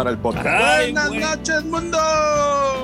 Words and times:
para 0.00 0.10
el 0.12 0.18
podcast. 0.18 0.46
Ay, 0.48 0.92
Buenas 0.92 1.08
güey. 1.08 1.20
noches, 1.20 1.64
mundo. 1.66 1.98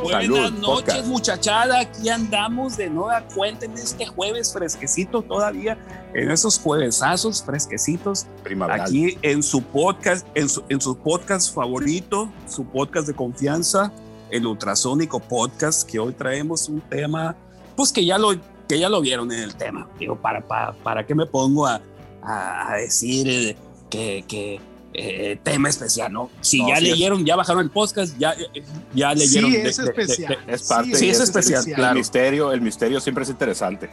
Buenas 0.03 0.23
Salud, 0.23 0.51
noches, 0.53 0.65
podcast. 0.67 1.07
muchachada. 1.07 1.81
Aquí 1.81 2.11
andamos 2.11 2.77
de 2.77 2.91
nueva 2.91 3.23
cuenta 3.35 3.65
en 3.65 3.73
este 3.73 4.05
jueves 4.07 4.53
fresquecito 4.53 5.23
todavía, 5.23 5.79
en 6.13 6.31
esos 6.31 6.59
juevesazos 6.59 7.43
fresquecitos, 7.43 8.27
Primaveral. 8.45 8.83
aquí 8.83 9.17
en 9.23 9.43
su 9.43 9.63
podcast, 9.63 10.27
en 10.35 10.51
su, 10.51 10.63
en 10.69 10.79
su 10.79 10.95
podcast 10.99 11.55
favorito, 11.55 12.31
su 12.47 12.67
podcast 12.67 13.07
de 13.09 13.15
confianza, 13.15 13.91
el 14.31 14.47
Ultrasónico 14.47 15.19
Podcast, 15.19 15.89
que 15.89 15.99
hoy 15.99 16.13
traemos 16.13 16.69
un 16.69 16.83
tema, 16.83 17.35
pues 17.77 17.93
que 17.93 18.05
ya 18.05 18.19
lo, 18.19 18.33
que 18.69 18.79
ya 18.79 18.91
lo 18.91 19.01
vieron 19.01 19.33
en 19.33 19.41
el 19.41 19.55
tema. 19.57 19.89
Digo, 19.99 20.17
para, 20.21 20.47
para, 20.47 20.73
para 20.75 21.07
qué 21.07 21.15
me 21.15 21.25
pongo 21.25 21.67
a, 21.67 21.81
a- 22.23 22.73
a 22.73 22.77
decir 22.77 23.27
eh, 23.27 23.57
que, 23.89 24.23
que 24.29 24.61
eh, 24.99 25.39
tema 25.43 25.69
especial, 25.69 26.13
¿no? 26.13 26.31
Si 26.41 26.61
No, 26.63 26.69
ya 26.71 26.77
sí 26.77 26.87
es- 26.87 26.93
leyeron, 26.93 27.25
ya 27.25 27.37
bajaron 27.37 27.63
el 27.63 27.71
podcast, 27.71 28.17
ya, 28.19 28.33
eh, 28.33 28.63
ya 28.95 29.15
leyeron. 29.15 29.51
Sí, 29.51 29.57
de- 29.59 29.69
es 29.69 29.77
de- 29.77 29.83
de- 29.85 29.89
especial. 29.91 30.39
de- 30.47 30.53
Es 30.55 30.63
parte. 30.63 30.95
Sí, 30.97 31.09
es 31.11 31.21
especial, 31.21 31.65
El 31.69 31.75
claro. 31.75 31.95
misterio, 31.95 32.53
el 32.53 32.61
misterio 32.61 33.01
siempre 33.01 33.25
es 33.25 33.31
interesante. 33.31 33.91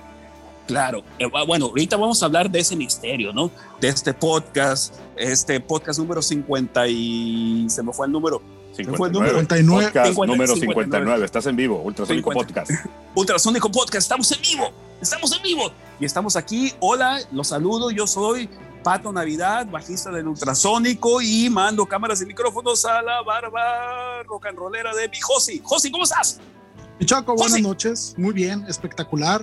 Claro, 0.66 1.04
Eh, 1.20 1.26
bueno, 1.46 1.66
ahorita 1.66 1.98
vamos 1.98 2.24
a 2.24 2.26
hablar 2.28 2.50
de 2.50 2.60
ese 2.60 2.76
misterio, 2.78 3.34
¿no? 3.34 3.52
De 3.82 3.90
este 3.90 4.14
podcast, 4.14 4.96
este 5.18 5.60
podcast 5.60 6.00
número 6.00 6.22
50 6.22 6.88
y 6.88 7.66
se 7.70 7.84
me 7.84 7.92
fue 7.92 8.06
el 8.08 8.14
número. 8.14 8.42
fue 8.96 9.08
el 9.10 9.14
número? 9.14 9.34
59. 9.34 9.86
Podcast 9.86 10.08
50, 10.08 10.34
número 10.34 10.54
59. 10.56 10.84
59. 10.86 11.26
Estás 11.26 11.46
en 11.48 11.56
vivo. 11.58 11.82
Ultrasónico 11.84 12.32
50. 12.32 12.64
Podcast. 12.64 12.86
Ultrasónico 13.16 13.70
Podcast, 13.72 14.04
estamos 14.06 14.32
en 14.32 14.42
vivo, 14.42 14.72
estamos 15.02 15.32
en 15.36 15.44
vivo 15.44 15.72
y 16.00 16.06
estamos 16.06 16.36
aquí. 16.38 16.72
Hola, 16.80 17.20
los 17.34 17.50
saludo, 17.50 17.92
yo 17.92 18.08
soy 18.08 18.50
Pato 18.84 19.14
Navidad, 19.14 19.66
bajista 19.68 20.12
del 20.12 20.28
Ultrasónico 20.28 21.22
y 21.22 21.50
mando 21.50 21.86
cámaras 21.86 22.22
y 22.22 22.26
micrófonos 22.26 22.84
a 22.86 23.02
la 23.02 23.22
barba 23.22 24.22
rock 24.24 24.48
and 24.48 24.58
rollera 24.58 24.94
de 24.94 25.08
mi 25.10 25.18
Josi. 25.20 25.62
Josi, 25.64 25.90
¿cómo 25.90 26.04
estás? 26.04 26.40
Mi 27.00 27.06
Chaco, 27.06 27.34
buenas 27.34 27.54
José. 27.54 27.62
noches. 27.62 28.14
Muy 28.18 28.34
bien, 28.34 28.66
espectacular. 28.68 29.42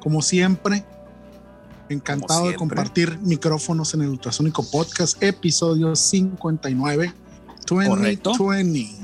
Como 0.00 0.22
siempre, 0.22 0.84
encantado 1.88 2.40
Como 2.40 2.50
de 2.50 2.56
compartir 2.56 3.18
micrófonos 3.20 3.92
en 3.94 4.02
el 4.02 4.08
Ultrasónico 4.08 4.64
Podcast, 4.70 5.22
episodio 5.22 5.94
59, 5.96 7.12
Correcto. 7.68 8.30
2020. 8.30 9.02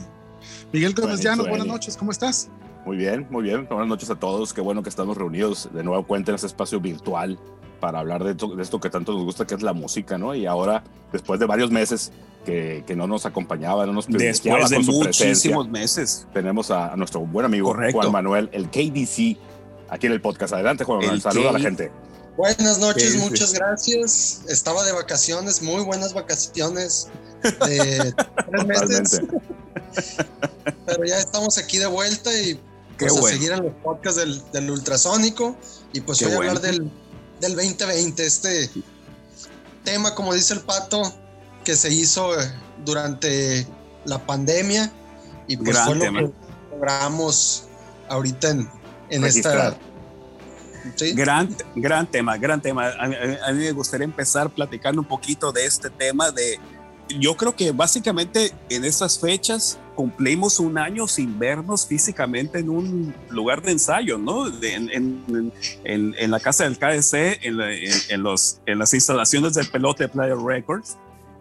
Miguel 0.73 0.95
Gómez 0.95 1.21
Llano, 1.21 1.43
2020. 1.45 1.51
buenas 1.51 1.67
noches, 1.67 1.97
¿cómo 1.97 2.11
estás? 2.13 2.49
Muy 2.85 2.97
bien, 2.97 3.27
muy 3.31 3.43
bien. 3.43 3.67
Buenas 3.69 3.87
noches 3.87 4.11
a 4.11 4.15
todos. 4.15 4.53
Qué 4.53 4.61
bueno 4.61 4.83
que 4.83 4.89
estamos 4.89 5.17
reunidos 5.17 5.69
de 5.73 5.83
nuevo 5.83 6.07
cuenta 6.07 6.31
en 6.31 6.37
este 6.37 6.47
espacio 6.47 6.81
virtual 6.81 7.39
para 7.81 8.01
hablar 8.01 8.25
de 8.25 8.33
esto, 8.33 8.55
de 8.57 8.63
esto 8.63 8.81
que 8.81 8.91
tanto 8.91 9.13
nos 9.13 9.25
gusta, 9.25 9.47
que 9.47 9.55
es 9.55 9.63
la 9.63 9.73
música, 9.73 10.19
¿no? 10.19 10.35
Y 10.35 10.47
ahora, 10.47 10.83
después 11.13 11.39
de 11.39 11.47
varios 11.47 11.71
meses 11.71 12.13
que, 12.45 12.83
que 12.87 12.97
no 12.97 13.07
nos 13.07 13.27
acompañaba, 13.27 13.87
no 13.87 13.93
nos 13.93 14.07
privilegiaba 14.07 14.61
Después 14.61 14.71
de 14.71 14.77
con 14.77 14.85
su 14.85 15.01
presencia, 15.01 15.51
muchísimos 15.51 15.69
meses. 15.69 16.27
tenemos 16.33 16.71
a, 16.71 16.93
a 16.93 16.97
nuestro 16.97 17.21
buen 17.21 17.47
amigo 17.47 17.69
Correcto. 17.69 17.99
Juan 17.99 18.13
Manuel, 18.13 18.49
el 18.53 18.69
KDC, 18.69 19.39
aquí 19.91 20.07
en 20.07 20.13
el 20.13 20.21
podcast. 20.21 20.55
Adelante, 20.55 20.85
Juan 20.85 20.99
Manuel. 20.99 21.17
El 21.17 21.23
Saluda 21.23 21.51
a 21.51 21.53
la 21.53 21.61
gente. 21.61 21.93
Buenas 22.37 22.79
noches, 22.79 23.17
muchas 23.17 23.53
gracias. 23.53 24.43
Estaba 24.49 24.85
de 24.85 24.93
vacaciones, 24.93 25.61
muy 25.61 25.83
buenas 25.83 26.15
vacaciones 26.15 27.09
de 27.43 28.15
tres 28.51 28.67
meses, 28.67 29.21
pero 30.87 31.05
ya 31.05 31.19
estamos 31.19 31.59
aquí 31.59 31.79
de 31.79 31.87
vuelta 31.87 32.31
y 32.33 32.61
Pues 33.07 33.17
a 33.17 33.21
bueno. 33.21 33.37
seguir 33.37 33.53
en 33.53 33.63
los 33.65 33.73
podcasts 33.83 34.19
del, 34.21 34.43
del 34.53 34.71
ultrasónico 34.71 35.57
y 35.93 36.01
pues 36.01 36.19
Qué 36.19 36.25
voy 36.27 36.35
a 36.35 36.37
bueno. 36.39 36.53
hablar 36.53 36.63
del, 36.73 36.91
del 37.41 37.55
2020, 37.55 38.27
este 38.27 38.71
tema, 39.85 40.15
como 40.15 40.35
dice 40.35 40.55
el 40.55 40.61
pato, 40.61 41.03
que 41.65 41.77
se 41.77 41.93
hizo 41.93 42.39
eh, 42.41 42.51
durante 42.85 43.67
la 44.05 44.19
pandemia 44.25 44.91
y 45.47 45.57
pues 45.57 45.71
Gran 45.71 45.87
fue 45.87 45.95
lo 45.97 46.01
tema. 46.01 46.21
que 46.21 46.33
logramos 46.73 47.65
ahorita 48.09 48.51
en, 48.51 48.71
en 49.11 49.23
Registrar. 49.23 49.79
esta... 50.85 50.97
¿sí? 50.97 51.13
Gran, 51.15 51.55
gran 51.75 52.07
tema, 52.07 52.37
gran 52.37 52.61
tema. 52.61 52.89
A, 52.99 53.07
mí- 53.07 53.17
a 53.17 53.53
mí 53.53 53.59
me 53.65 53.73
gustaría 53.73 54.05
empezar 54.05 54.51
platicando 54.51 55.01
un 55.01 55.09
poquito 55.09 55.53
de 55.53 55.67
este 55.67 55.91
tema 55.91 56.31
de, 56.31 56.59
yo 57.19 57.37
creo 57.37 57.55
que 57.55 57.73
básicamente 57.73 58.53
en 58.69 58.85
estas 58.85 59.19
fechas 59.19 59.79
cumplimos 59.95 60.61
un 60.61 60.79
año 60.79 61.09
sin 61.09 61.39
vernos 61.39 61.87
físicamente 61.87 62.59
en 62.59 62.69
un 62.69 63.15
lugar 63.31 63.63
de 63.63 63.73
ensayo, 63.73 64.19
¿no? 64.19 64.47
En, 64.63 66.31
la 66.31 66.41
casa 66.41 66.65
del 66.65 66.79
KDC, 66.79 67.43
en, 67.43 68.23
los, 68.23 68.61
en 68.67 68.79
las 68.79 68.95
instalaciones 68.95 69.55
del 69.55 69.69
Pelote 69.69 70.09
Player 70.09 70.37
Records. 70.37 70.97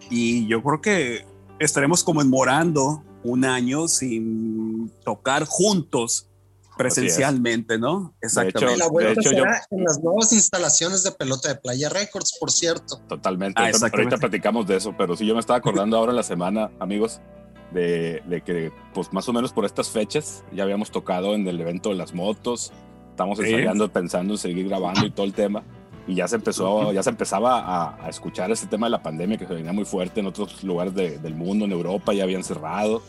Y 0.09 0.47
yo 0.47 0.63
creo 0.63 0.81
que 0.81 1.25
estaremos 1.59 2.03
conmemorando 2.03 3.03
un 3.23 3.45
año 3.45 3.87
sin 3.87 4.91
tocar 5.03 5.45
juntos 5.45 6.27
presencialmente, 6.77 7.77
¿no? 7.77 8.13
Exactamente. 8.21 8.75
Y 8.75 8.77
la 8.77 8.87
vuelta 8.87 9.13
De 9.13 9.19
hecho, 9.21 9.31
yo- 9.31 9.43
en 9.71 9.83
las 9.83 9.99
nuevas 10.01 10.31
instalaciones 10.33 11.03
de 11.03 11.11
pelota 11.11 11.49
de 11.49 11.55
Playa 11.55 11.89
Records, 11.89 12.37
por 12.39 12.51
cierto. 12.51 12.99
Totalmente. 13.07 13.59
Ah, 13.59 13.63
Ahorita- 13.65 13.77
exactamente. 13.77 14.13
Ahorita 14.15 14.27
platicamos 14.27 14.67
de 14.67 14.77
eso, 14.77 14.93
pero 14.97 15.15
sí, 15.15 15.25
yo 15.25 15.33
me 15.33 15.39
estaba 15.39 15.57
acordando 15.57 15.97
ahora 15.97 16.11
en 16.11 16.15
la 16.17 16.23
semana, 16.23 16.69
amigos, 16.79 17.19
de, 17.73 18.21
de 18.27 18.41
que, 18.41 18.71
pues 18.93 19.11
más 19.11 19.27
o 19.27 19.33
menos 19.33 19.51
por 19.51 19.65
estas 19.65 19.89
fechas, 19.89 20.43
ya 20.53 20.63
habíamos 20.63 20.89
tocado 20.91 21.35
en 21.35 21.45
el 21.47 21.59
evento 21.59 21.89
de 21.89 21.95
las 21.95 22.13
motos, 22.13 22.71
estamos 23.09 23.39
Sí. 23.39 23.45
ensayando, 23.45 23.91
pensando 23.91 24.33
en 24.35 24.37
seguir 24.37 24.69
grabando 24.69 25.05
y 25.05 25.11
todo 25.11 25.25
el 25.25 25.33
tema. 25.33 25.63
Y 26.07 26.15
ya 26.15 26.27
se 26.29 26.37
empezó, 26.37 26.93
ya 26.93 27.03
se 27.03 27.09
empezaba 27.09 27.59
a, 27.59 28.05
a 28.05 28.09
escuchar 28.09 28.49
este 28.51 28.67
tema 28.67 28.87
de 28.87 28.91
la 28.91 29.03
pandemia 29.03 29.37
que 29.37 29.45
se 29.45 29.53
venía 29.53 29.73
muy 29.73 29.83
fuerte 29.83 30.21
en 30.21 30.27
otros 30.27 30.63
lugares 30.63 30.93
de- 30.95 31.17
del 31.17 31.35
mundo, 31.35 31.65
en 31.65 31.71
Europa 31.73 32.13
ya 32.13 32.23
habían 32.23 32.45
cerrado, 32.45 33.01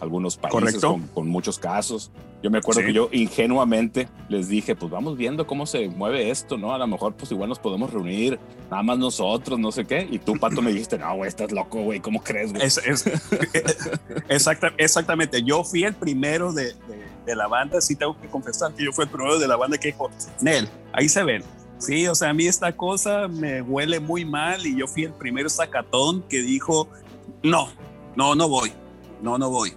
algunos 0.00 0.36
países 0.36 0.80
con, 0.80 1.06
con 1.08 1.28
muchos 1.28 1.58
casos. 1.58 2.10
Yo 2.42 2.50
me 2.50 2.58
acuerdo 2.58 2.82
Sí. 2.82 2.88
que 2.88 2.92
yo 2.92 3.08
ingenuamente 3.12 4.08
les 4.28 4.48
dije, 4.48 4.76
pues 4.76 4.90
vamos 4.92 5.16
viendo 5.16 5.46
cómo 5.46 5.64
se 5.66 5.88
mueve 5.88 6.30
esto, 6.30 6.56
¿no? 6.58 6.72
A 6.74 6.78
lo 6.78 6.86
mejor 6.86 7.14
pues 7.14 7.32
igual 7.32 7.48
nos 7.48 7.58
podemos 7.58 7.92
reunir, 7.92 8.38
nada 8.70 8.82
más 8.82 8.98
nosotros, 8.98 9.58
no 9.58 9.72
sé 9.72 9.84
qué. 9.86 10.06
Y 10.10 10.18
tú, 10.18 10.34
Pato, 10.38 10.60
me 10.62 10.70
dijiste, 10.70 10.98
no, 10.98 11.16
güey, 11.16 11.28
estás 11.28 11.50
loco, 11.50 11.80
güey, 11.82 11.98
¿cómo 12.00 12.22
crees, 12.22 12.52
güey? 12.52 12.64
Es, 12.66 12.78
es- 12.84 13.04
exacta- 14.28 14.72
exactamente. 14.76 15.42
Yo 15.42 15.64
fui 15.64 15.84
el 15.84 15.94
primero 15.94 16.52
de, 16.52 16.66
de- 16.66 17.06
de 17.26 17.34
la 17.34 17.48
banda, 17.48 17.80
sí 17.80 17.96
tengo 17.96 18.16
que 18.20 18.28
confesar 18.28 18.72
que 18.74 18.84
yo 18.84 18.92
fui 18.92 19.04
el 19.04 19.10
primero 19.10 19.38
de 19.38 19.48
la 19.48 19.56
banda 19.56 19.76
que 19.78 19.88
dijo, 19.88 20.10
Nel, 20.40 20.68
ahí 20.92 21.08
se 21.08 21.24
ven. 21.24 21.42
Sí, 21.78 22.06
o 22.06 22.14
sea, 22.14 22.30
a 22.30 22.34
mí 22.34 22.46
esta 22.46 22.74
cosa 22.76 23.28
me 23.28 23.60
huele 23.62 23.98
muy 24.00 24.24
mal 24.24 24.64
y 24.64 24.76
yo 24.78 24.86
fui 24.86 25.04
el 25.04 25.12
primero 25.12 25.48
sacatón 25.48 26.22
que 26.28 26.40
dijo, 26.40 26.88
no, 27.42 27.68
no, 28.14 28.34
no 28.34 28.48
voy, 28.48 28.72
no, 29.20 29.36
no 29.38 29.50
voy. 29.50 29.72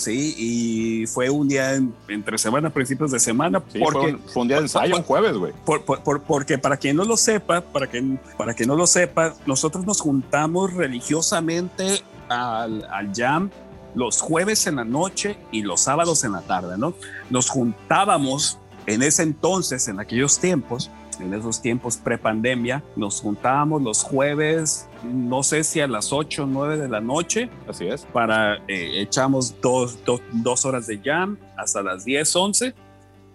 Sí, 0.00 0.34
y 0.38 1.06
fue 1.06 1.28
un 1.28 1.46
día 1.46 1.74
en- 1.74 1.94
entre 2.08 2.38
semana, 2.38 2.70
principios 2.70 3.10
de 3.10 3.20
semana, 3.20 3.62
Sí, 3.70 3.78
porque 3.78 3.98
fue, 4.00 4.12
un, 4.14 4.18
fue 4.20 4.42
un 4.42 4.48
día 4.48 4.56
de 4.56 4.62
ensayo, 4.62 4.96
un 4.96 5.02
jueves, 5.02 5.36
güey. 5.36 5.52
por- 5.64 5.84
porque 6.22 6.56
para 6.56 6.78
quien 6.78 6.96
no 6.96 7.04
lo 7.04 7.18
sepa, 7.18 7.60
para 7.60 7.86
quien, 7.86 8.18
para 8.38 8.54
quien 8.54 8.68
no 8.68 8.76
lo 8.76 8.86
sepa, 8.86 9.34
nosotros 9.44 9.84
nos 9.84 10.00
juntamos 10.00 10.72
religiosamente 10.72 12.02
al, 12.30 12.84
al 12.90 13.12
jam 13.14 13.50
los 13.94 14.20
jueves 14.22 14.66
en 14.66 14.76
la 14.76 14.84
noche 14.84 15.36
y 15.52 15.62
los 15.62 15.80
sábados 15.82 16.24
en 16.24 16.32
la 16.32 16.40
tarde, 16.42 16.78
¿no? 16.78 16.94
Nos 17.28 17.50
juntábamos 17.50 18.58
en 18.86 19.02
ese 19.02 19.22
entonces, 19.24 19.86
en 19.88 20.00
aquellos 20.00 20.38
tiempos, 20.38 20.90
en 21.20 21.34
esos 21.34 21.60
tiempos 21.60 21.96
pre-pandemia, 21.96 22.82
nos 22.96 23.20
juntábamos 23.20 23.82
los 23.82 24.02
jueves, 24.02 24.88
no 25.04 25.42
sé 25.42 25.64
si 25.64 25.80
a 25.80 25.86
las 25.86 26.12
8 26.12 26.44
o 26.44 26.46
9 26.46 26.78
de 26.78 26.88
la 26.88 27.00
noche, 27.00 27.50
Así 27.68 27.86
es. 27.86 28.02
para 28.12 28.56
eh, 28.68 29.00
echamos 29.00 29.60
dos, 29.60 30.04
dos, 30.04 30.20
dos 30.32 30.64
horas 30.64 30.86
de 30.86 30.98
jam 30.98 31.38
hasta 31.56 31.82
las 31.82 32.04
10, 32.04 32.36
11, 32.36 32.74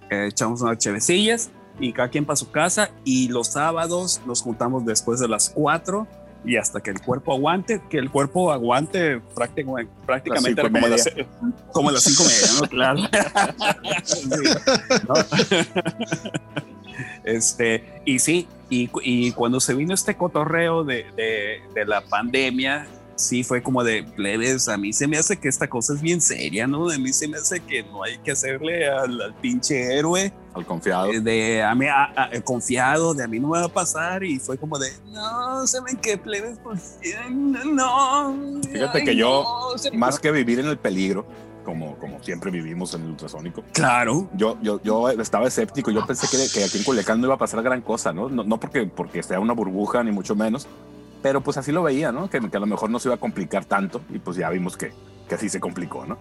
eh, 0.10 0.28
echamos 0.30 0.62
unas 0.62 0.78
chevecillas 0.78 1.50
y 1.80 1.92
cada 1.92 2.10
quien 2.10 2.26
para 2.26 2.36
su 2.36 2.52
casa 2.52 2.92
y 3.04 3.28
los 3.30 3.48
sábados 3.48 4.22
nos 4.26 4.42
juntamos 4.42 4.86
después 4.86 5.20
de 5.20 5.28
las 5.28 5.50
4 5.50 6.08
y 6.46 6.58
hasta 6.58 6.80
que 6.81 6.92
el 6.92 7.02
cuerpo 7.02 7.34
aguante, 7.34 7.81
que 7.90 7.98
el 7.98 8.12
cuerpo 8.12 8.52
aguante 8.52 9.20
prácticamente, 9.34 9.92
prácticamente 10.06 10.62
cinco 10.62 10.62
era 10.62 10.70
como, 10.70 10.88
las, 10.88 11.10
como 11.72 11.92
las 11.92 12.04
5 12.04 12.24
media, 12.24 12.48
¿no? 12.62 12.68
Claro. 12.70 13.00
Sí, 14.04 14.30
¿no? 15.08 15.16
Este, 17.25 17.83
y 18.06 18.19
sí, 18.19 18.48
y, 18.69 18.89
y 19.04 19.31
cuando 19.33 19.60
se 19.60 19.74
vino 19.74 19.94
este 19.94 20.16
cotorreo 20.16 20.83
de, 20.83 21.06
de, 21.16 21.60
de 21.74 21.86
la 21.86 22.01
pandemia, 22.01 22.88
sí 23.18 23.44
fue 23.45 23.63
como 23.63 23.83
de 23.83 24.04
plebes, 24.04 24.68
a 24.68 24.77
mí 24.77 24.92
se 24.92 25.07
me 25.07 25.18
hace 25.18 25.38
que 25.38 25.48
esta 25.48 25.68
cosa 25.69 25.94
es 25.94 26.01
bien 26.01 26.19
seria, 26.22 26.68
¿no? 26.68 26.89
A 26.89 26.98
mí 26.98 27.13
se 27.13 27.27
me 27.30 27.38
hace 27.38 27.62
que 27.62 27.81
no 27.83 28.04
hay 28.04 28.18
que 28.18 28.31
hacerle 28.31 28.88
al, 28.89 29.22
al 29.22 29.33
pinche 29.36 29.98
héroe 29.98 30.33
Al 30.54 30.66
confiado. 30.66 31.06
eh, 31.13 31.22
de 31.22 31.63
a 31.63 31.74
mí 31.75 31.86
a- 31.88 32.12
a- 32.13 32.42
confiado, 32.42 33.13
de 33.13 33.24
a 33.24 33.28
mí 33.28 33.39
no 33.39 33.48
me 33.50 33.60
va 33.60 33.66
a 33.66 33.69
pasar 33.69 34.24
y 34.25 34.38
fue 34.39 34.57
como 34.57 34.78
de, 34.78 34.89
no, 35.13 35.66
¿saben 35.66 35.95
qué 35.98 36.18
plebes? 36.18 36.60
Pues, 36.62 37.00
no, 37.66 38.60
Fíjate 38.69 38.98
ay, 39.00 39.04
que 39.06 39.16
yo, 39.16 39.44
no, 39.92 39.98
Más 39.98 40.19
que 40.19 40.31
vivir 40.31 40.60
en 40.60 40.68
el 40.68 40.78
peligro, 40.78 41.25
como, 41.66 41.98
como 41.98 42.24
siempre 42.24 42.52
vivimos 42.52 42.94
en 42.94 43.02
el 43.02 43.10
ultrasónico. 43.10 43.64
Claro. 43.74 44.30
Yo, 44.38 44.58
yo, 44.62 44.82
yo 44.84 45.10
estaba 45.10 45.48
escéptico, 45.48 45.92
yo 45.92 46.06
pensé 46.06 46.28
que, 46.28 46.38
que 46.54 46.64
aquí 46.64 46.78
en 46.78 46.84
Culiacán 46.84 47.20
no 47.20 47.28
iba 47.28 47.36
a 47.36 47.38
pasar 47.38 47.62
gran 47.62 47.82
cosa, 47.82 48.14
¿no? 48.14 48.30
No, 48.30 48.44
no 48.44 48.60
porque, 48.60 48.86
porque 48.86 49.22
sea 49.24 49.40
una 49.40 49.54
burbuja, 49.54 50.04
ni 50.04 50.12
mucho 50.12 50.36
menos, 50.36 50.68
pero 51.22 51.42
pues 51.42 51.58
así 51.58 51.72
lo 51.72 51.84
veía, 51.84 52.12
¿no? 52.12 52.30
Que, 52.30 52.40
que, 52.40 52.58
a 52.58 52.60
lo 52.60 52.68
mejor 52.68 52.90
no 52.90 53.00
se 53.00 53.10
iba 53.10 53.16
a 53.16 53.20
complicar 53.20 53.66
tanto 53.66 54.02
y 54.14 54.20
pues 54.20 54.38
ya 54.38 54.50
vimos 54.50 54.78
que, 54.78 54.94
que 55.28 55.36
así 55.36 55.50
se 55.50 55.60
complicó, 55.60 56.06
¿no? 56.06 56.18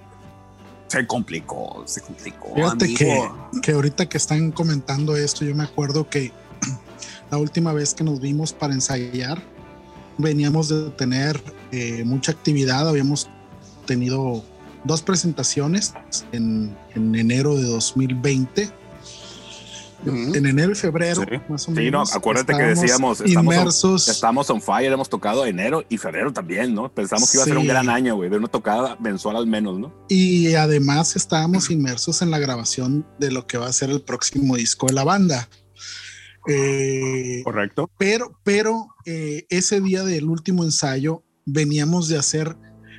Se 0.88 1.06
complicó, 1.06 1.82
se 1.86 2.00
complicó. 2.00 2.54
Fíjate 2.54 2.94
que, 2.94 3.30
que 3.62 3.72
ahorita 3.72 4.08
que 4.08 4.16
están 4.16 4.50
comentando 4.50 5.16
esto, 5.16 5.44
yo 5.44 5.54
me 5.54 5.64
acuerdo 5.64 6.08
que 6.08 6.32
la 7.30 7.38
última 7.38 7.72
vez 7.72 7.94
que 7.94 8.02
nos 8.02 8.20
vimos 8.20 8.52
para 8.52 8.74
ensayar, 8.74 9.42
veníamos 10.18 10.68
de 10.68 10.90
tener 10.90 11.40
eh, 11.72 12.04
mucha 12.04 12.32
actividad, 12.32 12.88
habíamos 12.88 13.28
tenido 13.86 14.44
dos 14.84 15.02
presentaciones 15.02 15.94
en, 16.32 16.76
en 16.94 17.14
enero 17.14 17.56
de 17.56 17.64
2020. 17.64 18.70
En 20.06 20.44
enero 20.44 20.72
y 20.72 20.74
febrero, 20.74 21.22
Sí. 21.22 21.36
más 21.48 21.62
o 21.66 21.66
Sí, 21.74 21.80
menos. 21.80 22.10
no, 22.10 22.16
acuérdate 22.18 22.54
que 22.54 22.62
decíamos, 22.62 23.22
estamos 23.22 23.54
inmersos. 23.54 24.06
on, 24.08 24.12
estamos 24.14 24.50
on 24.50 24.60
fire, 24.60 24.92
hemos 24.92 25.08
tocado 25.08 25.46
enero 25.46 25.82
y 25.88 25.96
febrero 25.96 26.30
también, 26.30 26.74
¿no? 26.74 26.92
Pensamos 26.92 27.30
que 27.30 27.38
iba 27.38 27.44
a 27.44 27.46
ser 27.46 27.56
un 27.56 27.62
Sí. 27.62 27.68
gran 27.68 27.88
año, 27.88 28.14
güey, 28.16 28.28
de 28.28 28.36
una 28.36 28.48
tocada 28.48 28.96
mensual 29.00 29.36
al 29.36 29.46
menos, 29.46 29.78
¿no? 29.78 29.94
Y 30.10 30.54
además 30.56 31.16
estábamos 31.16 31.70
inmersos 31.70 32.20
en 32.20 32.30
la 32.30 32.38
grabación 32.38 33.06
de 33.18 33.30
lo 33.32 33.46
que 33.46 33.56
va 33.56 33.66
a 33.66 33.72
ser 33.72 33.88
el 33.88 34.02
próximo 34.02 34.56
disco 34.56 34.88
de 34.88 34.92
la 34.92 35.04
banda. 35.04 35.48
Eh, 36.46 37.40
Correcto. 37.42 37.90
pero, 37.96 38.38
pero 38.44 38.88
eh, 39.06 39.46
ese 39.48 39.80
día 39.80 40.04
del 40.04 40.26
último 40.28 40.64
ensayo 40.64 41.22
veníamos 41.46 42.08
de 42.08 42.18
hacer, 42.18 42.58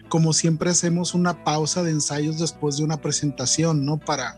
como 0.10 0.34
siempre 0.34 0.70
hacemos, 0.70 1.14
una 1.14 1.44
pausa 1.44 1.84
de 1.84 1.92
ensayos 1.92 2.40
después 2.40 2.78
de 2.78 2.84
una 2.84 2.98
presentación, 2.98 3.86
¿no? 3.86 3.98
Para 3.98 4.38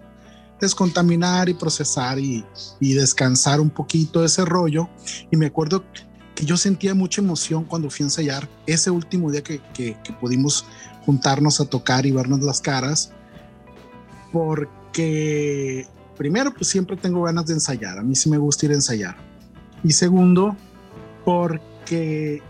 descontaminar 0.59 1.49
y 1.49 1.53
procesar 1.53 2.19
y, 2.19 2.45
y 2.79 2.93
descansar 2.93 3.59
un 3.59 3.69
poquito 3.69 4.23
ese 4.23 4.43
rollo. 4.45 4.89
Y 5.31 5.37
me 5.37 5.47
acuerdo 5.47 5.83
que 6.35 6.45
yo 6.45 6.57
sentía 6.57 6.93
mucha 6.93 7.21
emoción 7.21 7.63
cuando 7.63 7.89
fui 7.89 8.03
a 8.03 8.07
ensayar 8.07 8.49
ese 8.65 8.91
último 8.91 9.31
día 9.31 9.43
que, 9.43 9.59
que, 9.73 9.97
que 10.03 10.13
pudimos 10.13 10.65
juntarnos 11.05 11.59
a 11.61 11.65
tocar 11.65 12.05
y 12.05 12.11
vernos 12.11 12.41
las 12.41 12.61
caras, 12.61 13.11
porque 14.31 15.87
primero, 16.17 16.53
pues 16.53 16.67
siempre 16.67 16.97
tengo 16.97 17.23
ganas 17.23 17.45
de 17.45 17.53
ensayar, 17.53 17.97
a 17.97 18.03
mí 18.03 18.15
sí 18.15 18.29
me 18.29 18.37
gusta 18.37 18.65
ir 18.65 18.71
a 18.73 18.75
ensayar. 18.75 19.15
Y 19.83 19.93
segundo, 19.93 20.55
porque 21.23 22.41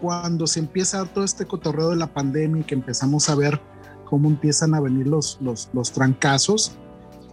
cuando 0.00 0.46
se 0.46 0.60
empieza 0.60 1.04
todo 1.04 1.24
este 1.24 1.46
cotorreo 1.46 1.90
de 1.90 1.96
la 1.96 2.06
pandemia 2.06 2.62
y 2.62 2.64
que 2.64 2.74
empezamos 2.74 3.28
a 3.28 3.34
ver 3.34 3.60
cómo 4.04 4.28
empiezan 4.28 4.74
a 4.74 4.80
venir 4.80 5.06
los, 5.06 5.38
los, 5.40 5.68
los 5.72 5.92
trancazos, 5.92 6.72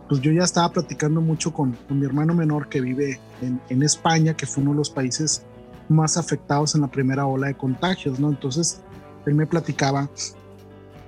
pues 0.08 0.22
yo 0.22 0.31
ya 0.31 0.44
estaba 0.44 0.72
platicando 0.72 1.22
mucho 1.22 1.52
con, 1.52 1.74
con 1.88 2.00
mi 2.00 2.06
hermano 2.06 2.34
menor 2.34 2.69
que 2.69 2.81
vive 2.81 3.19
en, 3.42 3.60
en, 3.69 3.84
España, 3.84 4.36
que 4.36 4.46
fue 4.46 4.62
uno 4.62 4.72
de 4.72 4.78
los 4.78 4.90
países 4.90 5.44
más 5.90 6.18
afectados 6.18 6.75
en 6.75 6.81
la 6.81 6.88
primera 6.88 7.25
ola 7.25 7.48
de 7.48 7.56
contagios, 7.56 8.19
¿no? 8.19 8.30
Entonces, 8.30 8.81
él 9.25 9.36
me 9.36 9.48
platicaba, 9.48 10.10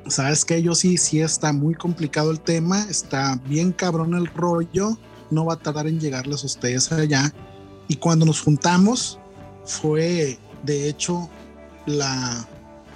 sabes 0.08 0.44
que 0.44 0.62
yo 0.62 0.76
sí, 0.76 0.98
sí 0.98 1.22
está 1.22 1.54
muy 1.54 1.76
complicado 1.76 2.32
el 2.32 2.40
tema, 2.40 2.82
está 2.90 3.40
bien 3.46 3.72
cabrón 3.72 4.16
el 4.16 4.28
rollo, 4.28 4.98
no 5.30 5.46
va 5.46 5.54
a 5.54 5.60
tardar 5.60 5.88
en 5.88 6.00
llegarles 6.00 6.44
a 6.44 6.48
ustedes 6.48 6.92
allá. 6.92 7.34
Y 7.88 7.96
cuando 7.96 8.26
nos 8.26 8.42
juntamos, 8.42 9.20
fue 9.66 10.40
de 10.64 10.90
hecho 10.90 11.30
la, 11.90 12.48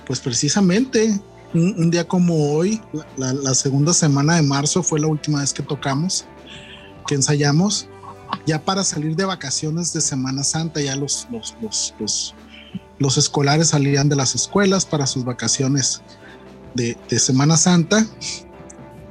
pues 0.06 0.20
precisamente 0.20 1.20
un, 1.54 1.92
día 1.92 2.08
como 2.08 2.54
hoy, 2.54 2.82
la, 3.18 3.54
segunda 3.54 3.94
semana 3.94 4.36
de 4.36 4.42
marzo 4.42 4.82
fue 4.82 5.00
la 5.00 5.08
última 5.08 5.42
vez 5.42 5.54
que 5.54 5.62
tocamos, 5.62 6.26
que 7.08 7.16
ensayamos, 7.16 7.88
ya 8.48 8.64
para 8.64 8.84
salir 8.84 9.16
de 9.16 9.26
vacaciones 9.26 9.94
de 9.94 10.02
Semana 10.02 10.44
Santa, 10.44 10.82
ya 10.82 10.96
los, 10.96 11.28
los, 11.32 11.56
los, 11.62 11.94
los, 12.00 12.36
los 12.98 13.18
escolares 13.18 13.70
salían 13.70 14.10
de 14.10 14.16
las 14.16 14.34
escuelas 14.34 14.86
para 14.86 15.06
sus 15.06 15.24
vacaciones 15.24 16.02
de, 16.74 16.98
Semana 17.20 17.56
Santa. 17.56 18.06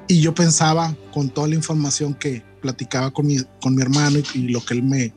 Y 0.09 0.21
yo 0.21 0.35
pensaba, 0.35 0.97
con 1.13 1.31
toda 1.31 1.47
la 1.47 1.55
información 1.55 2.13
que 2.15 2.43
platicaba 2.61 3.13
con 3.13 3.27
mi, 3.27 3.39
con 3.61 3.77
mi 3.77 3.83
hermano 3.83 4.19
y, 4.19 4.39
y 4.39 4.49
lo 4.49 4.65
que 4.65 4.75
él 4.75 4.83
me, 4.83 5.15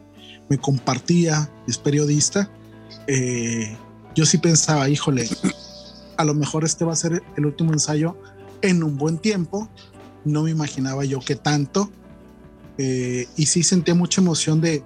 me 0.49 0.57
compartía, 0.57 1.49
es 1.67 1.77
periodista, 1.77 2.49
eh, 3.07 3.75
yo 4.15 4.25
sí 4.25 4.37
pensaba, 4.37 4.89
híjole, 4.89 5.29
a 6.17 6.23
lo 6.23 6.33
mejor 6.33 6.63
este 6.63 6.85
va 6.85 6.93
a 6.93 6.95
ser 6.95 7.21
el 7.35 7.45
último 7.45 7.73
ensayo 7.73 8.17
en 8.61 8.83
un 8.83 8.97
buen 8.97 9.17
tiempo. 9.17 9.69
No 10.23 10.43
me 10.43 10.51
imaginaba 10.51 11.05
yo 11.05 11.19
que 11.19 11.35
tanto. 11.35 11.91
Eh, 12.77 13.27
y 13.35 13.45
sí 13.45 13.63
sentí 13.63 13.93
mucha 13.93 14.21
emoción 14.21 14.61
de, 14.61 14.83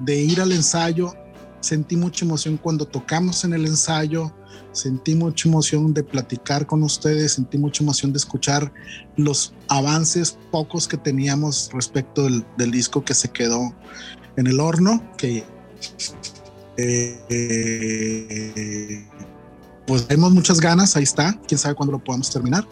de, 0.00 0.16
ir 0.16 0.40
al 0.40 0.52
ensayo. 0.52 1.14
Sentí 1.60 1.96
mucha 1.96 2.24
emoción 2.24 2.56
cuando 2.56 2.86
tocamos 2.86 3.44
en 3.44 3.52
el 3.52 3.66
ensayo. 3.66 4.32
Sentí 4.72 5.14
mucha 5.14 5.48
emoción 5.48 5.92
de 5.92 6.02
platicar 6.04 6.66
con 6.66 6.82
ustedes. 6.82 7.32
Sentí 7.32 7.58
mucha 7.58 7.82
emoción 7.82 8.12
de 8.12 8.18
escuchar 8.18 8.72
los 9.16 9.52
avances 9.68 10.38
pocos 10.50 10.88
que 10.88 10.96
teníamos 10.96 11.70
respecto 11.72 12.24
del, 12.24 12.44
del 12.56 12.70
disco 12.70 13.04
que 13.04 13.14
se 13.14 13.28
quedó 13.28 13.74
en 14.36 14.46
el 14.46 14.60
horno. 14.60 15.02
Que 15.16 15.44
eh, 16.76 17.18
pues 19.86 20.06
tenemos 20.06 20.32
muchas 20.32 20.60
ganas, 20.60 20.96
ahí 20.96 21.02
está, 21.04 21.38
quién 21.46 21.58
sabe 21.58 21.74
cuándo 21.74 21.92
lo 21.92 21.98
podamos 22.02 22.30
terminar. 22.30 22.66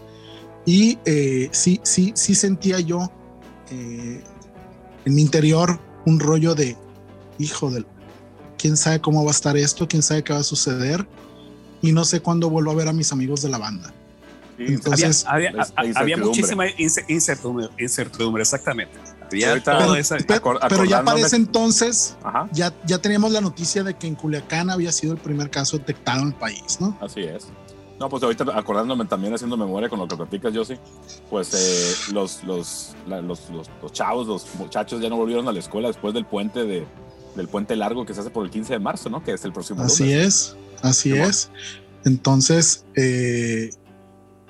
Y 0.65 0.99
eh, 1.05 1.49
sí, 1.53 1.81
sí, 1.83 2.13
sí 2.15 2.35
sentía 2.35 2.81
yo 2.81 3.11
eh, 3.71 4.23
en 5.05 5.15
mi 5.15 5.23
interior 5.23 5.81
un 6.07 6.21
rollo 6.21 6.55
de, 6.55 6.77
hijo 7.39 7.71
del, 7.71 7.87
quién 8.59 8.77
sabe 8.77 9.01
cómo 9.01 9.25
va 9.25 9.31
a 9.31 9.33
estar 9.33 9.57
esto, 9.57 9.89
quién 9.89 10.03
sabe 10.03 10.23
qué 10.23 10.33
va 10.33 10.41
a 10.41 10.45
suceder, 10.45 11.07
y 11.83 11.93
no 11.93 12.05
sé 12.05 12.21
cuándo 12.21 12.51
vuelvo 12.51 12.71
a 12.71 12.75
ver 12.75 12.89
a 12.89 12.93
mis 12.93 13.13
amigos 13.13 13.43
de 13.43 13.49
la 13.49 13.59
banda. 13.59 13.93
Sí, 14.59 14.67
Entonces, 14.69 15.25
había, 15.27 15.55
había, 15.77 15.93
había 15.97 16.17
muchísima 16.19 16.67
incertidumbre, 17.09 17.69
incertidumbre, 17.79 18.43
exactamente. 18.43 18.99
Pero, 19.31 19.95
esa, 19.95 20.17
pero, 20.27 20.59
pero, 20.69 20.85
ya 20.85 21.03
para 21.05 21.19
ese 21.21 21.37
entonces, 21.37 22.17
ya, 22.53 22.75
ya 22.85 22.99
teníamos 22.99 23.33
la 23.33 23.41
noticia 23.41 23.83
de 23.83 23.95
que 23.95 24.07
en 24.07 24.15
Culiacán 24.17 24.71
había 24.71 24.93
sido 24.93 25.13
el 25.13 25.19
primer 25.19 25.51
caso 25.51 25.79
detectado 25.79 26.23
en 26.23 26.29
el 26.29 26.35
país, 26.35 26.79
¿no? 26.81 26.97
Así 27.01 27.21
es. 27.21 27.47
No, 28.01 28.09
pues 28.09 28.23
ahorita 28.23 28.45
acordándome 28.55 29.05
también, 29.05 29.35
haciendo 29.35 29.59
memoria 29.59 29.91
con 29.91 29.99
lo 29.99 30.09
que 30.09 30.17
platicas, 30.17 30.55
yo 30.55 30.65
sí, 30.65 30.75
pues 31.29 31.53
eh, 31.53 32.13
los, 32.15 32.43
los, 32.45 32.97
la, 33.07 33.21
los, 33.21 33.51
los, 33.51 33.69
los, 33.83 33.93
chavos, 33.93 34.27
los 34.27 34.47
muchachos 34.55 35.03
ya 35.03 35.11
no 35.11 35.17
volvieron 35.17 35.47
a 35.49 35.53
la 35.53 35.59
escuela 35.59 35.89
después 35.89 36.15
del 36.15 36.25
puente 36.25 36.65
de, 36.65 36.87
del 37.37 37.49
puente 37.49 37.77
largo 37.77 38.07
que 38.07 38.15
se 38.15 38.21
hace 38.21 38.31
por 38.31 38.45
el 38.45 38.51
15 38.51 38.73
de 38.73 38.79
marzo, 38.79 39.11
¿no? 39.11 39.23
Que 39.23 39.33
es 39.33 39.45
el 39.45 39.53
próximo 39.53 39.83
Así 39.83 40.05
lunes. 40.05 40.27
es, 40.27 40.57
así 40.83 41.13
Qué 41.13 41.23
es. 41.23 41.51
Bueno. 41.51 41.91
Entonces, 42.07 42.87
eh, 42.97 43.71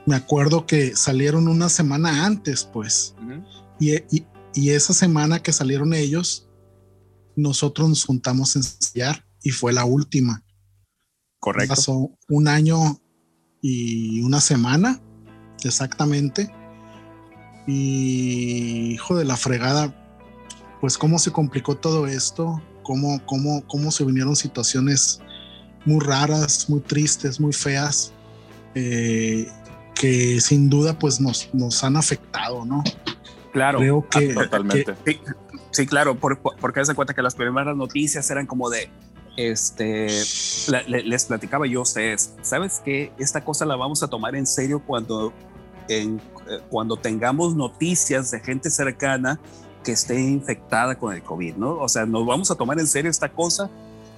me 0.07 0.15
acuerdo 0.15 0.67
que 0.67 0.95
salieron 0.95 1.49
una 1.49 1.69
semana 1.69 2.25
antes, 2.25 2.65
pues. 2.65 3.17
Uh 3.19 3.31
-huh. 3.31 3.45
y, 3.81 4.17
y, 4.17 4.27
y, 4.55 4.71
esa 4.71 4.93
semana 4.93 5.43
que 5.43 5.53
salieron 5.53 5.95
ellos, 5.95 6.49
nosotros 7.37 7.89
nos 7.89 8.05
juntamos 8.05 8.55
a 8.55 8.59
ensayar 8.61 9.27
y 9.43 9.51
fue 9.51 9.73
la 9.73 9.85
última. 9.85 10.45
Correcto. 11.39 11.75
Pasó 11.75 12.11
un 12.29 12.49
año 12.49 13.01
y 13.63 14.21
una 14.23 14.41
semana, 14.41 15.01
exactamente. 15.65 16.53
Y 17.67 18.93
hijo 18.93 19.17
de 19.17 19.25
la 19.25 19.37
fregada, 19.37 19.97
pues 20.81 20.99
cómo 20.99 21.19
se 21.19 21.31
complicó 21.31 21.77
todo 21.77 22.07
esto, 22.07 22.63
cómo, 22.83 23.25
cómo, 23.27 23.67
cómo 23.67 23.91
se 23.91 24.05
vinieron 24.05 24.37
situaciones 24.37 25.21
muy 25.85 26.01
raras, 26.01 26.69
muy 26.69 26.81
tristes, 26.81 27.41
muy 27.41 27.53
feas, 27.53 28.13
eh, 28.75 29.49
que 29.95 30.41
sin 30.41 30.69
duda 30.69 30.99
pues 30.99 31.21
nos, 31.21 31.49
nos 31.53 31.83
han 31.85 31.97
afectado, 31.97 32.65
¿no? 32.65 32.83
Claro, 33.53 33.79
creo 33.79 34.09
que 34.09 34.35
totalmente. 34.35 34.95
Que, 35.05 35.13
sí, 35.13 35.21
sí, 35.71 35.87
claro, 35.87 36.15
por, 36.15 36.39
porque 36.39 36.85
se 36.85 36.95
cuenta 36.95 37.15
que 37.15 37.23
las 37.23 37.35
primeras 37.35 37.77
noticias 37.77 38.31
eran 38.31 38.47
como 38.47 38.71
de, 38.71 38.89
este, 39.37 40.09
le, 40.87 41.03
les 41.03 41.25
platicaba 41.25 41.67
yo 41.67 41.81
a 41.81 41.83
ustedes, 41.83 42.35
¿sabes 42.43 42.81
qué? 42.85 43.13
Esta 43.19 43.45
cosa 43.45 43.65
la 43.65 43.77
vamos 43.77 44.03
a 44.03 44.09
tomar 44.09 44.37
en 44.37 44.47
serio 44.47 44.83
cuando, 44.87 45.33
en, 45.89 46.21
cuando 46.69 46.97
tengamos 46.97 47.55
noticias 47.55 48.31
de 48.31 48.41
gente 48.41 48.71
cercana 48.71 49.41
que 49.85 49.93
esté 49.93 50.21
infectada 50.21 50.99
con 50.99 51.15
el 51.15 51.23
COVID, 51.23 51.57
¿no? 51.57 51.79
O 51.79 51.89
sea, 51.89 52.07
nos 52.07 52.27
vamos 52.27 52.51
a 52.51 52.55
tomar 52.55 52.79
en 52.79 52.87
serio 52.87 53.11
esta 53.11 53.31
cosa 53.31 53.71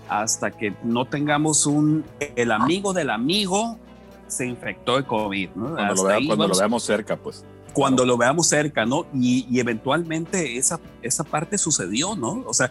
hasta 0.09 0.51
que 0.51 0.75
no 0.83 1.07
tengamos 1.07 1.67
un, 1.67 2.05
el 2.37 2.53
amigo 2.53 2.93
del 2.93 3.11
amigo 3.11 3.79
se 4.27 4.47
infectó 4.47 4.97
de 4.97 5.05
COVID, 5.05 5.51
¿no? 5.55 5.75
Cuando, 5.75 5.95
lo, 5.95 6.05
vea, 6.05 6.19
cuando 6.27 6.49
lo, 6.49 6.57
veamos 6.57 6.83
cerca, 6.83 7.17
pues. 7.17 7.45
Cuando 7.73 8.05
lo 8.05 8.17
veamos 8.17 8.49
cerca, 8.49 8.85
¿no? 8.85 9.07
Y, 9.15 9.47
y, 9.51 9.61
eventualmente 9.61 10.57
esa, 10.59 10.79
esa 11.01 11.25
parte 11.25 11.57
sucedió, 11.57 12.15
¿no? 12.15 12.45
O 12.47 12.53
sea, 12.53 12.71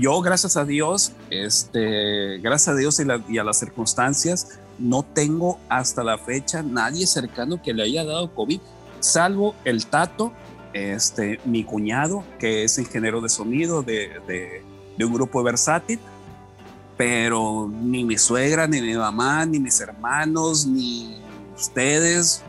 yo, 0.00 0.20
gracias 0.22 0.56
a 0.56 0.64
Dios, 0.64 1.12
este, 1.30 2.38
gracias 2.38 2.68
a 2.68 2.78
Dios 2.78 3.00
y 3.28 3.38
a 3.38 3.44
las 3.44 3.58
circunstancias, 3.58 4.60
no 4.78 5.02
tengo 5.02 5.58
hasta 5.68 6.02
la 6.02 6.18
fecha 6.18 6.62
nadie 6.62 7.06
cercano 7.06 7.62
que 7.62 7.74
le 7.74 7.82
haya 7.82 8.04
dado 8.04 8.34
COVID, 8.34 8.60
salvo 9.00 9.54
el 9.64 9.86
Tato, 9.86 10.32
este, 10.72 11.38
mi 11.44 11.64
cuñado, 11.64 12.24
que 12.38 12.64
es 12.64 12.78
ingeniero 12.78 13.20
de 13.20 13.28
sonido 13.28 13.82
de, 13.82 14.20
de, 14.26 14.64
de 14.96 15.04
un 15.04 15.12
grupo 15.12 15.42
versátil, 15.42 15.98
pero 16.96 17.68
ni 17.68 18.04
mi 18.04 18.18
suegra, 18.18 18.66
ni 18.66 18.80
mi 18.80 18.94
mamá, 18.94 19.44
ni 19.44 19.58
mis 19.58 19.80
hermanos, 19.80 20.66
ni 20.66 21.16
ustedes, 21.54 22.42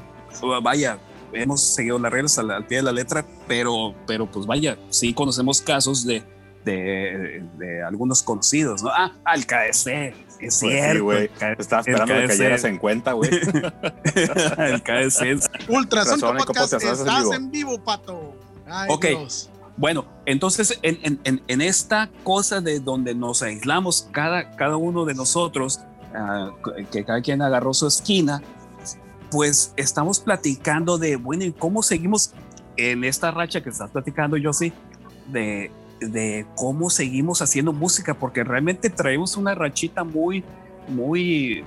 vaya, 0.62 1.00
hemos 1.34 1.62
seguido 1.62 2.00
las 2.00 2.12
reglas 2.12 2.38
al, 2.38 2.52
al, 2.52 2.66
pie 2.66 2.78
de 2.78 2.84
la 2.84 2.92
letra, 2.92 3.25
pero, 3.48 3.94
pero 4.08 4.30
pues 4.30 4.46
vaya, 4.46 4.78
sí 4.90 5.13
conocemos 5.13 5.62
casos 5.62 6.06
de, 6.06 6.24
de, 6.66 7.44
de 7.58 7.84
algunos 7.84 8.22
conocidos, 8.24 8.82
¿no? 8.84 8.90
Ah, 8.90 9.12
al 9.25 9.46
KDC, 9.46 9.88
es 9.88 10.16
Pues 10.40 10.60
cierto. 10.60 11.12
sí, 11.12 11.30
Estaba 11.60 11.82
esperando 11.82 12.13
que 12.13 12.28
cayeras 12.28 12.63
en 12.66 12.78
cuenta, 12.78 13.13
güey. 13.13 13.30
el 13.32 14.82
KDC. 14.84 15.70
Ultrasonico 15.70 16.28
Podcast, 16.46 16.74
Podcast, 16.74 16.74
estás 16.74 17.00
en 17.00 17.06
vivo. 17.22 17.34
en 17.34 17.52
vivo, 17.52 17.84
pato. 17.84 18.36
Ay, 18.68 18.88
Ok. 18.92 19.06
Dios. 19.06 19.50
Bueno, 19.75 20.06
entonces 20.28 20.78
en, 20.84 21.00
en- 21.02 21.20
en- 21.24 21.42
en 21.48 21.62
esta 21.62 22.10
cosa 22.24 22.62
de 22.62 22.80
donde 22.80 23.16
nos 23.16 23.42
aislamos, 23.42 24.08
cada, 24.12 24.52
cada 24.56 24.78
uno 24.78 25.04
de 25.06 25.16
nosotros, 25.16 25.80
ah, 26.13 26.52
que 26.92 27.04
cada 27.04 27.22
quien 27.22 27.42
agarró 27.42 27.74
su 27.74 27.88
esquina, 27.88 28.42
pues 29.34 29.74
estamos 29.78 30.20
platicando 30.20 31.00
de, 31.00 31.16
bueno, 31.16 31.44
¿y 31.44 31.52
cómo 31.52 31.82
seguimos 31.82 32.34
en 32.78 33.04
esta 33.04 33.32
racha 33.32 33.63
que 33.63 33.70
estás 33.72 33.90
platicando, 33.90 34.38
yo 34.38 34.54
sí, 34.54 34.72
de, 35.32 35.72
de 36.00 36.46
cómo 36.54 36.92
seguimos 36.92 37.42
haciendo 37.42 37.74
música? 37.74 38.13
Porque 38.13 38.44
realmente 38.44 38.92
traemos 38.92 39.36
una 39.36 39.56
rachita 39.56 40.04
muy, 40.04 40.44
muy, 40.88 41.63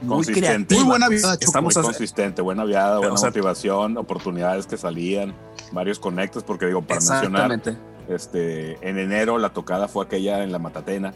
muy 0.00 0.08
Consistente. 0.24 0.76
Muy 0.76 0.84
buena 0.84 1.08
Choco. 1.10 1.36
Estamos 1.40 1.76
Muy 1.76 1.84
consistente, 1.84 2.40
buena 2.40 2.64
viada, 2.64 2.96
buena 2.96 3.12
O 3.12 3.16
sea- 3.18 3.28
motivación, 3.28 3.98
oportunidades 3.98 4.66
que 4.66 4.78
salían, 4.78 5.34
varios 5.72 5.98
conectos, 5.98 6.42
porque 6.42 6.64
digo, 6.64 6.80
para 6.80 7.00
mencionar, 7.00 7.60
este, 8.08 8.78
en 8.88 8.98
enero 8.98 9.36
la 9.36 9.50
tocada 9.50 9.88
fue 9.88 10.06
aquella 10.06 10.42
en 10.42 10.52
la 10.52 10.58
Matatena, 10.58 11.12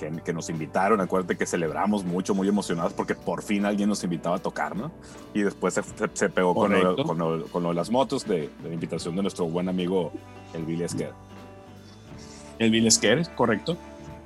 que, 0.00 0.10
que 0.24 0.32
nos 0.32 0.48
invitaron, 0.50 1.00
acuérdate 1.00 1.36
que 1.36 1.44
celebramos 1.46 2.02
mucho, 2.04 2.34
muy 2.34 2.48
emocionados, 2.48 2.92
porque 2.94 3.14
por 3.14 3.42
fin 3.42 3.66
alguien 3.66 3.88
nos 3.90 4.02
invitaba 4.02 4.36
a 4.36 4.38
tocar, 4.40 4.74
¿no? 4.74 4.90
Y 5.34 5.42
después 5.42 5.74
se, 5.74 5.82
se- 5.82 6.10
se 6.14 6.28
pegó 6.30 6.54
con 6.54 6.72
lo, 6.72 6.96
con, 7.04 7.18
lo, 7.18 7.44
con 7.48 7.62
lo 7.62 7.68
de 7.68 7.74
las 7.74 7.90
motos, 7.90 8.26
de, 8.26 8.48
de 8.62 8.68
la 8.68 8.74
invitación 8.74 9.14
de 9.14 9.22
nuestro 9.22 9.44
buen 9.44 9.68
amigo, 9.68 10.10
el 10.54 10.64
Billy 10.64 10.84
Esquer. 10.84 11.12
El 12.58 12.70
Bill 12.70 12.90
Scare, 12.90 13.22
correcto. 13.36 13.76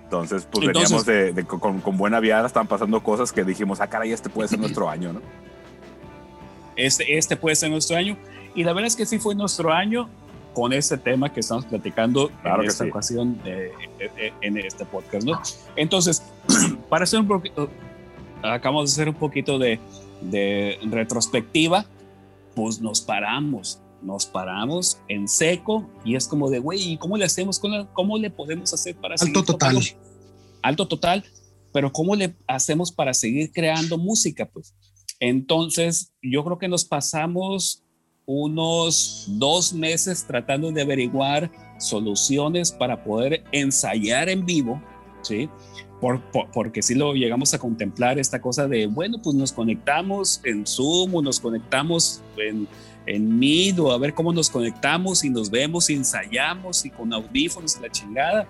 Entonces, 0.05 0.47
pues 0.51 0.67
Entonces- 0.67 0.91
veníamos 0.91 1.07
de, 1.07 1.33
de- 1.33 1.45
con, 1.47 1.81
con 1.81 1.97
buena 1.97 2.21
viada, 2.21 2.47
estaban 2.47 2.67
pasando 2.69 3.03
cosas 3.03 3.33
que 3.33 3.43
dijimos, 3.45 3.81
ah, 3.81 3.89
caray, 3.89 4.13
este 4.13 4.31
puede 4.31 4.49
ser 4.49 4.61
nuestro 4.61 4.89
año, 4.89 5.13
¿no? 5.13 5.21
este, 6.77 7.17
este 7.19 7.37
puede 7.37 7.57
ser 7.57 7.71
nuestro 7.71 7.97
año. 7.97 8.17
Y 8.55 8.63
la 8.65 8.73
verdad 8.73 8.87
es 8.87 8.97
que 8.97 9.07
sí 9.07 9.19
fue 9.19 9.35
nuestro 9.35 9.73
año 9.73 10.09
con 10.55 10.73
este 10.73 10.97
tema 10.97 11.33
que 11.33 11.41
estamos 11.41 11.67
platicando 11.67 12.31
Claro 12.43 12.63
en 12.63 12.63
que 12.63 12.69
esta 12.69 12.85
sí. 12.85 12.91
ocasión 12.91 13.39
de- 13.43 13.73
de- 13.99 14.09
de- 14.17 14.33
en 14.41 14.57
este 14.57 14.85
podcast, 14.87 15.27
¿no? 15.27 15.41
Entonces, 15.77 16.23
para 16.89 17.05
hacer 17.05 17.21
un 17.21 17.29
poquito, 17.29 17.69
acabamos 18.43 18.91
de 18.91 18.95
hacer 18.95 19.09
un 19.09 19.15
poquito 19.17 19.59
de, 19.59 19.79
de 20.23 20.79
retrospectiva, 20.85 21.85
pues 22.55 22.81
nos 22.81 23.01
paramos, 23.01 23.81
nos 24.03 24.27
paramos 24.27 24.99
en 25.09 25.27
seco 25.29 25.89
y 26.05 26.15
es 26.17 26.29
como 26.29 26.49
de, 26.51 26.61
güey, 26.61 26.93
¿y 26.93 26.97
cómo 26.99 27.17
le 27.17 27.25
hacemos? 27.25 27.59
con 27.59 27.73
la- 27.73 27.87
¿Cómo 27.93 28.17
le 28.17 28.31
podemos 28.31 28.73
hacer 28.73 28.95
para 28.97 29.15
Alto 29.21 29.43
total. 29.45 29.75
tocando? 29.75 29.81
Alto 30.63 30.89
total, 30.89 31.25
pero 31.73 31.93
¿cómo 31.93 32.15
le 32.17 32.35
hacemos 32.47 32.93
para 32.93 33.13
seguir 33.13 33.51
creando 33.53 33.99
música? 33.99 34.47
Pues 34.53 34.75
entonces, 35.21 36.13
yo 36.23 36.45
creo 36.45 36.59
que 36.59 36.69
nos 36.69 36.85
pasamos 36.85 37.84
unos 38.27 39.25
dos 39.29 39.73
meses 39.73 40.25
tratando 40.27 40.71
de 40.73 40.83
averiguar 40.83 41.51
soluciones 41.79 42.73
para 42.73 43.03
poder 43.05 43.45
ensayar 43.53 44.29
en 44.29 44.47
vivo, 44.47 44.81
¿sí? 45.23 45.49
Por, 46.01 46.21
por- 46.31 46.51
porque 46.51 46.83
si 46.83 46.95
lo 46.95 47.15
llegamos 47.15 47.55
a 47.55 47.59
contemplar 47.59 48.19
esta 48.19 48.41
cosa 48.41 48.67
de, 48.69 48.87
bueno, 48.87 49.19
pues 49.23 49.35
nos 49.37 49.53
conectamos 49.53 50.41
en 50.45 50.67
Zoom 50.67 51.15
o 51.15 51.23
nos 51.23 51.41
conectamos 51.41 52.23
en, 52.37 52.67
en 53.07 53.39
Meet 53.39 53.79
o 53.79 53.93
a 53.93 53.99
ver 53.99 54.15
cómo 54.15 54.33
nos 54.33 54.51
conectamos 54.51 55.25
y 55.25 55.31
nos 55.31 55.51
vemos 55.51 55.89
y 55.91 55.95
ensayamos 55.95 56.85
y 56.85 56.91
con 56.91 57.13
audífonos 57.13 57.77
y 57.79 57.83
la 57.83 57.91
chingada. 57.91 58.47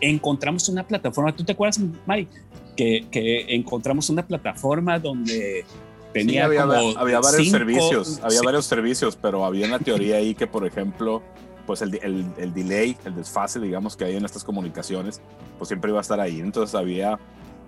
Encontramos 0.00 0.68
una 0.68 0.86
plataforma, 0.86 1.34
¿tú 1.34 1.44
te 1.44 1.52
acuerdas, 1.52 1.80
Mike? 2.06 2.30
Que, 2.76 3.06
que 3.10 3.54
encontramos 3.54 4.08
una 4.08 4.26
plataforma 4.26 4.98
donde 4.98 5.64
tenía 6.12 6.32
Sí, 6.32 6.38
había, 6.46 6.62
como 6.62 6.98
había 6.98 7.20
varios 7.20 7.36
cinco- 7.44 7.58
servicios, 7.58 8.20
había 8.22 8.38
sí, 8.40 8.44
varios 8.44 8.64
servicios, 8.66 9.16
pero 9.20 9.44
había 9.44 9.66
una 9.66 9.78
teoría 9.78 10.16
ahí 10.16 10.34
que, 10.34 10.46
por 10.46 10.66
ejemplo, 10.66 11.22
pues 11.66 11.82
el, 11.82 11.94
el, 12.02 12.26
el 12.36 12.52
delay, 12.54 12.96
el 13.04 13.14
desfase, 13.14 13.60
digamos, 13.60 13.96
que 13.96 14.04
hay 14.04 14.16
en 14.16 14.24
estas 14.24 14.42
comunicaciones, 14.44 15.20
pues 15.58 15.68
siempre 15.68 15.90
iba 15.90 15.98
a 16.00 16.02
estar 16.02 16.18
ahí. 16.20 16.40
Entonces 16.40 16.74
había 16.74 17.18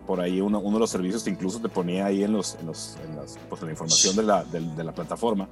por 0.07 0.21
ahí 0.21 0.41
uno, 0.41 0.59
uno 0.59 0.77
de 0.77 0.81
los 0.81 0.91
servicios 0.91 1.23
que 1.23 1.31
incluso 1.31 1.61
te 1.61 1.69
ponía 1.69 2.07
ahí 2.07 2.25
en, 2.25 2.33
los, 2.33 2.57
en, 2.57 2.67
los, 2.67 2.97
en, 3.09 3.15
las, 3.17 3.39
pues, 3.49 3.63
la 3.63 3.71
información 3.71 4.17
de 4.17 4.23
la, 4.25 4.43
del- 4.45 4.75
de 4.75 4.83
la 4.83 4.93
plataforma, 4.93 5.49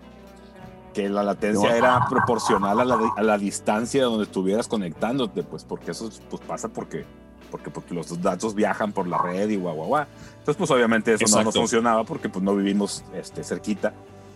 que 0.92 1.08
la 1.08 1.22
latencia 1.22 1.68
No. 1.70 1.74
era 1.76 2.06
proporcional 2.10 2.80
a 2.80 2.84
la, 2.84 2.98
a 3.16 3.22
la 3.22 3.38
distancia 3.38 4.02
donde 4.04 4.24
estuvieras 4.24 4.66
conectándote, 4.66 5.44
pues 5.44 5.62
porque 5.62 5.92
eso 5.92 6.10
pues, 6.28 6.42
pasa 6.42 6.68
porque, 6.68 7.04
porque, 7.50 7.70
porque 7.70 7.94
los 7.94 8.20
datos 8.22 8.54
viajan 8.54 8.92
por 8.92 9.06
la 9.06 9.18
red 9.18 9.48
y 9.50 9.56
guau, 9.56 9.74
guau, 9.74 9.88
guau. 9.88 10.04
Entonces, 10.38 10.56
pues 10.56 10.70
obviamente 10.70 11.12
eso 11.12 11.24
no 11.24 11.28
nos 11.28 11.40
Exacto. 11.40 11.60
funcionaba 11.60 12.04
porque 12.04 12.28
pues 12.28 12.42
no 12.42 12.54
vivimos 12.56 13.04
este, 13.14 13.44
cerquita, 13.44 13.92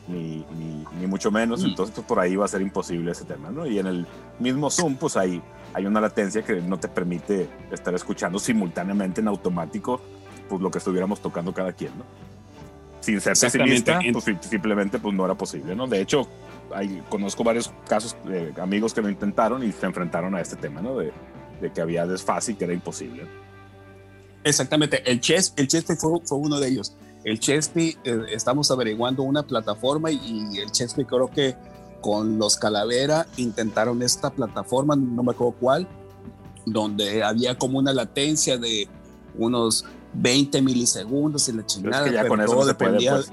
ni, 0.08 0.44
ni, 0.58 0.84
ni 1.00 1.06
mucho 1.06 1.30
menos. 1.30 1.62
Mm. 1.62 1.66
Entonces, 1.68 1.94
pues 1.94 2.06
por 2.06 2.20
ahí 2.20 2.36
va 2.36 2.44
a 2.44 2.48
ser 2.48 2.60
imposible 2.60 3.12
ese 3.12 3.24
tema, 3.24 3.50
¿no? 3.50 3.66
Y 3.66 3.78
en 3.78 3.86
el 3.86 4.06
mismo 4.38 4.70
Zoom, 4.70 4.96
pues 4.96 5.16
hay, 5.16 5.40
hay 5.72 5.86
una 5.86 6.00
latencia 6.00 6.42
que 6.42 6.60
no 6.60 6.78
te 6.78 6.88
permite 6.88 7.48
estar 7.72 7.94
escuchando 7.94 8.38
simultáneamente 8.38 9.20
en 9.20 9.28
automático, 9.28 10.00
pues 10.48 10.60
lo 10.60 10.70
que 10.70 10.78
estuviéramos 10.78 11.20
tocando 11.20 11.54
cada 11.54 11.72
quien, 11.72 11.92
¿no? 11.96 12.04
Sin 13.00 13.20
ser 13.20 13.34
pesimista, 13.38 14.00
pues 14.12 14.24
sim- 14.24 14.38
simplemente 14.40 14.98
pues 14.98 15.14
no 15.14 15.24
era 15.24 15.34
posible, 15.34 15.74
¿no? 15.76 15.86
De 15.86 16.00
hecho, 16.00 16.26
hay, 16.74 17.02
conozco 17.08 17.44
varios 17.44 17.70
casos 17.86 18.16
de 18.24 18.52
amigos 18.60 18.94
que 18.94 19.02
lo 19.02 19.08
intentaron 19.10 19.62
y 19.62 19.72
se 19.72 19.84
enfrentaron 19.86 20.34
a 20.34 20.40
este 20.40 20.56
tema, 20.56 20.80
¿no? 20.80 20.96
De, 20.96 21.12
de 21.64 21.72
que 21.72 21.80
había 21.80 22.06
desfase 22.06 22.52
y 22.52 22.54
que 22.54 22.64
era 22.64 22.74
imposible. 22.74 23.26
Exactamente, 24.44 25.02
el, 25.10 25.20
Ches, 25.20 25.54
el 25.56 25.66
Chespi 25.66 25.96
fue, 25.96 26.20
fue 26.24 26.38
uno 26.38 26.60
de 26.60 26.68
ellos. 26.68 26.94
El 27.24 27.40
Chespi, 27.40 27.96
eh, 28.04 28.26
estamos 28.30 28.70
averiguando 28.70 29.22
una 29.22 29.42
plataforma 29.42 30.10
y, 30.10 30.48
y 30.52 30.58
el 30.58 30.70
Chespi 30.70 31.06
creo 31.06 31.30
que 31.30 31.56
con 32.02 32.38
los 32.38 32.56
Calavera 32.56 33.26
intentaron 33.38 34.02
esta 34.02 34.28
plataforma, 34.28 34.94
no 34.94 35.22
me 35.22 35.32
acuerdo 35.32 35.56
cuál, 35.58 35.88
donde 36.66 37.24
había 37.24 37.56
como 37.56 37.78
una 37.78 37.94
latencia 37.94 38.58
de 38.58 38.86
unos 39.38 39.86
20 40.12 40.60
milisegundos 40.60 41.48
y 41.48 41.52
la 41.52 41.64
chingada, 41.64 42.06
ya 42.10 42.20
pero 42.22 42.28
con 42.28 42.40
eso 42.42 42.54
no 42.54 42.64
se 42.64 42.74
puede, 42.74 42.90
dependía. 42.92 43.12
pues. 43.14 43.30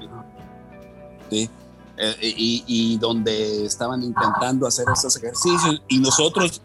Sí. 1.30 1.50
Eh, 1.98 2.16
y, 2.22 2.64
y 2.66 2.96
donde 2.96 3.66
estaban 3.66 4.02
intentando 4.02 4.66
hacer 4.66 4.86
esos 4.90 5.14
ejercicios 5.18 5.82
y 5.88 5.98
nosotros 5.98 6.62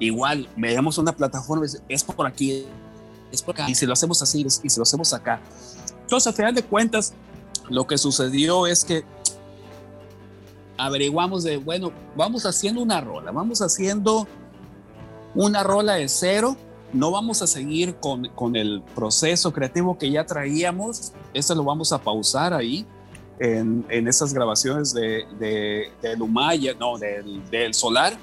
igual 0.00 0.48
veíamos 0.56 0.98
una 0.98 1.12
plataforma 1.12 1.64
es 1.88 2.04
por 2.04 2.26
aquí 2.26 2.66
es 3.30 3.42
por 3.42 3.54
acá 3.54 3.70
y 3.70 3.74
si 3.74 3.86
lo 3.86 3.92
hacemos 3.92 4.20
así 4.22 4.44
y 4.44 4.68
si 4.70 4.76
lo 4.78 4.82
hacemos 4.82 5.12
acá. 5.12 5.40
Entonces 6.02 6.26
al 6.26 6.34
final 6.34 6.54
de 6.54 6.64
cuentas 6.64 7.14
lo 7.68 7.86
que 7.86 7.96
sucedió 7.96 8.66
es 8.66 8.84
que 8.84 9.04
averiguamos 10.76 11.44
de 11.44 11.58
bueno 11.58 11.92
vamos 12.16 12.44
haciendo 12.46 12.80
una 12.82 13.00
rola 13.00 13.30
vamos 13.30 13.62
haciendo 13.62 14.26
una 15.34 15.62
rola 15.62 15.94
de 15.94 16.08
cero 16.08 16.56
no 16.92 17.12
vamos 17.12 17.42
a 17.42 17.46
seguir 17.46 17.94
con, 17.96 18.28
con 18.30 18.56
el 18.56 18.82
proceso 18.94 19.52
creativo 19.52 19.96
que 19.98 20.10
ya 20.10 20.26
traíamos 20.26 21.12
eso 21.34 21.54
lo 21.54 21.62
vamos 21.62 21.92
a 21.92 21.98
pausar 21.98 22.52
ahí 22.52 22.86
en, 23.40 23.86
en 23.88 24.06
esas 24.06 24.32
grabaciones 24.32 24.92
de, 24.92 25.24
de, 25.38 25.90
del 26.02 26.18
no, 26.78 26.98
del, 26.98 27.42
del 27.50 27.74
Solar, 27.74 28.16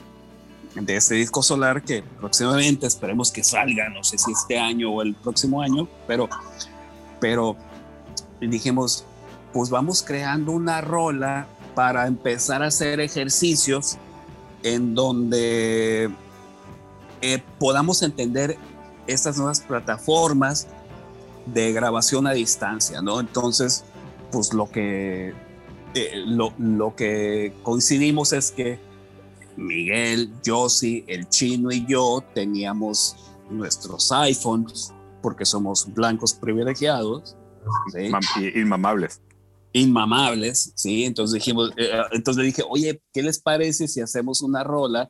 de 0.81 0.95
este 0.95 1.15
disco 1.15 1.41
Solar 1.41 1.83
que 1.83 2.03
próximamente 2.03 2.87
esperemos 2.87 3.31
que 3.31 3.43
salga, 3.43 3.89
no 3.89 4.03
sé 4.03 4.17
si 4.17 4.31
este 4.31 4.59
año 4.59 4.91
o 4.91 5.01
el 5.01 5.15
próximo 5.15 5.61
año, 5.61 5.87
pero, 6.05 6.29
pero 7.19 7.55
dijimos, 8.39 9.05
pues 9.53 9.69
vamos 9.69 10.03
creando 10.03 10.51
una 10.51 10.81
rola 10.81 11.47
para 11.73 12.07
empezar 12.07 12.63
a 12.63 12.67
hacer 12.67 12.99
ejercicios 12.99 13.97
en 14.63 14.95
donde 14.95 16.09
eh, 17.21 17.43
podamos 17.59 18.01
entender 18.01 18.57
estas 19.07 19.37
nuevas 19.37 19.61
plataformas 19.61 20.67
de 21.45 21.71
grabación 21.71 22.27
a 22.27 22.31
distancia, 22.33 23.01
¿no? 23.01 23.19
Entonces, 23.19 23.85
pues 24.31 24.53
lo 24.53 24.69
que, 24.69 25.33
eh, 25.93 26.11
lo, 26.25 26.53
lo 26.57 26.95
que 26.95 27.53
coincidimos 27.63 28.33
es 28.33 28.51
que 28.51 28.86
Miguel, 29.57 30.31
Josie, 30.45 31.03
el 31.07 31.27
chino 31.29 31.71
y 31.71 31.85
yo 31.85 32.23
teníamos 32.33 33.15
nuestros 33.49 34.11
iPhones 34.11 34.93
porque 35.21 35.45
somos 35.45 35.91
blancos 35.93 36.33
privilegiados 36.33 37.35
Inmamables. 38.55 39.21
Inmamables, 39.73 40.71
sí. 40.75 41.05
Entonces 41.05 41.35
dijimos, 41.35 41.71
eh, 41.77 41.89
entonces 42.11 42.41
le 42.41 42.47
dije, 42.47 42.63
oye, 42.67 43.01
¿qué 43.13 43.21
les 43.21 43.39
parece 43.39 43.87
si 43.87 44.01
hacemos 44.01 44.41
una 44.41 44.63
rola? 44.63 45.09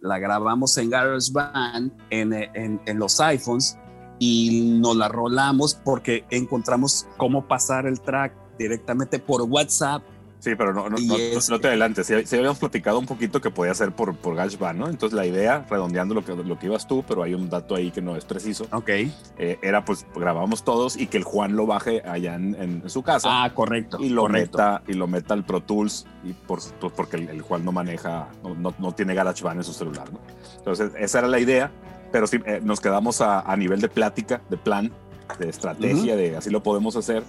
La 0.00 0.18
grabamos 0.18 0.76
en 0.76 0.90
GarageBand, 0.90 1.92
en, 2.10 2.32
en, 2.32 2.80
en 2.84 2.98
los 2.98 3.20
iPhones 3.20 3.78
y 4.18 4.78
nos 4.80 4.96
la 4.96 5.08
rolamos 5.08 5.74
porque 5.74 6.24
encontramos 6.30 7.06
cómo 7.16 7.48
pasar 7.48 7.86
el 7.86 8.00
track 8.00 8.34
directamente 8.58 9.18
por 9.18 9.42
WhatsApp 9.42 10.02
Sí, 10.44 10.56
pero 10.56 10.74
no, 10.74 10.90
no, 10.90 10.96
no, 10.98 11.58
te 11.58 11.68
adelantes. 11.68 12.06
Si, 12.06 12.36
habíamos 12.36 12.58
platicado 12.58 12.98
un 12.98 13.06
poquito 13.06 13.40
que 13.40 13.48
podía 13.48 13.72
ser 13.72 13.92
por, 13.92 14.14
por 14.14 14.34
GarageBand, 14.34 14.78
¿no? 14.78 14.88
Entonces 14.90 15.16
la 15.16 15.24
idea, 15.24 15.64
redondeando 15.70 16.14
lo 16.14 16.22
que, 16.22 16.36
lo 16.36 16.58
que 16.58 16.66
ibas 16.66 16.86
tú, 16.86 17.02
pero 17.08 17.22
hay 17.22 17.32
un 17.32 17.48
dato 17.48 17.74
ahí 17.74 17.90
que 17.90 18.02
no 18.02 18.14
es 18.14 18.26
preciso. 18.26 18.66
Ok. 18.70 18.90
Eh, 18.90 19.58
era 19.62 19.86
pues 19.86 20.04
grabamos 20.14 20.62
todos 20.62 20.98
y 20.98 21.06
que 21.06 21.16
el 21.16 21.24
Juan 21.24 21.56
lo 21.56 21.64
baje 21.64 22.02
allá 22.04 22.34
en, 22.34 22.54
en, 22.56 22.90
su 22.90 23.02
casa. 23.02 23.28
Ah, 23.30 23.54
correcto. 23.54 23.96
Y 23.98 24.10
lo, 24.10 24.24
correcto. 24.26 24.58
Meta, 24.58 24.82
y 24.86 24.92
lo 24.92 25.06
meta 25.06 25.32
al 25.32 25.46
Pro 25.46 25.62
Tools 25.62 26.04
y 26.22 26.34
por, 26.34 26.60
pues, 26.60 26.92
porque 26.94 27.16
el, 27.16 27.40
Juan 27.40 27.64
no 27.64 27.72
maneja, 27.72 28.28
no, 28.42 28.74
no, 28.78 28.92
tiene 28.92 29.14
GarageBand 29.14 29.60
en 29.60 29.64
su 29.64 29.72
celular, 29.72 30.12
¿no? 30.12 30.20
Entonces 30.58 30.92
esa 30.98 31.20
era 31.20 31.28
la 31.28 31.40
idea, 31.40 31.70
pero 32.12 32.26
sí, 32.26 32.38
eh, 32.44 32.60
nos 32.62 32.82
quedamos 32.82 33.22
a, 33.22 33.40
a, 33.40 33.56
nivel 33.56 33.80
de 33.80 33.88
plática, 33.88 34.42
de 34.50 34.58
plan, 34.58 34.92
de 35.38 35.48
estrategia, 35.48 36.16
de 36.16 36.36
así 36.36 36.50
lo 36.50 36.62
podemos 36.62 36.96
hacer 36.96 37.24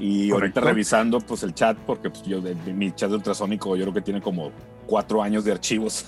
y 0.00 0.30
ahorita 0.30 0.60
revisando 0.62 1.20
pues 1.20 1.42
el 1.42 1.54
chat, 1.54 1.76
porque 1.86 2.08
pues, 2.08 2.22
yo, 2.22 2.40
mi 2.74 2.90
chat 2.92 3.10
de 3.10 3.16
ultrasónico 3.16 3.76
yo 3.76 3.84
creo 3.84 3.94
que 3.94 4.00
tiene 4.00 4.22
como 4.22 4.50
cuatro 4.86 5.22
años 5.22 5.44
de 5.44 5.52
archivos. 5.52 6.06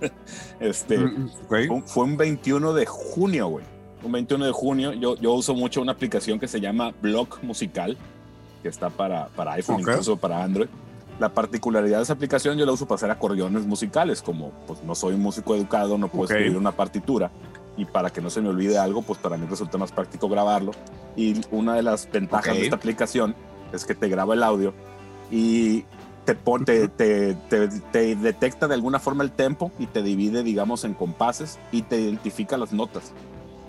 este, 0.60 0.98
mm, 0.98 1.30
fue, 1.48 2.04
un 2.04 2.16
21 2.16 2.74
de 2.74 2.86
junio, 2.86 3.48
güey. 3.48 3.64
Un 4.02 4.12
21 4.12 4.44
de 4.44 4.52
junio. 4.52 4.92
Yo, 4.92 5.16
yo 5.16 5.32
uso 5.32 5.54
mucho 5.54 5.80
una 5.80 5.92
aplicación 5.92 6.38
que 6.38 6.48
se 6.48 6.60
llama 6.60 6.92
Block 7.00 7.42
Musical, 7.42 7.96
que 8.62 8.68
está 8.68 8.90
para, 8.90 9.28
para 9.28 9.52
iPhone, 9.52 9.80
incluso 9.80 10.18
para 10.18 10.44
Android. 10.44 10.68
La 11.18 11.30
particularidad 11.30 11.98
de 11.98 12.02
esa 12.04 12.12
aplicación 12.14 12.56
yo 12.58 12.64
la 12.64 12.72
uso 12.72 12.86
para 12.86 12.96
hacer 12.96 13.10
acordeones 13.10 13.66
musicales, 13.66 14.22
como 14.22 14.52
pues 14.66 14.82
no 14.82 14.94
soy 14.94 15.14
un 15.14 15.20
músico 15.20 15.54
educado, 15.54 15.98
no 15.98 16.08
puedo 16.08 16.24
escribir 16.24 16.56
una 16.56 16.72
partitura 16.72 17.30
y 17.76 17.84
para 17.84 18.10
que 18.10 18.20
no 18.20 18.30
se 18.30 18.40
me 18.40 18.48
olvide 18.48 18.78
algo, 18.78 19.02
pues 19.02 19.18
para 19.18 19.36
mí 19.36 19.46
resulta 19.48 19.78
más 19.78 19.92
práctico 19.92 20.28
grabarlo. 20.28 20.72
Y 21.20 21.38
una 21.50 21.74
de 21.74 21.82
las 21.82 22.10
ventajas 22.10 22.56
de 22.56 22.62
esta 22.62 22.76
aplicación 22.76 23.34
es 23.74 23.84
que 23.84 23.94
te 23.94 24.08
graba 24.08 24.32
el 24.32 24.42
audio 24.42 24.72
y 25.30 25.84
te, 26.24 26.34
te, 26.34 26.88
te, 26.88 27.34
te, 27.92 28.16
detecta 28.16 28.66
de 28.66 28.72
alguna 28.72 28.98
forma 28.98 29.22
el 29.22 29.30
tempo 29.30 29.70
y 29.78 29.86
te 29.86 30.02
divide, 30.02 30.42
digamos, 30.42 30.84
en 30.84 30.94
compases 30.94 31.58
y 31.72 31.82
te 31.82 32.00
identifica 32.00 32.56
las 32.56 32.72
notas. 32.72 33.12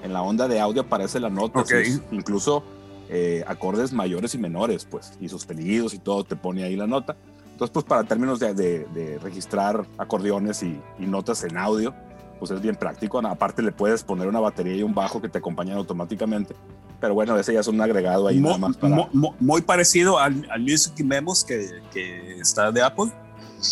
En 0.01 0.13
la 0.13 0.21
onda 0.21 0.47
de 0.47 0.61
audio 0.61 0.83
aparece 0.83 1.19
la 1.19 1.29
nota, 1.29 1.65
incluso 2.11 2.63
eh, 3.09 3.43
acordes 3.45 3.91
mayores 3.91 4.33
y 4.33 4.37
menores, 4.37 4.85
pues, 4.85 5.11
y 5.19 5.27
sostenidos 5.27 5.93
y 5.93 5.99
todo, 5.99 6.23
te 6.23 6.37
pone 6.37 6.63
ahí 6.63 6.77
la 6.77 6.87
nota. 6.87 7.17
Entonces, 7.51 7.73
pues 7.73 7.83
para 7.83 8.05
términos 8.05 8.39
de, 8.39 8.53
de, 8.53 9.19
registrar 9.21 9.85
acordeones 9.97 10.63
y, 10.63 10.79
y 10.99 11.05
notas 11.05 11.43
en 11.43 11.57
audio, 11.57 11.93
pues 12.39 12.49
es 12.51 12.61
bien 12.61 12.77
práctico. 12.77 13.19
Aparte 13.19 13.61
le 13.61 13.73
puedes 13.73 14.05
poner 14.05 14.29
una 14.29 14.39
batería 14.39 14.77
y 14.77 14.83
un 14.83 14.95
bajo 14.95 15.21
que 15.21 15.27
te 15.27 15.39
acompañan 15.39 15.75
automáticamente. 15.75 16.55
Pero 17.01 17.15
bueno, 17.15 17.37
ese 17.37 17.53
ya 17.53 17.59
es 17.59 17.67
un 17.67 17.81
agregado 17.81 18.27
ahí 18.27 18.39
nada 18.39 18.57
más 18.57 18.77
para... 18.77 19.09
Muy, 19.11 19.61
parecido 19.63 20.19
al, 20.19 20.47
al, 20.51 20.61
Music 20.61 20.93
Memos 21.03 21.43
que, 21.43 21.81
que 21.91 22.39
está 22.39 22.71
de 22.71 22.81
Apple. 22.81 23.11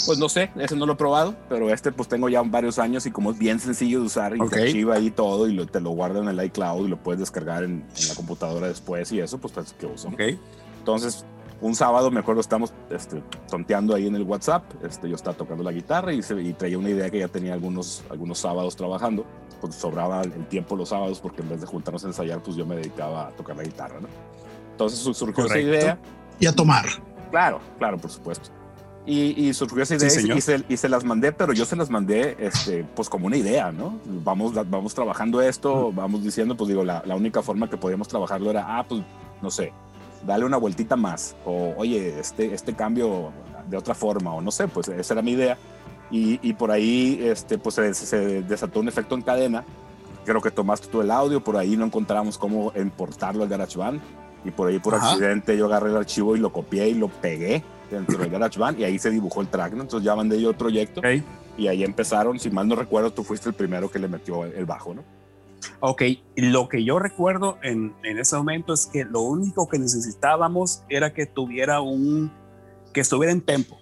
Pues 0.06 0.20
no 0.20 0.30
sé, 0.30 0.52
ese 0.56 0.76
no 0.76 0.86
lo 0.86 0.94
he 0.94 0.96
probado, 0.96 1.36
pero 1.48 1.72
este 1.74 1.92
pues 1.92 2.08
tengo 2.08 2.30
ya 2.30 2.44
varios 2.44 2.78
años 2.78 3.06
y 3.08 3.12
como 3.12 3.32
es 3.32 3.40
bien 3.40 3.60
sencillo 3.60 4.02
de 4.02 4.06
usar 4.06 4.36
y 4.36 4.40
te 4.48 4.62
archiva 4.62 4.96
ahí 4.96 5.10
todo 5.10 5.48
y 5.48 5.54
lo, 5.54 5.66
te 5.66 5.80
lo 5.80 5.92
guarda 5.92 6.20
en 6.20 6.28
el 6.28 6.46
iCloud 6.46 6.86
y 6.86 6.90
lo 6.90 6.98
puedes 6.98 7.20
descargar 7.20 7.64
en, 7.64 7.84
en 8.00 8.08
la 8.08 8.14
computadora 8.14 8.68
después 8.68 9.12
y 9.12 9.20
eso, 9.20 9.40
pues 9.40 9.52
pues 9.52 9.74
que 9.74 9.88
uso. 9.88 10.10
Ok. 10.10 10.22
Entonces, 10.78 11.26
un 11.62 11.76
sábado, 11.76 12.10
me 12.10 12.22
acuerdo, 12.22 12.42
estamos 12.42 12.74
este, 12.90 13.22
tonteando 13.50 13.94
ahí 13.94 14.08
en 14.08 14.16
el 14.16 14.24
WhatsApp. 14.24 14.64
Este, 14.84 15.10
yo 15.10 15.16
estaba 15.16 15.36
tocando 15.36 15.64
la 15.64 15.72
guitarra 15.72 16.14
y, 16.14 16.22
se, 16.22 16.40
y, 16.42 16.54
traía 16.54 16.78
una 16.78 16.90
idea 16.90 17.10
que 17.10 17.20
ya 17.20 17.28
tenía 17.28 17.54
algunos, 17.54 18.04
algunos 18.10 18.40
sábados 18.40 18.76
trabajando. 18.76 19.26
Pues 19.60 19.76
sobraba 19.76 20.22
el 20.22 20.48
tiempo 20.48 20.76
los 20.76 20.90
sábados 20.90 21.20
porque 21.20 21.42
en 21.42 21.50
vez 21.50 21.62
de 21.62 21.68
juntarnos 21.68 22.04
a 22.06 22.08
ensayar, 22.08 22.42
pues 22.42 22.56
yo 22.56 22.66
me 22.66 22.76
dedicaba 22.76 23.28
a 23.28 23.32
tocar 23.32 23.58
la 23.58 23.64
guitarra, 23.64 24.00
¿no? 24.00 24.08
Entonces 24.72 25.00
surgió 25.00 25.44
Correcto. 25.44 25.58
esa 25.58 25.60
idea. 25.60 26.00
Y 26.40 26.46
a 26.46 26.54
tomar. 26.54 26.86
Claro, 27.30 27.60
claro, 27.78 27.98
por 27.98 28.10
supuesto. 28.10 28.50
Y, 29.06 29.48
y 29.48 29.54
surgió 29.54 29.84
esa 29.84 29.96
idea 29.96 30.10
sí, 30.10 30.32
y, 30.32 30.42
se, 30.42 30.64
y, 30.70 30.78
se, 30.78 30.88
las 30.88 31.04
mandé, 31.04 31.32
pero 31.32 31.52
yo 31.52 31.66
se 31.66 31.76
las 31.76 31.90
mandé 31.90 32.38
este, 32.40 32.86
pues 32.96 33.10
como 33.10 33.26
una 33.28 33.38
idea, 33.38 33.72
¿no? 33.72 34.00
Vamos, 34.06 34.54
vamos 34.70 34.94
trabajando 34.94 35.42
esto, 35.42 35.92
vamos 35.92 36.24
diciendo, 36.24 36.56
pues 36.56 36.68
digo, 36.68 36.84
la, 36.84 37.02
la 37.06 37.16
única 37.16 37.42
forma 37.42 37.70
que 37.70 37.76
podíamos 37.76 38.08
trabajarlo 38.08 38.52
era, 38.52 38.78
ah, 38.78 38.86
pues 38.88 39.02
no 39.42 39.50
sé, 39.50 39.74
dale 40.26 40.46
una 40.46 40.58
vueltita 40.58 40.96
más, 40.96 41.36
o 41.46 41.74
oye, 41.78 42.20
este, 42.20 42.54
este 42.54 42.74
cambio 42.74 43.32
de 43.70 43.78
otra 43.78 43.94
forma, 43.94 44.34
o 44.34 44.42
no 44.42 44.52
sé, 44.52 44.68
pues 44.68 44.88
esa 44.88 45.14
era 45.14 45.22
mi 45.22 45.32
idea. 45.32 45.58
Y, 46.12 46.40
y 46.42 46.54
por 46.54 46.72
ahí 46.72 47.20
este, 47.22 47.58
pues 47.58 47.76
se, 47.76 47.94
se, 47.94 48.42
desató 48.42 48.80
un 48.80 48.88
efecto 48.88 49.16
en 49.16 49.22
cadena. 49.22 49.64
Creo 50.26 50.42
que 50.42 50.52
tomaste 50.52 50.88
tú 50.88 51.02
el 51.02 51.12
audio, 51.12 51.44
por 51.44 51.56
ahí 51.56 51.78
no 51.78 51.86
encontramos 51.86 52.38
cómo 52.38 52.74
importarlo 52.76 53.44
al 53.44 53.50
GarageBand. 53.50 54.02
Y 54.44 54.52
por 54.52 54.70
ahí, 54.70 54.80
por 54.80 54.96
Ajá. 54.96 55.12
accidente, 55.12 55.58
yo 55.58 55.66
agarré 55.66 55.90
el 55.90 55.98
archivo 55.98 56.36
y 56.36 56.40
lo 56.40 56.52
copié 56.52 56.90
y 56.90 56.94
lo 56.94 57.10
pegué 57.10 57.64
dentro 57.92 58.18
del 58.18 58.30
GarageBand 58.30 58.80
y 58.80 58.84
ahí 58.86 58.98
se 58.98 59.12
dibujó 59.12 59.42
el 59.42 59.48
track. 59.48 59.74
¿no? 59.74 59.84
Entonces 59.84 60.06
ya 60.06 60.16
mandé 60.16 60.42
yo 60.42 60.50
el 60.50 60.56
proyecto 60.56 61.02
okay. 61.02 61.24
y 61.58 61.68
ahí 61.68 61.84
empezaron. 61.84 62.40
Si 62.40 62.50
mal 62.50 62.68
no 62.68 62.76
recuerdo, 62.76 63.12
tú 63.12 63.24
fuiste 63.24 63.50
el 63.50 63.56
primero 63.56 63.92
que 63.92 64.00
le 64.00 64.08
metió 64.08 64.46
el 64.46 64.66
bajo, 64.66 64.94
¿no? 64.94 65.04
Ok, 65.80 66.04
lo 66.36 66.70
que 66.70 66.84
yo 66.84 67.00
recuerdo 67.00 67.58
en, 67.64 67.96
en, 68.04 68.18
ese 68.18 68.36
momento 68.36 68.74
es 68.74 68.86
que 68.86 69.06
lo 69.06 69.22
único 69.22 69.68
que 69.68 69.80
necesitábamos 69.80 70.84
era 70.90 71.14
que 71.14 71.26
tuviera 71.26 71.82
un, 71.82 72.32
que 72.94 73.02
estuviera 73.02 73.32
en 73.32 73.42
tempo, 73.42 73.78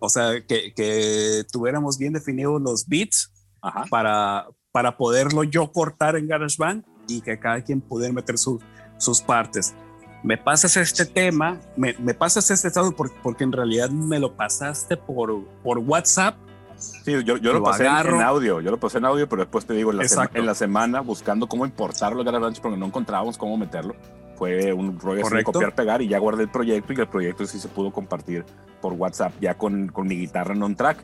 o 0.00 0.08
sea, 0.08 0.44
que, 0.46 0.72
que 0.74 1.44
tuviéramos 1.52 1.98
bien 1.98 2.12
definidos 2.12 2.60
los 2.60 2.86
beats 2.86 3.32
Ajá. 3.60 3.84
para, 3.90 4.48
para 4.72 4.96
poderlo 4.96 5.44
yo 5.44 5.72
cortar 5.72 6.16
en 6.16 6.28
GarageBand 6.28 6.84
y 7.08 7.20
que 7.20 7.38
cada 7.38 7.62
quien 7.62 7.80
pudiera 7.80 8.12
meter 8.12 8.38
su, 8.38 8.60
sus 8.98 9.20
partes. 9.20 9.74
Me 10.22 10.36
pasas 10.36 10.76
este 10.76 11.06
tema, 11.06 11.60
me, 11.76 11.94
me 11.98 12.12
pasas 12.12 12.50
este 12.50 12.68
estado 12.68 12.90
porque, 12.92 13.14
porque 13.22 13.44
en 13.44 13.52
realidad 13.52 13.90
me 13.90 14.18
lo 14.18 14.36
pasaste 14.36 14.96
por, 14.96 15.44
por 15.62 15.78
WhatsApp 15.78 16.36
Sí, 16.78 17.12
yo, 17.24 17.36
yo 17.36 17.52
lo, 17.52 17.58
lo, 17.58 17.64
pasé 17.64 17.86
agarro. 17.88 18.16
en 18.16 18.22
audio, 18.22 18.60
yo 18.60 18.70
lo 18.70 18.78
pasé 18.78 18.98
en 18.98 19.04
audio, 19.04 19.28
pero 19.28 19.42
después 19.42 19.66
te 19.66 19.74
digo, 19.74 19.90
en 19.90 19.98
la, 19.98 20.08
sema, 20.08 20.30
en 20.32 20.46
la 20.46 20.54
semana 20.54 21.00
buscando 21.00 21.48
cómo 21.48 21.66
importarlo 21.66 22.22
a 22.22 22.24
GarageBand 22.24 22.60
porque 22.60 22.76
no 22.76 22.86
encontrábamos 22.86 23.36
cómo 23.36 23.56
meterlo. 23.56 23.96
Fue 24.36 24.72
un 24.72 25.00
rollo 25.00 25.28
de 25.28 25.42
copiar, 25.42 25.74
pegar 25.74 26.00
y 26.00 26.08
ya 26.08 26.18
guardé 26.18 26.44
el 26.44 26.48
proyecto 26.48 26.92
y 26.92 26.96
el 26.96 27.08
proyecto 27.08 27.44
sí 27.46 27.58
se 27.58 27.66
pudo 27.68 27.90
compartir 27.90 28.44
por 28.80 28.92
WhatsApp 28.92 29.32
ya 29.40 29.58
con, 29.58 29.88
con 29.88 30.06
mi 30.06 30.16
guitarra 30.16 30.54
en 30.54 30.62
on 30.62 30.76
track. 30.76 30.98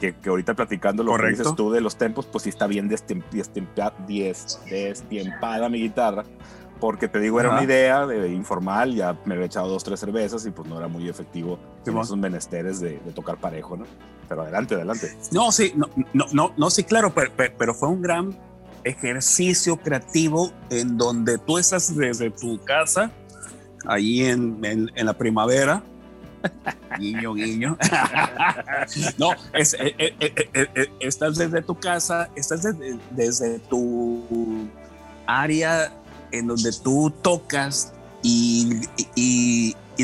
Que, 0.00 0.14
que 0.14 0.30
ahorita 0.30 0.54
platicando 0.54 1.02
lo 1.02 1.10
Correcto. 1.10 1.36
que 1.36 1.42
dices 1.42 1.56
tú 1.56 1.72
de 1.72 1.80
los 1.80 1.96
tempos, 1.96 2.24
pues 2.26 2.44
sí 2.44 2.50
está 2.50 2.68
bien 2.68 2.88
destempada 2.88 3.92
mi 5.68 5.80
guitarra 5.80 6.22
porque 6.80 7.08
te 7.08 7.20
digo, 7.20 7.40
era 7.40 7.48
Ajá. 7.48 7.58
una 7.58 7.64
idea 7.64 8.06
de, 8.06 8.28
informal, 8.32 8.94
ya 8.94 9.16
me 9.24 9.34
había 9.34 9.46
echado 9.46 9.68
dos, 9.68 9.82
tres 9.84 10.00
cervezas 10.00 10.46
y 10.46 10.50
pues 10.50 10.68
no 10.68 10.78
era 10.78 10.88
muy 10.88 11.08
efectivo 11.08 11.58
sí, 11.84 11.90
en 11.90 11.98
esos 11.98 12.16
menesteres 12.16 12.80
de, 12.80 13.00
de, 13.04 13.12
tocar 13.12 13.38
parejo, 13.38 13.76
¿no? 13.76 13.84
Pero 14.28 14.42
adelante, 14.42 14.74
adelante. 14.74 15.16
No, 15.32 15.50
sí, 15.50 15.72
no, 15.74 15.88
no, 16.12 16.26
no, 16.32 16.52
no 16.56 16.70
sí, 16.70 16.84
claro, 16.84 17.12
pero, 17.14 17.32
pero, 17.36 17.74
fue 17.74 17.88
un 17.88 18.02
gran 18.02 18.38
ejercicio 18.84 19.76
creativo 19.76 20.52
en 20.70 20.98
donde 20.98 21.38
tú 21.38 21.58
estás 21.58 21.94
desde 21.96 22.30
tu 22.30 22.62
casa, 22.62 23.10
ahí 23.86 24.24
en, 24.24 24.58
en, 24.62 25.06
la 25.06 25.14
primavera, 25.14 25.82
guiño, 26.98 27.34
guiño. 27.34 27.78
no, 29.18 29.32
eh, 29.54 30.14
eh, 30.20 30.48
eh, 30.54 30.86
estás 31.00 31.36
desde 31.36 31.62
tu 31.62 31.74
casa, 31.78 32.28
estás 32.36 32.62
desde, 32.62 32.98
desde 33.10 33.58
tu 33.60 34.68
área 35.26 35.92
en 36.32 36.46
donde 36.46 36.70
tú 36.82 37.10
tocas 37.22 37.92
y, 38.22 38.80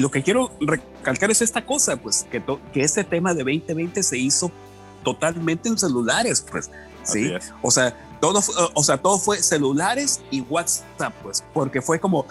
lo 0.01 0.11
que 0.11 0.23
quiero 0.23 0.51
recalcar 0.61 1.31
es 1.31 1.43
esta 1.43 1.65
cosa, 1.65 1.97
pues 1.97 2.27
que, 2.31 2.43
que 2.73 2.83
este 2.83 3.05
tema 3.05 3.33
de 3.35 3.45
2020 3.45 4.03
se 4.03 4.19
hizo 4.19 4.51
totalmente 5.03 5.69
en 5.69 5.79
celulares, 5.79 6.45
pues, 6.51 6.71
¿sí? 7.03 7.33
O 7.63 7.71
sea, 7.71 7.97
todo, 8.21 8.41
o 8.75 8.83
sea, 8.83 8.99
todo 8.99 9.19
fue 9.19 9.43
celulares 9.43 10.21
y 10.31 10.41
WhatsApp, 10.41 11.15
pues, 11.23 11.45
porque 11.53 11.81
fue 11.81 12.01
como, 12.01 12.27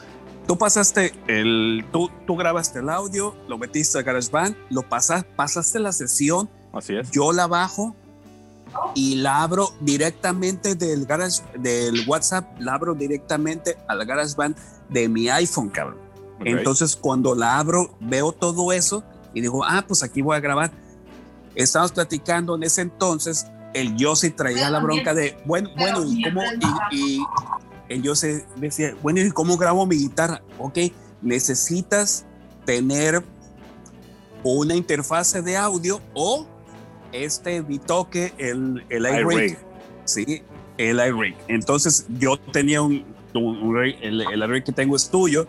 tú 0.48 0.58
pasaste 0.58 1.14
el, 1.28 1.86
tú, 1.92 2.10
tú 2.26 2.36
grabaste 2.36 2.80
el 2.80 2.90
audio, 2.90 3.36
lo 3.48 3.58
metiste 3.58 4.00
a 4.00 4.02
GarageBand, 4.02 4.56
lo 4.70 4.82
pasas, 4.82 5.24
pasaste 5.36 5.80
la 5.80 5.92
sesión, 5.92 6.50
Así 6.74 6.96
es. 6.96 7.12
yo 7.12 7.32
la 7.32 7.48
bajo, 7.48 7.96
y 8.96 9.16
la 9.16 9.44
abro 9.44 9.74
directamente 9.82 10.76
del 10.76 11.06
garage, 11.06 11.42
del 11.58 12.08
WhatsApp, 12.08 12.60
la 12.60 12.74
abro 12.74 12.94
directamente 12.96 13.78
al 13.88 14.06
GarageBand 14.06 14.56
de 14.90 15.10
mi 15.10 15.30
iPhone, 15.30 15.70
cabrón. 15.70 16.03
Okay. 16.44 16.54
Entonces, 16.54 16.96
cuando 16.96 17.36
la 17.36 17.58
abro, 17.58 17.96
veo 18.00 18.32
todo 18.32 18.72
eso 18.72 19.04
y 19.34 19.42
digo, 19.42 19.64
ah, 19.64 19.84
pues 19.88 20.04
aquí 20.04 20.22
voy 20.22 20.36
a 20.36 20.40
grabar. 20.40 20.72
Estamos 21.56 21.92
platicando 21.92 22.56
en 22.56 22.64
ese 22.64 22.82
entonces, 22.82 23.48
el 23.74 23.96
Yossi 23.96 24.30
traía 24.32 24.70
la 24.70 24.80
bronca 24.80 25.14
de, 25.14 25.38
bueno, 25.46 25.70
bueno, 25.78 26.04
¿y 26.06 26.24
cómo? 26.24 26.42
Y, 26.92 26.96
y 26.96 27.24
el 27.90 28.02
Yossi 28.04 28.42
decía, 28.58 28.96
bueno, 29.02 29.22
¿y 29.22 29.32
cómo 29.32 29.58
grabo 29.58 29.86
mi 29.86 29.96
guitarra? 29.96 30.42
Ok, 30.60 30.80
necesitas 31.22 32.26
tener 32.66 33.24
una 34.44 34.76
interfase 34.76 35.42
de 35.42 35.56
audio 35.58 36.02
o 36.14 36.46
este 37.12 37.62
bitoque, 37.62 38.34
el, 38.38 38.86
el 38.90 39.06
iRig. 39.06 39.58
Sí, 40.06 40.44
el 40.78 41.00
iRig. 41.00 41.36
Entonces 41.48 42.06
yo 42.20 42.38
tenía 42.38 42.82
un, 42.82 43.06
el, 43.34 44.22
el 44.22 44.44
iRig 44.44 44.64
que 44.64 44.72
tengo 44.72 44.96
es 44.96 45.10
tuyo 45.10 45.48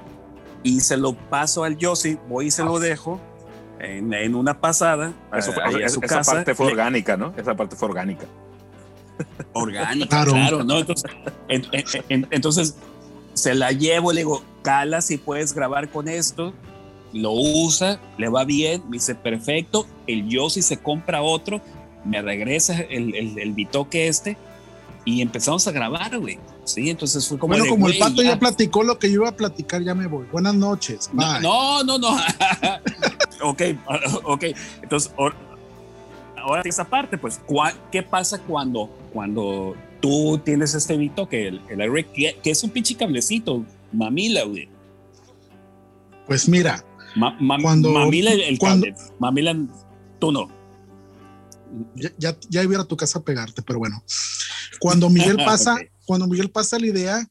y 0.64 0.80
se 0.80 0.96
lo 0.96 1.12
paso 1.12 1.62
al 1.62 1.76
Yossi, 1.76 2.18
voy 2.28 2.46
y 2.46 2.50
se 2.50 2.64
lo 2.64 2.80
dejo 2.80 3.20
en, 3.78 4.12
en 4.12 4.34
una 4.34 4.60
pasada. 4.60 5.12
Eso 5.36 5.52
esa 6.02 6.22
parte 6.22 6.54
fue 6.56 6.66
orgánica, 6.66 7.16
¿no? 7.16 7.32
Esa 7.36 7.54
parte 7.54 7.76
fue 7.76 7.88
orgánica. 7.90 8.26
Orgánica, 9.52 10.24
claro, 10.24 10.64
¿no? 10.64 10.78
Entonces, 10.78 11.08
entonces 12.08 12.76
se 13.34 13.54
la 13.54 13.70
llevo, 13.70 14.12
le 14.12 14.22
digo, 14.22 14.42
cala 14.62 15.02
si 15.02 15.18
puedes 15.18 15.54
grabar 15.54 15.90
con 15.90 16.08
esto, 16.08 16.52
lo 17.12 17.32
usa, 17.32 18.00
le 18.16 18.28
va 18.28 18.44
bien, 18.44 18.82
me 18.86 18.94
dice 18.94 19.14
perfecto, 19.14 19.86
el 20.06 20.28
yo 20.28 20.50
si 20.50 20.62
se 20.62 20.78
compra 20.78 21.22
otro, 21.22 21.60
me 22.04 22.22
regresa 22.22 22.80
el, 22.80 23.14
el, 23.14 23.38
el 23.38 23.52
bitoque 23.52 24.08
este 24.08 24.36
y 25.04 25.20
empezamos 25.20 25.66
a 25.68 25.72
grabar, 25.72 26.18
güey. 26.18 26.38
Sí, 26.64 26.88
entonces 26.88 27.26
fue 27.28 27.38
como. 27.38 27.54
Bueno, 27.54 27.68
como 27.68 27.88
el 27.88 27.98
pato 27.98 28.22
ya. 28.22 28.38
platicó 28.38 28.82
lo 28.82 28.98
que 28.98 29.08
yo 29.08 29.20
iba 29.20 29.28
a 29.28 29.36
platicar, 29.36 29.82
ya 29.82 29.94
me 29.94 30.06
voy. 30.06 30.26
Buenas 30.32 30.54
noches. 30.54 31.10
No, 31.12 31.40
no, 31.40 31.84
no. 31.84 31.98
no. 31.98 32.16
ok, 33.42 33.62
ok. 34.24 34.44
Entonces, 34.82 35.12
ahora 35.16 36.62
esa 36.64 36.84
parte, 36.84 37.18
pues, 37.18 37.40
¿qué 37.90 38.02
pasa 38.02 38.38
cuando, 38.38 38.88
cuando 39.12 39.74
tú 40.00 40.40
tienes 40.44 40.74
este 40.74 40.96
bitoque, 40.96 41.48
el, 41.48 41.60
el 41.68 42.06
que, 42.06 42.38
que, 42.42 42.50
es 42.50 42.62
un 42.62 42.70
pinche 42.70 42.94
cablecito, 42.94 43.64
mamila, 43.92 44.44
güey? 44.44 44.68
Pues 46.26 46.48
mira, 46.48 46.82
cuando, 47.60 47.92
mamila 47.92 48.32
el, 48.32 48.58
cable, 48.58 48.94
mamila 49.18 49.56
tú 50.18 50.32
no. 50.32 50.48
Ya, 51.94 52.10
ya, 52.18 52.36
ya, 52.48 52.62
iba 52.62 52.80
a 52.80 52.84
tu 52.84 52.96
casa 52.96 53.18
a 53.18 53.22
pegarte, 53.22 53.62
pero 53.62 53.78
bueno. 53.78 54.02
Cuando 54.80 55.08
Miguel 55.10 55.36
pasa, 55.44 55.76
cuando 56.06 56.26
Miguel 56.26 56.50
pasa 56.50 56.78
la 56.78 56.86
idea, 56.86 57.28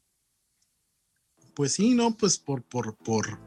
pues 1.54 1.74
sí, 1.74 1.94
¿no? 1.94 2.16
Pues 2.16 2.38
por, 2.38 2.62
por, 2.62 2.96
por, 2.96 3.38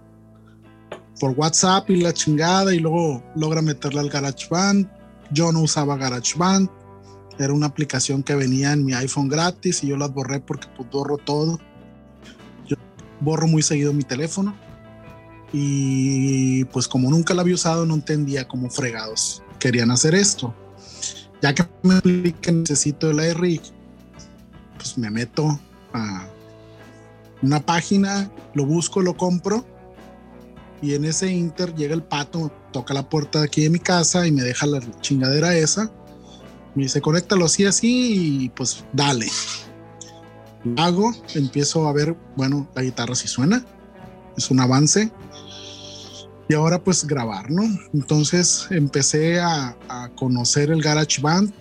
por 1.19 1.31
WhatsApp 1.31 1.89
y 1.89 1.97
la 1.97 2.13
chingada, 2.13 2.73
y 2.73 2.79
luego 2.79 3.23
logra 3.35 3.61
meterla 3.61 4.01
al 4.01 4.09
GarageBand. 4.09 4.89
Yo 5.31 5.51
no 5.51 5.61
usaba 5.61 5.97
GarageBand, 5.97 6.69
era 7.37 7.53
una 7.53 7.67
aplicación 7.67 8.23
que 8.23 8.35
venía 8.35 8.73
en 8.73 8.85
mi 8.85 8.93
iPhone 8.93 9.27
gratis 9.27 9.83
y 9.83 9.87
yo 9.87 9.97
las 9.97 10.13
borré 10.13 10.39
porque 10.39 10.67
pues 10.75 10.89
borro 10.89 11.17
todo. 11.17 11.59
Yo 12.65 12.77
borro 13.19 13.47
muy 13.47 13.61
seguido 13.61 13.93
mi 13.93 14.03
teléfono 14.03 14.55
y 15.53 16.65
pues 16.65 16.87
como 16.87 17.09
nunca 17.09 17.33
la 17.33 17.41
había 17.41 17.55
usado 17.55 17.85
no 17.85 17.93
entendía 17.93 18.47
cómo 18.47 18.69
fregados 18.69 19.43
querían 19.59 19.91
hacer 19.91 20.15
esto. 20.15 20.53
Ya 21.41 21.53
que 21.53 21.63
me 21.83 21.95
expliqué 21.95 22.51
necesito 22.51 23.11
el 23.11 23.19
iRig, 23.19 23.61
pues 24.77 24.97
me 24.97 25.09
meto 25.09 25.59
a 25.93 26.27
una 27.41 27.59
página, 27.59 28.31
lo 28.53 28.65
busco, 28.65 29.01
lo 29.01 29.15
compro 29.15 29.65
y 30.81 30.93
en 30.93 31.05
ese 31.05 31.31
inter 31.31 31.73
llega 31.75 31.95
el 31.95 32.03
pato, 32.03 32.51
toca 32.71 32.93
la 32.93 33.09
puerta 33.09 33.39
de 33.39 33.45
aquí 33.45 33.63
de 33.63 33.69
mi 33.69 33.79
casa 33.79 34.27
y 34.27 34.31
me 34.31 34.43
deja 34.43 34.65
la 34.67 34.79
chingadera 35.01 35.55
esa. 35.55 35.91
Me 36.75 36.83
dice, 36.83 37.01
conéctalo 37.01 37.45
así, 37.45 37.65
así 37.65 38.43
y 38.43 38.49
pues 38.49 38.83
dale. 38.93 39.27
Hago, 40.77 41.13
empiezo 41.33 41.87
a 41.87 41.93
ver, 41.93 42.15
bueno, 42.35 42.67
la 42.75 42.83
guitarra 42.83 43.15
sí 43.15 43.27
suena, 43.27 43.65
es 44.37 44.51
un 44.51 44.59
avance. 44.59 45.11
Y 46.49 46.53
ahora 46.53 46.81
pues 46.81 47.05
grabar, 47.05 47.51
¿no? 47.51 47.63
Entonces 47.93 48.67
empecé 48.71 49.39
a, 49.39 49.75
a 49.89 50.09
conocer 50.15 50.71
el 50.71 50.81
Garage 50.81 51.21
Band. 51.21 51.51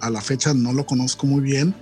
A 0.00 0.10
la 0.10 0.20
fecha 0.20 0.54
no 0.54 0.72
lo 0.72 0.84
conozco 0.86 1.26
muy 1.26 1.40
bien 1.40 1.74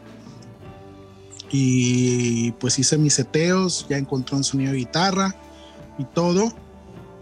y 1.50 2.52
pues 2.52 2.78
hice 2.78 2.98
mis 2.98 3.14
seteos, 3.14 3.86
ya 3.88 3.96
encontré 3.96 4.36
un 4.36 4.44
sonido 4.44 4.72
de 4.72 4.78
guitarra 4.78 5.34
y 5.98 6.04
todo. 6.04 6.52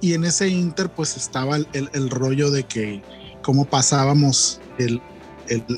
Y 0.01 0.15
en 0.15 0.25
ese 0.25 0.49
inter 0.49 0.91
pues 0.91 1.17
estaba 1.17 1.57
el, 1.57 1.67
el, 1.73 2.11
rollo 2.11 2.51
de 2.51 2.65
que 2.65 3.03
cómo 3.43 3.65
pasábamos 3.65 4.61
el, 4.79 5.01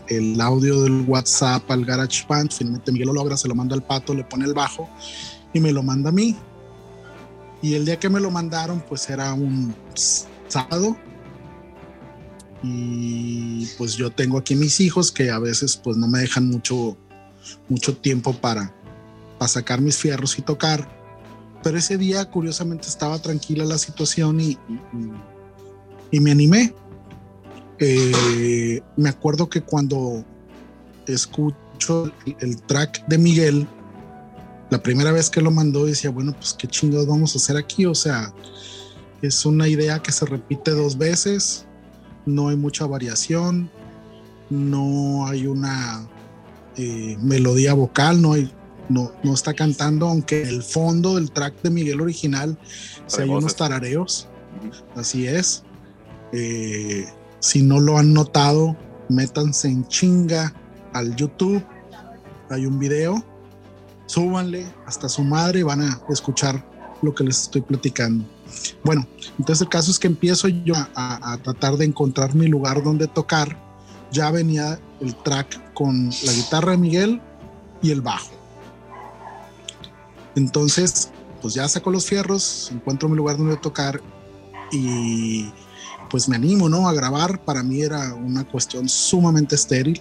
el, 0.09 0.41
audio 0.41 0.83
del 0.83 1.05
WhatsApp 1.07 1.71
al 1.71 1.85
GarageBand. 1.85 2.53
Finalmente 2.53 2.91
Miguel 2.91 3.09
lo 3.09 3.15
logra, 3.15 3.37
se 3.37 3.49
lo 3.49 3.55
manda 3.55 3.77
al 3.77 3.83
pato, 3.83 4.15
le 4.15 4.25
pone 4.25 4.45
el 4.45 4.55
bajo 4.55 4.89
y 5.53 5.61
me 5.61 5.73
lo 5.73 5.83
manda 5.83 6.09
a 6.09 6.13
mí. 6.13 6.37
Y 7.61 7.75
el 7.75 7.85
día 7.85 7.99
que 7.99 8.09
me 8.09 8.21
lo 8.21 8.31
mandaron 8.31 8.81
pues 8.81 9.09
era 9.11 9.33
un 9.35 9.75
sábado. 10.47 10.97
Y 12.63 13.67
pues 13.79 13.95
yo 13.95 14.11
tengo 14.11 14.39
aquí 14.39 14.57
mis 14.57 14.81
hijos 14.81 15.13
que 15.13 15.31
a 15.31 15.39
veces 15.39 15.77
pues 15.77 15.97
no 15.97 16.09
me 16.09 16.21
dejan 16.21 16.49
mucho 16.49 16.97
mucho 17.69 17.97
tiempo 17.97 18.33
para, 18.33 18.73
para 19.39 19.49
sacar 19.49 19.81
mis 19.81 19.97
fierros 19.97 20.39
y 20.39 20.43
tocar. 20.43 20.89
Pero 21.63 21.79
ese 21.79 21.99
día, 21.99 22.25
curiosamente, 22.31 22.89
estaba 22.89 23.21
tranquila 23.21 23.65
la 23.65 23.79
situación 23.79 24.41
y, 24.41 24.59
y, 26.11 26.21
me 26.21 26.31
animé. 26.31 26.73
Eh, 27.81 28.81
me 28.97 29.09
acuerdo 29.09 29.49
que 29.49 29.61
cuando 29.63 30.25
escucho 31.07 32.13
el, 32.41 32.63
track 32.63 33.07
de 33.07 33.19
Miguel, 33.19 33.67
la 34.71 34.83
primera 34.83 35.13
vez 35.13 35.31
que 35.31 35.41
lo 35.41 35.51
mandó 35.51 35.87
decía, 35.87 36.11
bueno, 36.11 36.33
pues 36.33 36.55
qué 36.55 36.69
chingados 36.69 37.07
vamos 37.07 37.35
a 37.35 37.39
hacer 37.39 37.57
aquí. 37.57 37.87
O 37.87 37.95
sea, 37.95 38.33
es 39.23 39.47
una 39.47 39.69
idea 39.69 40.01
que 40.01 40.13
se 40.13 40.27
repite 40.27 40.73
dos 40.73 40.99
veces, 40.99 41.67
no 42.27 42.49
hay 42.49 42.57
mucha 42.57 42.87
variación, 42.87 43.71
no 44.51 45.27
hay 45.27 45.47
una 45.47 46.09
eh, 46.77 47.17
melodía 47.21 47.75
vocal, 47.75 48.21
no, 48.21 48.35
hay, 48.35 48.53
no, 48.89 49.13
no 49.23 49.35
está 49.35 49.55
cantando, 49.55 50.07
aunque 50.07 50.43
en 50.43 50.49
el 50.49 50.63
fondo 50.63 51.17
del 51.17 51.31
track 51.31 51.63
de 51.63 51.71
Miguel 51.71 52.01
original 52.01 52.59
se 53.07 53.23
hay 53.23 53.29
unos 53.29 53.57
tarareos. 53.57 54.29
Así 54.95 55.27
es. 55.27 55.65
Eh, 56.33 57.07
si 57.41 57.63
no 57.63 57.81
lo 57.81 57.99
han 57.99 58.13
notado, 58.13 58.77
métanse 59.09 59.69
en 59.69 59.87
chinga 59.89 60.55
al 60.93 61.15
YouTube. 61.17 61.63
Hay 62.51 62.67
un 62.67 62.79
video. 62.79 63.25
Súbanle 64.09 64.67
hasta 64.87 65.07
su 65.07 65.23
madre 65.23 65.61
y 65.61 65.63
van 65.63 65.83
a 65.83 66.01
escuchar 66.09 66.65
lo 67.03 67.15
que 67.15 67.25
les 67.25 67.43
estoy 67.43 67.61
platicando. 67.61 68.25
Bueno, 68.83 69.07
entonces 69.39 69.61
el 69.61 69.69
caso 69.69 69.91
es 69.91 69.99
que 69.99 70.07
empiezo 70.07 70.49
yo 70.49 70.75
a, 70.95 71.37
tratar 71.43 71.77
de 71.77 71.85
encontrar 71.85 72.35
mi 72.35 72.47
lugar 72.47 72.83
donde 72.83 73.07
tocar. 73.07 73.55
Ya 74.11 74.31
venía 74.31 74.81
el 75.01 75.15
track 75.15 75.75
con 75.75 76.09
la 76.25 76.33
guitarra 76.33 76.73
de 76.73 76.79
Miguel 76.79 77.21
y 77.83 77.91
el 77.91 78.01
bajo. 78.01 78.31
Entonces, 80.35 81.11
pues 81.43 81.53
ya 81.53 81.69
saco 81.69 81.91
los 81.91 82.07
fierros, 82.07 82.71
encuentro 82.73 83.11
mi 83.11 83.17
lugar 83.17 83.37
donde 83.37 83.59
tocar 83.59 84.01
y 84.73 85.53
pues 86.09 86.31
me 86.31 86.37
animo, 86.37 86.71
¿no? 86.71 86.89
A 86.89 86.95
grabar. 86.95 87.45
Para 87.45 87.63
mí 87.63 87.83
era 87.83 88.15
una 88.15 88.45
cuestión 88.49 88.89
sumamente 88.89 89.55
estéril. 89.55 90.01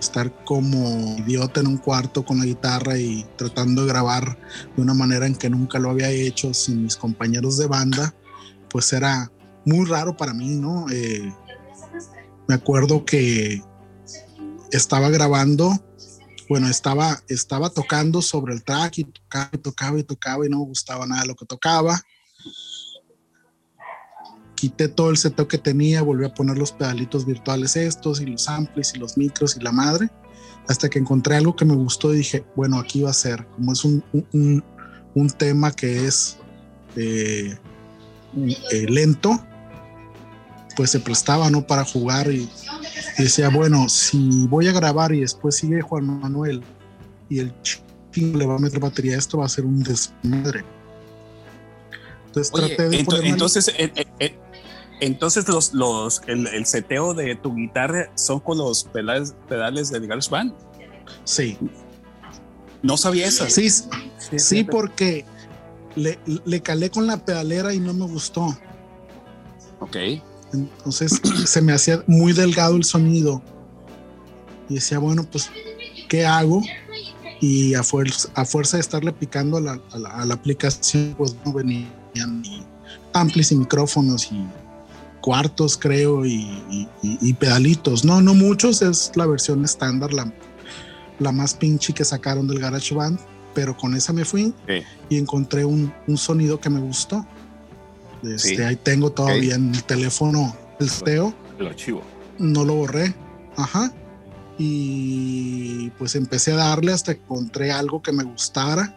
Estar 0.00 0.44
como 0.44 1.16
idiota 1.18 1.60
en 1.60 1.68
un 1.68 1.78
cuarto 1.78 2.24
con 2.24 2.38
la 2.38 2.44
guitarra 2.44 2.98
y 2.98 3.26
tratando 3.36 3.82
de 3.82 3.88
grabar 3.88 4.38
de 4.76 4.82
una 4.82 4.94
manera 4.94 5.26
en 5.26 5.34
que 5.34 5.50
nunca 5.50 5.78
lo 5.78 5.90
había 5.90 6.10
hecho 6.10 6.52
sin 6.52 6.82
mis 6.82 6.96
compañeros 6.96 7.56
de 7.56 7.66
banda, 7.66 8.14
pues 8.68 8.92
era 8.92 9.30
muy 9.64 9.86
raro 9.86 10.16
para 10.16 10.34
mí, 10.34 10.56
¿no? 10.56 10.86
Eh, 10.90 11.32
me 12.46 12.54
acuerdo 12.54 13.04
que 13.04 13.62
estaba 14.70 15.08
grabando, 15.10 15.72
bueno, 16.48 16.68
estaba, 16.68 17.20
estaba 17.28 17.70
tocando 17.70 18.22
sobre 18.22 18.54
el 18.54 18.62
track 18.62 18.98
y 18.98 19.04
tocaba 19.04 19.50
y 19.52 19.58
tocaba 19.58 19.98
y 19.98 20.04
tocaba 20.04 20.46
y 20.46 20.48
no 20.48 20.58
me 20.58 20.66
gustaba 20.66 21.06
nada 21.06 21.24
lo 21.24 21.34
que 21.34 21.46
tocaba. 21.46 22.00
Quité 24.56 24.88
todo 24.88 25.10
el 25.10 25.16
setup 25.16 25.48
que 25.48 25.58
tenía, 25.58 26.02
volví 26.02 26.24
a 26.24 26.34
poner 26.34 26.58
los 26.58 26.72
pedalitos 26.72 27.24
virtuales 27.24 27.76
estos 27.76 28.20
y 28.20 28.26
los 28.26 28.48
amplis 28.48 28.94
y 28.94 28.98
los 28.98 29.16
micros 29.16 29.56
y 29.56 29.60
la 29.60 29.70
madre, 29.70 30.10
hasta 30.66 30.88
que 30.88 30.98
encontré 30.98 31.36
algo 31.36 31.54
que 31.54 31.64
me 31.64 31.74
gustó 31.74 32.12
y 32.12 32.18
dije, 32.18 32.44
bueno, 32.56 32.78
aquí 32.78 33.02
va 33.02 33.10
a 33.10 33.14
ser, 33.14 33.46
como 33.54 33.72
es 33.72 33.84
un, 33.84 34.02
un, 34.32 34.64
un 35.14 35.30
tema 35.30 35.70
que 35.70 36.06
es 36.06 36.38
eh, 36.96 37.56
eh, 38.72 38.86
lento, 38.88 39.38
pues 40.76 40.90
se 40.90 41.00
prestaba, 41.00 41.50
¿no? 41.50 41.66
Para 41.66 41.84
jugar 41.84 42.30
y, 42.30 42.48
decía, 43.18 43.48
bueno, 43.48 43.88
si 43.88 44.46
voy 44.46 44.68
a 44.68 44.72
grabar 44.72 45.12
y 45.12 45.20
después 45.20 45.56
sigue 45.56 45.80
Juan 45.80 46.20
Manuel 46.20 46.62
y 47.28 47.40
el 47.40 47.52
chico 47.62 47.84
le 48.38 48.46
va 48.46 48.56
a 48.56 48.58
meter 48.58 48.78
batería, 48.78 49.16
esto 49.16 49.38
va 49.38 49.46
a 49.46 49.48
ser 49.48 49.64
un 49.64 49.82
desmadre. 49.82 50.64
Entonces 52.26 52.52
traté 52.52 52.88
de 52.90 52.98
entonces, 53.28 53.68
eh, 53.68 53.92
eh, 53.96 54.06
eh, 54.20 54.38
entonces 55.00 55.48
los, 55.48 55.74
los, 55.74 56.22
el, 56.26 56.66
seteo 56.66 57.12
de 57.14 57.34
tu 57.36 57.54
guitarra 57.54 58.10
son 58.14 58.40
con 58.40 58.58
los 58.58 58.84
pedales, 58.84 59.34
pedales 59.48 59.90
de 59.90 60.06
GarageBand. 60.06 60.54
Sí. 61.24 61.58
No 62.82 62.96
sabía 62.96 63.26
eso. 63.26 63.48
Sí, 63.48 63.68
sí, 64.36 64.64
porque 64.64 65.24
le, 65.94 66.18
le 66.44 66.60
calé 66.62 66.90
con 66.90 67.06
la 67.06 67.24
pedalera 67.24 67.74
y 67.74 67.80
no 67.80 67.92
me 67.92 68.06
gustó. 68.06 68.56
Ok. 69.80 69.96
Entonces 70.52 71.20
se 71.46 71.60
me 71.60 71.72
hacía 71.72 72.02
muy 72.06 72.32
delgado 72.32 72.76
el 72.76 72.84
sonido. 72.84 73.42
Y 74.68 74.74
decía, 74.74 74.98
bueno, 74.98 75.24
pues, 75.30 75.50
¿qué 76.08 76.24
hago? 76.24 76.62
Y 77.40 77.74
a 77.74 77.82
fuerza, 77.82 78.30
a 78.34 78.44
fuerza 78.44 78.78
de 78.78 78.80
estarle 78.80 79.12
picando 79.12 79.58
a 79.58 79.60
la, 79.60 79.80
a 79.92 79.98
la, 79.98 80.08
a 80.08 80.24
la 80.24 80.34
aplicación, 80.34 81.14
pues 81.18 81.36
no 81.44 81.52
venían 81.52 82.40
ni 82.40 82.64
amplis 83.12 83.52
y 83.52 83.56
micrófonos 83.56 84.30
y 84.32 84.46
cuartos, 85.30 85.76
creo, 85.76 86.24
y, 86.24 86.42
y- 86.70 86.88
y- 87.02 87.32
pedalitos. 87.34 88.04
No, 88.04 88.20
no 88.22 88.32
muchos, 88.32 88.80
es 88.80 89.10
la 89.16 89.26
versión 89.26 89.64
estándar, 89.64 90.12
la, 90.12 90.32
la 91.18 91.32
más 91.32 91.52
pinche 91.54 91.92
que 91.92 92.04
sacaron 92.04 92.46
del 92.46 92.60
GarageBand, 92.60 93.18
pero 93.52 93.76
con 93.76 93.96
esa 93.96 94.12
me 94.12 94.24
fui 94.24 94.54
Sí. 94.68 94.82
y 95.08 95.18
encontré 95.18 95.64
un, 95.64 95.92
un 96.06 96.16
sonido 96.16 96.60
que 96.60 96.70
me 96.70 96.78
gustó. 96.78 97.26
Este, 98.22 98.54
Sí. 98.56 98.62
Ahí 98.62 98.76
tengo 98.76 99.10
todavía 99.10 99.56
en 99.56 99.74
el 99.74 99.82
teléfono 99.82 100.54
el 100.78 100.88
steo, 100.88 101.34
El 101.58 101.66
archivo. 101.66 102.02
no 102.38 102.64
lo 102.64 102.74
borré. 102.76 103.12
Ajá. 103.56 103.92
Y 104.58 105.90
pues 105.98 106.14
empecé 106.14 106.52
a 106.52 106.56
darle 106.56 106.92
hasta 106.92 107.14
que 107.16 107.20
encontré 107.20 107.72
algo 107.72 108.00
que 108.00 108.12
me 108.12 108.22
gustara. 108.22 108.94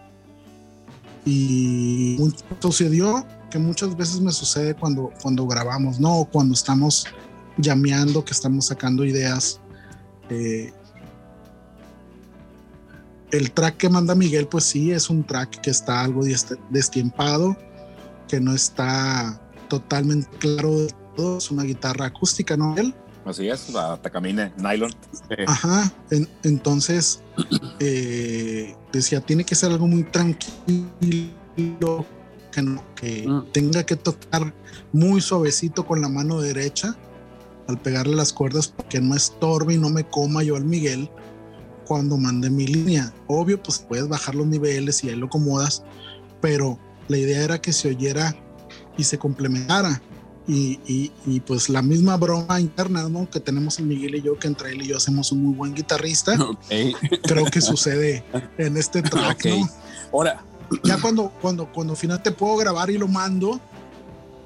Y 1.25 2.17
muy- 2.19 2.35
sucedió 2.59 3.25
que 3.49 3.59
muchas 3.59 3.95
veces 3.97 4.19
me 4.21 4.31
sucede 4.31 4.73
cuando, 4.75 5.11
cuando 5.21 5.45
grabamos, 5.47 5.99
¿no? 5.99 6.19
O 6.19 6.25
cuando 6.25 6.53
estamos 6.53 7.05
llameando, 7.57 8.23
que 8.23 8.31
estamos 8.31 8.67
sacando 8.67 9.03
ideas. 9.05 9.59
Eh, 10.29 10.71
el 13.31 13.51
track 13.51 13.77
que 13.77 13.89
manda 13.89 14.15
Miguel, 14.15 14.47
pues 14.47 14.63
sí, 14.63 14.91
es 14.91 15.09
un 15.09 15.23
track 15.23 15.61
que 15.61 15.69
está 15.69 16.01
algo 16.01 16.23
des- 16.23 16.55
destiempado, 16.69 17.55
que 18.27 18.39
no 18.39 18.53
está 18.53 19.39
totalmente 19.67 20.27
claro 20.39 20.79
de 20.79 20.93
todo. 21.15 21.37
Es 21.37 21.51
una 21.51 21.63
guitarra 21.63 22.07
acústica, 22.07 22.57
¿no? 22.57 22.75
Él. 22.77 22.93
Así 23.25 23.47
es, 23.47 23.69
la 23.71 23.97
Takamine 23.97 24.51
Nylon. 24.57 24.91
Ajá, 25.45 25.91
en- 26.09 26.27
entonces 26.43 27.21
eh, 27.79 28.75
decía, 28.91 29.21
tiene 29.21 29.43
que 29.43 29.53
ser 29.53 29.71
algo 29.71 29.87
muy 29.87 30.03
tranquilo, 30.03 32.05
que, 32.51 32.61
no- 32.61 32.83
que 32.95 33.27
Mm. 33.27 33.51
tenga 33.51 33.85
que 33.85 33.95
tocar 33.95 34.53
muy 34.91 35.21
suavecito 35.21 35.85
con 35.85 36.01
la 36.01 36.09
mano 36.09 36.39
derecha 36.41 36.95
al 37.67 37.77
pegarle 37.79 38.15
las 38.15 38.33
cuerdas 38.33 38.67
para 38.69 38.89
que 38.89 38.99
no 39.01 39.15
estorbe 39.15 39.75
y 39.75 39.77
no 39.77 39.89
me 39.89 40.03
coma 40.03 40.41
yo 40.43 40.55
al 40.55 40.65
Miguel 40.65 41.09
cuando 41.85 42.17
mande 42.17 42.49
mi 42.49 42.65
línea. 42.67 43.13
Obvio, 43.27 43.61
pues 43.61 43.79
puedes 43.79 44.07
bajar 44.07 44.35
los 44.35 44.47
niveles 44.47 45.03
y 45.03 45.09
ahí 45.09 45.15
lo 45.15 45.27
acomodas, 45.27 45.83
pero 46.41 46.79
la 47.07 47.17
idea 47.17 47.43
era 47.43 47.61
que 47.61 47.73
se 47.73 47.89
oyera 47.89 48.35
y 48.97 49.03
se 49.03 49.17
complementara. 49.17 50.01
Y, 50.47 50.79
y- 50.87 51.11
y, 51.27 51.39
pues 51.41 51.69
la 51.69 51.83
misma 51.83 52.17
broma 52.17 52.59
interna 52.59 53.07
¿no? 53.07 53.29
que 53.29 53.39
tenemos 53.39 53.77
el 53.77 53.85
Miguel 53.85 54.15
y 54.15 54.21
yo, 54.23 54.39
que 54.39 54.47
entre 54.47 54.71
él 54.71 54.81
y 54.81 54.87
yo 54.87 54.97
hacemos 54.97 55.31
un 55.31 55.43
muy 55.43 55.53
buen 55.55 55.75
guitarrista, 55.75 56.35
creo 57.23 57.45
que 57.45 57.61
sucede 57.61 58.23
en 58.57 58.75
este 58.75 59.03
track. 59.03 59.45
Ahora, 60.11 60.43
Ya 60.83 60.99
cuando, 61.01 61.31
cuando, 61.41 61.65
cuando 61.71 61.93
al 61.93 61.97
final 61.97 62.21
te 62.21 62.31
puedo 62.31 62.57
grabar 62.57 62.89
y 62.89 62.97
lo 62.97 63.07
mando, 63.07 63.59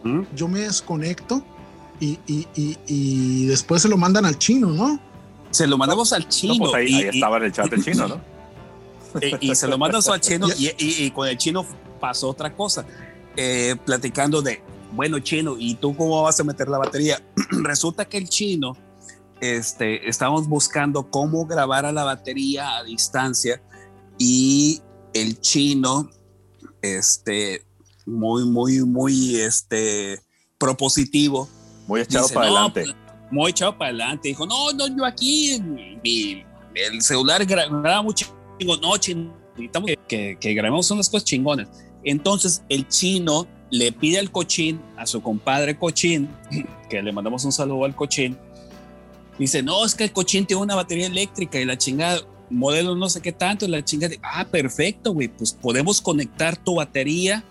¿Mm? 0.03 0.21
yo 0.35 0.47
me 0.47 0.61
desconecto 0.61 1.43
y, 1.99 2.19
y, 2.27 2.47
y, 2.55 2.77
y 2.87 3.45
después 3.47 3.81
se 3.81 3.89
lo 3.89 3.97
mandan 3.97 4.25
al 4.25 4.37
chino, 4.37 4.69
¿no? 4.69 4.99
se 5.51 5.67
lo 5.67 5.77
mandamos 5.77 6.11
al 6.13 6.23
No, 6.23 6.29
chino. 6.29 6.55
pues 6.57 6.73
ahí, 6.73 6.87
y, 6.87 6.95
ahí 6.95 7.09
estaba 7.13 7.37
en 7.37 7.43
el 7.43 7.51
chat 7.51 7.71
el 7.71 7.83
chino, 7.83 8.07
¿no? 8.07 8.21
y- 9.41 9.51
y 9.51 9.55
se 9.55 9.67
lo 9.67 9.77
mandamos 9.77 10.07
al 10.09 10.19
chino 10.19 10.47
y, 10.57 10.67
y- 10.77 11.03
y 11.05 11.11
con 11.11 11.27
el 11.27 11.37
chino 11.37 11.63
pasó 11.99 12.29
otra 12.29 12.55
cosa. 12.55 12.85
Eh, 13.35 13.75
platicando 13.85 14.41
de, 14.41 14.63
bueno, 14.93 15.19
chino, 15.19 15.55
¿y 15.59 15.75
tú 15.75 15.95
cómo 15.95 16.23
vas 16.23 16.39
a 16.39 16.43
meter 16.43 16.67
la 16.69 16.79
batería? 16.79 17.21
Resulta 17.51 18.05
que 18.05 18.17
el 18.17 18.27
chino, 18.29 18.75
este, 19.41 20.09
estábamos 20.09 20.47
buscando 20.47 21.09
cómo 21.11 21.45
grabar 21.45 21.85
a 21.85 21.91
la 21.91 22.03
batería 22.03 22.77
a 22.77 22.83
distancia 22.83 23.61
y 24.17 24.81
el 25.13 25.39
chino, 25.39 26.09
este, 26.81 27.63
muy, 28.05 28.45
muy, 28.45 28.79
muy, 28.81 29.35
este, 29.37 30.21
propositivo. 30.57 31.49
Muy 31.87 32.01
echado 32.01 32.25
Dice, 32.25 32.33
para 32.35 32.47
"No, 32.47 32.57
adelante. 32.57 32.83
pues, 32.83 32.95
muy 33.31 33.51
echado 33.51 33.77
para 33.77 33.89
adelante. 33.89 34.27
Dijo, 34.29 34.45
no, 34.45 34.71
no, 34.73 34.87
yo 34.87 35.05
aquí, 35.05 35.59
mi, 36.03 36.43
el 36.75 37.01
celular 37.01 37.45
gra- 37.45 37.69
graba 37.81 38.01
mucho. 38.01 38.25
Digo, 38.59 38.77
no, 38.77 38.95
chino, 38.97 39.33
necesitamos 39.51 39.87
que, 39.89 39.97
que, 40.07 40.37
que 40.39 40.53
grabemos 40.53 40.89
unas 40.91 41.09
cosas 41.09 41.25
chingonas. 41.25 41.67
Entonces, 42.03 42.63
el 42.69 42.87
chino 42.87 43.47
le 43.71 43.91
pide 43.91 44.19
al 44.19 44.31
cochín, 44.31 44.79
a 44.97 45.05
su 45.05 45.21
compadre 45.21 45.77
cochín, 45.77 46.29
que 46.89 47.01
le 47.01 47.11
mandamos 47.11 47.43
un 47.45 47.51
saludo 47.51 47.85
al 47.85 47.95
cochín. 47.95 48.37
Dice, 49.39 49.63
no, 49.63 49.83
es 49.83 49.95
que 49.95 50.03
el 50.03 50.11
cochín 50.11 50.45
tiene 50.45 50.61
una 50.61 50.75
batería 50.75 51.07
eléctrica 51.07 51.59
y 51.59 51.65
la 51.65 51.77
chingada, 51.77 52.21
modelo 52.53 52.95
no 52.95 53.09
sé 53.09 53.21
qué 53.21 53.31
tanto, 53.31 53.67
la 53.67 53.83
chingada. 53.83 54.15
Ah, 54.23 54.45
perfecto, 54.45 55.13
güey, 55.13 55.27
pues 55.27 55.53
podemos 55.53 55.99
conectar 56.01 56.55
tu 56.57 56.75
batería 56.75 57.43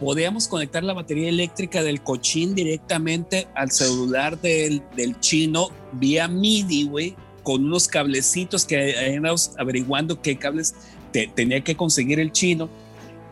podíamos 0.00 0.46
conectar 0.46 0.84
la 0.84 0.92
batería 0.92 1.28
eléctrica 1.28 1.82
del 1.82 2.00
cochín 2.02 2.54
directamente 2.54 3.48
al 3.56 3.72
celular 3.72 4.40
del, 4.40 4.80
del 4.94 5.18
chino 5.18 5.70
vía 5.94 6.28
MIDI, 6.28 6.84
güey, 6.84 7.16
con 7.42 7.64
unos 7.64 7.88
cablecitos 7.88 8.64
que 8.64 8.94
andamos 9.16 9.50
averiguando 9.58 10.22
qué 10.22 10.36
cables 10.36 10.76
te- 11.10 11.26
tenía 11.34 11.64
que 11.64 11.74
conseguir 11.74 12.20
el 12.20 12.30
chino 12.30 12.68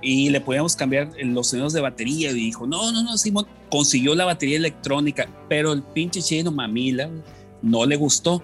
y 0.02 0.30
le 0.30 0.40
podíamos 0.40 0.74
cambiar 0.74 1.12
los 1.22 1.50
sonidos 1.50 1.72
de 1.72 1.82
batería 1.82 2.32
y 2.32 2.35
dijo, 2.35 2.66
no, 2.66 2.90
no, 2.90 3.00
no, 3.04 3.16
Simón, 3.16 3.46
consiguió 3.70 4.16
la 4.16 4.24
batería 4.24 4.56
electrónica, 4.56 5.28
pero 5.48 5.72
el 5.72 5.85
pinche 5.85 6.20
chino 6.20 6.50
mamila 6.50 7.09
no 7.62 7.87
le 7.87 7.94
gustó. 7.94 8.42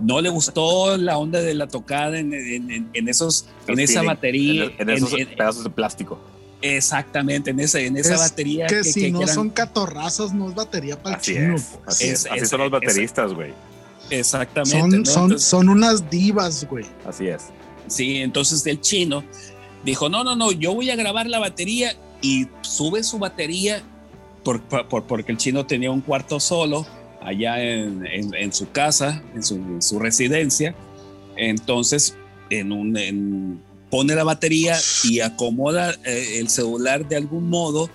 No 0.00 0.20
le 0.20 0.28
gustó 0.30 0.96
la 0.96 1.18
onda 1.18 1.40
de 1.40 1.54
la 1.54 1.66
tocada 1.68 2.18
en, 2.18 2.32
en- 2.32 2.70
en- 2.70 2.90
en 2.92 3.08
esos, 3.08 3.46
El 3.66 3.74
en 3.74 3.80
esa 3.80 4.02
batería. 4.02 4.70
En, 4.78 4.88
esos 4.90 5.12
en- 5.14 5.28
pedazos 5.28 5.64
de 5.64 5.70
plástico. 5.70 6.18
Exactamente, 6.62 7.50
en, 7.50 7.60
ese, 7.60 7.86
en 7.86 7.96
esa 7.96 8.14
Es 8.14 8.20
batería. 8.20 8.66
Que, 8.66 8.84
si 8.84 9.10
no 9.10 9.26
son 9.26 9.50
catorrazos, 9.50 10.32
no 10.34 10.48
es 10.50 10.54
batería 10.54 11.00
para 11.02 11.16
el 11.16 11.20
Así 11.20 11.32
chino. 11.34 11.54
es. 11.56 11.78
Así, 11.86 12.04
Es- 12.04 12.10
es, 12.10 12.26
así 12.30 12.40
es- 12.40 12.48
son 12.48 12.60
los 12.60 12.70
bateristas, 12.70 13.32
güey. 13.34 13.52
Exactamente. 14.10 14.78
Son, 14.80 14.90
¿no? 14.90 15.04
son, 15.06 15.22
Entonces, 15.24 15.48
son 15.48 15.68
unas 15.68 16.10
divas, 16.10 16.66
güey. 16.68 16.84
Así 17.06 17.28
es. 17.28 17.44
sí, 17.86 18.16
entonces 18.18 18.66
el 18.66 18.80
chino 18.80 19.24
dijo: 19.84 20.08
No, 20.08 20.24
no, 20.24 20.36
no, 20.36 20.52
yo 20.52 20.74
voy 20.74 20.90
a 20.90 20.96
grabar 20.96 21.26
la 21.26 21.38
batería 21.38 21.94
y 22.22 22.46
sube 22.62 23.02
su 23.02 23.18
batería 23.18 23.82
por, 24.44 24.60
por- 24.62 25.04
porque 25.04 25.32
el 25.32 25.38
chino 25.38 25.66
tenía 25.66 25.90
un 25.90 26.00
cuarto 26.00 26.40
solo 26.40 26.86
allá 27.22 27.62
en, 27.62 28.06
en- 28.06 28.34
en 28.34 28.52
su 28.52 28.70
casa, 28.70 29.22
en 29.34 29.42
su, 29.42 29.56
en 29.56 29.82
su 29.82 29.98
residencia. 29.98 30.74
Entonces, 31.36 32.16
en 32.50 32.72
un, 32.72 33.62
pone 33.90 34.14
la 34.14 34.24
batería 34.24 34.76
y 35.04 35.20
acomoda 35.20 35.92
eh, 36.04 36.38
el 36.38 36.48
celular 36.48 37.08
de 37.08 37.16
algún 37.16 37.48
modo 37.48 37.88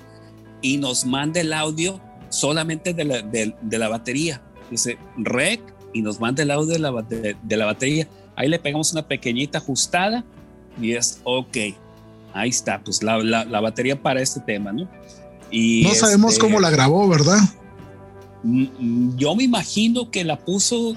y 0.62 0.78
nos 0.78 1.06
manda 1.06 1.42
el 1.42 1.54
audio 1.54 2.00
solamente 2.30 2.94
de 2.94 3.06
la, 3.06 3.22
de- 3.22 3.56
de 3.62 3.78
la 3.78 3.90
batería. 3.90 4.42
Dice 4.72 4.98
rec 5.18 5.62
y 5.94 6.02
nos 6.02 6.20
manda 6.20 6.44
el 6.44 6.52
audio 6.52 6.74
de 6.74 6.80
la, 6.80 6.92
de 7.44 7.58
la 7.58 7.66
batería. 7.66 8.08
Ahí 8.36 8.50
le 8.50 8.60
pegamos 8.60 8.92
una 8.92 9.08
pequeñita 9.08 9.60
ajustada 9.60 10.26
y 10.82 10.94
es 10.94 11.22
ok. 11.24 11.58
Ahí 12.34 12.50
está, 12.50 12.82
pues 12.84 13.02
la, 13.04 13.18
la- 13.20 13.46
la 13.46 13.62
batería 13.62 14.02
para 14.02 14.22
este 14.22 14.40
tema, 14.42 14.74
¿no? 14.74 14.90
Y 15.52 15.84
No 15.84 15.94
sabemos 15.94 16.34
este, 16.34 16.42
cómo 16.42 16.60
la 16.60 16.70
grabó, 16.70 17.08
¿verdad? 17.08 17.38
Mm, 18.46 18.64
mm, 18.80 19.18
Yo 19.18 19.36
me 19.36 19.44
imagino 19.44 20.12
que 20.12 20.24
la 20.24 20.38
puso. 20.40 20.94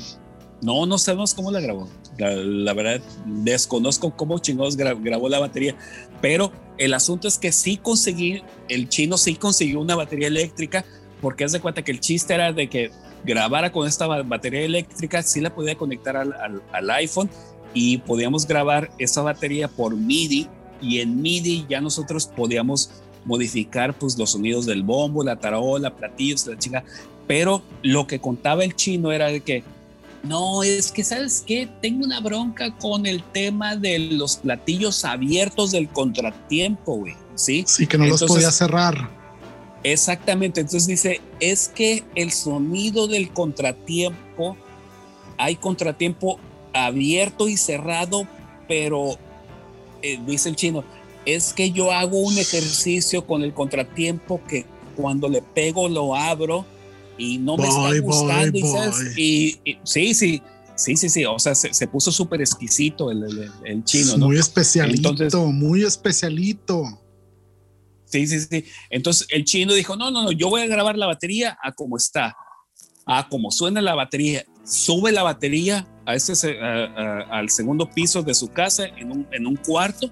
No, 0.60 0.86
no 0.86 0.98
sabemos 0.98 1.34
cómo 1.34 1.50
la 1.50 1.60
grabó. 1.60 1.88
La, 2.18 2.30
la 2.34 2.72
verdad, 2.74 3.00
desconozco 3.26 4.14
cómo 4.16 4.38
chingados 4.38 4.76
gra- 4.76 5.00
grabó 5.00 5.28
la 5.28 5.38
batería. 5.38 5.76
Pero 6.20 6.52
el 6.78 6.94
asunto 6.94 7.26
es 7.28 7.38
que 7.38 7.52
sí 7.52 7.76
conseguí, 7.76 8.42
el 8.68 8.88
chino 8.88 9.16
sí 9.16 9.36
consiguió 9.36 9.80
una 9.80 9.94
batería 9.94 10.26
eléctrica, 10.26 10.84
porque 11.20 11.44
haz 11.44 11.52
de 11.52 11.60
cuenta 11.60 11.82
que 11.82 11.92
el 11.92 12.00
chiste 12.00 12.34
era 12.34 12.52
de 12.52 12.68
que 12.68 12.90
grabara 13.24 13.70
con 13.72 13.86
esta 13.86 14.06
ba- 14.06 14.22
batería 14.22 14.62
eléctrica, 14.62 15.22
sí 15.22 15.40
la 15.40 15.54
podía 15.54 15.76
conectar 15.76 16.16
al, 16.16 16.32
al- 16.32 16.62
al 16.72 16.90
iPhone 16.90 17.30
y 17.72 17.98
podíamos 17.98 18.46
grabar 18.46 18.90
esa 18.98 19.22
batería 19.22 19.68
por 19.68 19.94
MIDI. 19.96 20.48
Y 20.82 20.98
en 21.00 21.22
MIDI 21.22 21.66
ya 21.68 21.80
nosotros 21.80 22.26
podíamos 22.26 22.90
modificar 23.24 23.96
pues 23.96 24.18
los 24.18 24.30
sonidos 24.30 24.66
del 24.66 24.82
bombo, 24.82 25.22
la 25.22 25.36
tarola, 25.36 25.94
platillos, 25.94 26.46
la 26.48 26.58
chinga. 26.58 26.84
Pero 27.28 27.62
lo 27.82 28.06
que 28.06 28.18
contaba 28.18 28.64
el 28.64 28.74
chino 28.74 29.12
era 29.12 29.26
de 29.26 29.40
que, 29.40 29.62
no, 30.24 30.64
es 30.64 30.90
que, 30.90 31.04
¿sabes 31.04 31.44
qué? 31.46 31.68
Tengo 31.80 32.04
una 32.04 32.20
bronca 32.20 32.74
con 32.78 33.06
el 33.06 33.22
tema 33.22 33.76
de 33.76 33.98
los 33.98 34.38
platillos 34.38 35.04
abiertos 35.04 35.70
del 35.70 35.88
contratiempo, 35.88 36.96
güey. 36.96 37.14
¿Sí? 37.36 37.64
Sí, 37.68 37.86
que 37.86 37.98
no 37.98 38.06
los 38.06 38.24
podía 38.24 38.50
cerrar. 38.50 39.10
Exactamente. 39.84 40.60
Entonces 40.60 40.86
dice, 40.86 41.20
es 41.38 41.68
que 41.68 42.02
el 42.16 42.32
sonido 42.32 43.06
del 43.06 43.30
contratiempo, 43.30 44.56
hay 45.36 45.54
contratiempo 45.54 46.40
abierto 46.72 47.46
y 47.46 47.56
cerrado, 47.56 48.26
pero, 48.66 49.18
eh, 50.02 50.18
dice 50.26 50.48
el 50.48 50.56
chino, 50.56 50.82
es 51.26 51.52
que 51.52 51.70
yo 51.72 51.92
hago 51.92 52.18
un 52.18 52.38
ejercicio 52.38 53.26
con 53.26 53.42
el 53.42 53.52
contratiempo 53.52 54.40
que 54.48 54.64
cuando 54.96 55.28
le 55.28 55.42
pego 55.42 55.88
lo 55.88 56.16
abro 56.16 56.64
y 57.18 57.38
no 57.38 57.56
me 57.56 57.68
está 57.68 58.00
gustando. 58.00 58.58
y, 59.16 59.58
sí, 59.84 60.14
sí, 60.14 60.42
sí, 60.76 60.96
sí, 60.96 61.08
sí. 61.08 61.24
O 61.24 61.38
sea, 61.38 61.54
se, 61.54 61.88
puso 61.88 62.10
súper 62.12 62.40
exquisito 62.40 63.10
el, 63.10 63.50
el, 63.64 63.84
chino. 63.84 64.16
Muy 64.18 64.38
especialito, 64.38 65.12
muy 65.52 65.82
especialito. 65.82 66.84
Sí, 68.06 68.26
sí, 68.26 68.40
sí. 68.40 68.64
Entonces 68.88 69.26
el 69.30 69.44
chino 69.44 69.74
dijo, 69.74 69.96
no, 69.96 70.10
no, 70.10 70.22
no, 70.22 70.32
yo 70.32 70.48
voy 70.48 70.62
a 70.62 70.66
grabar 70.66 70.96
la 70.96 71.06
batería 71.06 71.58
a 71.62 71.72
como 71.72 71.98
está, 71.98 72.34
a 73.04 73.28
como 73.28 73.50
suena 73.50 73.82
la 73.82 73.94
batería. 73.94 74.44
Sube 74.64 75.12
la 75.12 75.22
batería 75.22 75.86
a 76.06 76.14
ese, 76.14 76.58
al 76.60 77.50
segundo 77.50 77.90
piso 77.90 78.22
de 78.22 78.34
su 78.34 78.48
casa 78.48 78.86
en 78.86 79.12
un, 79.12 79.26
en 79.32 79.46
un 79.46 79.56
cuarto. 79.56 80.10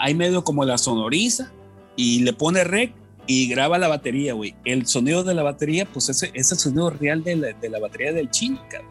Hay 0.00 0.14
medio 0.14 0.42
como 0.42 0.64
la 0.64 0.76
sonoriza 0.76 1.52
y 1.96 2.20
le 2.20 2.32
pone 2.32 2.64
rec 2.64 2.94
y 3.30 3.46
graba 3.46 3.78
la 3.78 3.86
batería, 3.86 4.34
güey. 4.34 4.56
El 4.64 4.88
sonido 4.88 5.22
de 5.22 5.34
la 5.34 5.44
batería, 5.44 5.86
pues 5.86 6.08
ese 6.08 6.32
es 6.34 6.50
el 6.50 6.58
sonido 6.58 6.90
real 6.90 7.22
de 7.22 7.36
la, 7.36 7.52
de 7.52 7.68
la 7.68 7.78
batería 7.78 8.12
del 8.12 8.28
chino, 8.28 8.60
cabrón. 8.68 8.90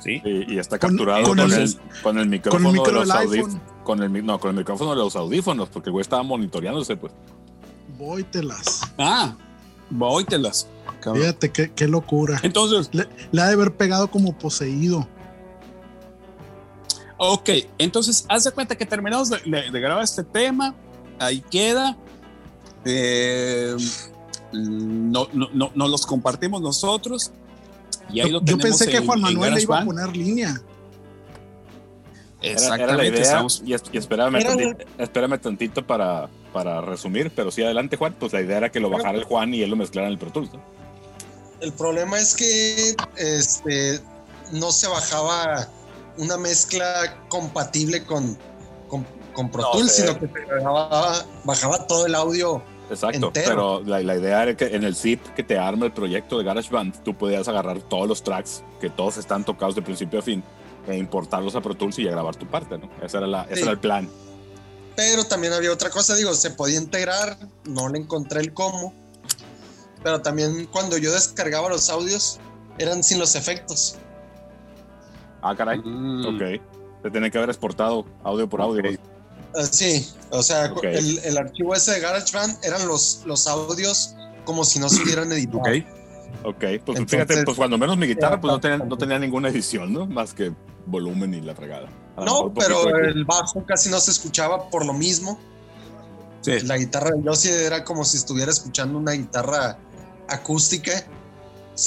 ¿Sí? 0.00 0.22
Y, 0.24 0.58
está 0.60 0.78
capturado 0.78 1.24
con, 1.24 1.40
el, 1.40 1.76
con, 2.00 2.16
el, 2.16 2.28
micrófono 2.28 2.84
de 2.84 2.92
los 2.92 3.10
audífonos. 3.10 3.56
Con 3.82 4.00
el, 4.00 4.24
no, 4.24 4.38
con 4.38 4.50
el 4.50 4.56
micrófono 4.58 4.90
de 4.90 4.96
los 4.96 5.16
audífonos, 5.16 5.70
porque 5.70 5.88
el 5.88 5.92
güey 5.92 6.02
estaba 6.02 6.22
monitoreándose, 6.22 6.96
pues. 6.96 7.12
Vóytelas. 7.98 8.82
Ah, 8.96 9.34
vóytelas. 9.90 10.68
Fíjate, 11.12 11.50
qué, 11.50 11.72
qué, 11.72 11.88
locura. 11.88 12.38
Entonces. 12.44 12.90
Le, 12.92 13.42
ha 13.42 13.46
de 13.48 13.54
haber 13.54 13.72
pegado 13.72 14.08
como 14.08 14.38
poseído. 14.38 15.08
Ok, 17.16 17.50
entonces, 17.76 18.24
haz 18.28 18.44
de 18.44 18.52
cuenta 18.52 18.76
que 18.76 18.86
terminamos 18.86 19.30
de, 19.30 19.40
grabar 19.72 20.04
este 20.04 20.22
tema. 20.22 20.76
Ahí 21.18 21.42
queda. 21.50 21.96
Eh, 22.84 23.76
no, 24.52 25.28
no, 25.32 25.70
no, 25.74 25.88
los 25.88 26.06
compartimos 26.06 26.60
nosotros. 26.60 27.32
Y 28.12 28.20
ahí 28.20 28.30
yo, 28.30 28.40
lo 28.40 28.44
yo 28.44 28.58
pensé 28.58 28.88
que 28.88 29.00
Juan 29.00 29.20
Manuel 29.20 29.54
le 29.54 29.62
iba 29.62 29.80
a 29.80 29.84
poner 29.84 30.16
línea. 30.16 30.60
Exactamente. 32.42 33.22
y, 33.64 33.74
espérame, 33.74 35.38
tantito, 35.38 35.86
para, 35.86 36.28
para 36.52 36.80
resumir, 36.80 37.30
pero 37.34 37.50
sí, 37.50 37.62
adelante, 37.62 37.96
Juan. 37.96 38.16
Pues 38.18 38.32
la 38.32 38.40
idea 38.40 38.58
era 38.58 38.72
que 38.72 38.80
lo 38.80 38.90
bajara 38.90 39.18
el 39.18 39.24
Juan 39.24 39.54
y 39.54 39.62
él 39.62 39.70
lo 39.70 39.76
mezclara 39.76 40.06
en 40.06 40.14
el 40.14 40.18
Pro 40.18 40.30
Tools. 40.30 40.50
El 41.60 41.72
problema 41.72 42.18
es 42.18 42.34
que 42.34 42.96
este, 43.16 44.00
no 44.52 44.72
se 44.72 44.88
bajaba 44.88 45.68
una 46.16 46.36
mezcla 46.36 47.18
compatible 47.28 48.04
con, 48.04 48.38
con, 48.88 49.50
Pro 49.50 49.70
Tools, 49.72 49.92
sino 49.92 50.18
que 50.18 50.28
bajaba, 51.44 51.86
todo 51.86 52.06
el 52.06 52.14
audio. 52.14 52.62
Exacto, 52.90 53.30
pero 53.32 53.82
la, 53.84 54.00
la, 54.02 54.16
idea 54.16 54.42
era 54.42 54.56
que 54.56 54.66
en 54.66 54.82
el 54.82 54.96
zip 54.96 55.24
que 55.36 55.44
te 55.44 55.56
arma 55.56 55.86
el 55.86 55.92
proyecto 55.92 56.38
de 56.38 56.44
GarageBand, 56.44 57.04
tú 57.04 57.14
podías 57.14 57.46
agarrar 57.46 57.80
todos 57.82 58.08
los 58.08 58.22
tracks 58.22 58.64
que 58.80 58.90
todos 58.90 59.16
están 59.16 59.44
tocados 59.44 59.76
de 59.76 59.82
principio 59.82 60.18
a 60.18 60.22
fin 60.22 60.42
e 60.88 60.96
importarlos 60.96 61.54
a 61.54 61.60
Pro 61.60 61.74
Tools 61.74 61.98
y 62.00 62.08
a 62.08 62.10
grabar 62.10 62.34
tu 62.36 62.46
parte, 62.46 62.78
¿no? 62.78 62.90
Ese 63.02 63.18
era, 63.18 63.26
la, 63.26 63.44
ese 63.44 63.62
era 63.62 63.70
el 63.70 63.78
plan. 63.78 64.08
Pero 64.96 65.24
también 65.24 65.52
había 65.52 65.72
otra 65.72 65.90
cosa, 65.90 66.16
digo, 66.16 66.34
se 66.34 66.50
podía 66.50 66.78
integrar, 66.78 67.36
no 67.64 67.88
le 67.88 67.98
encontré 67.98 68.40
el 68.40 68.52
cómo, 68.52 68.92
pero 70.02 70.20
también 70.20 70.66
cuando 70.66 70.98
yo 70.98 71.12
descargaba 71.12 71.68
los 71.68 71.90
audios 71.90 72.40
eran 72.78 73.02
sin 73.02 73.18
los 73.18 73.34
efectos. 73.34 73.96
Ah, 75.42 75.54
caray. 75.54 75.78
Mm. 75.78 76.26
Ok. 76.26 76.60
Se 77.02 77.10
tiene 77.10 77.30
que 77.30 77.38
haber 77.38 77.50
exportado 77.50 78.04
audio 78.24 78.48
por 78.48 78.60
audio. 78.60 78.82
Ah, 79.54 79.64
sí, 79.64 80.08
o 80.30 80.42
sea, 80.42 80.72
el, 80.82 81.18
el, 81.24 81.38
archivo 81.38 81.74
ese 81.74 81.92
de 81.92 82.00
GarageBand 82.00 82.64
eran 82.64 82.86
los, 82.86 83.22
los 83.26 83.46
audios 83.46 84.14
como 84.44 84.64
si 84.64 84.78
no 84.78 84.88
se 84.88 85.02
hubieran 85.02 85.30
editado. 85.32 85.58
Ok. 85.58 85.68
Ok, 86.42 86.64
pues 86.84 87.00
fíjate, 87.06 87.42
pues 87.44 87.56
cuando 87.56 87.76
menos 87.76 87.98
mi 87.98 88.06
guitarra 88.06 88.40
pues 88.40 88.52
no 88.52 88.60
tenía, 88.60 88.78
no 88.78 88.96
tenía 88.96 89.18
ninguna 89.18 89.48
edición, 89.48 89.92
¿no? 89.92 90.06
Más 90.06 90.32
que 90.32 90.52
volumen 90.86 91.34
y 91.34 91.40
la 91.40 91.54
fregada. 91.54 91.88
No, 92.16 92.52
pero 92.54 92.96
el 92.96 93.24
bajo 93.24 93.64
casi 93.66 93.90
no 93.90 94.00
se 94.00 94.10
escuchaba 94.10 94.70
por 94.70 94.86
lo 94.86 94.92
mismo. 94.92 95.38
Sí. 96.40 96.60
La 96.60 96.78
guitarra 96.78 97.10
de 97.10 97.22
Yossi 97.22 97.50
era 97.50 97.84
como 97.84 98.04
si 98.04 98.16
estuviera 98.16 98.50
escuchando 98.50 98.98
una 98.98 99.12
guitarra 99.12 99.78
acústica. 100.28 101.04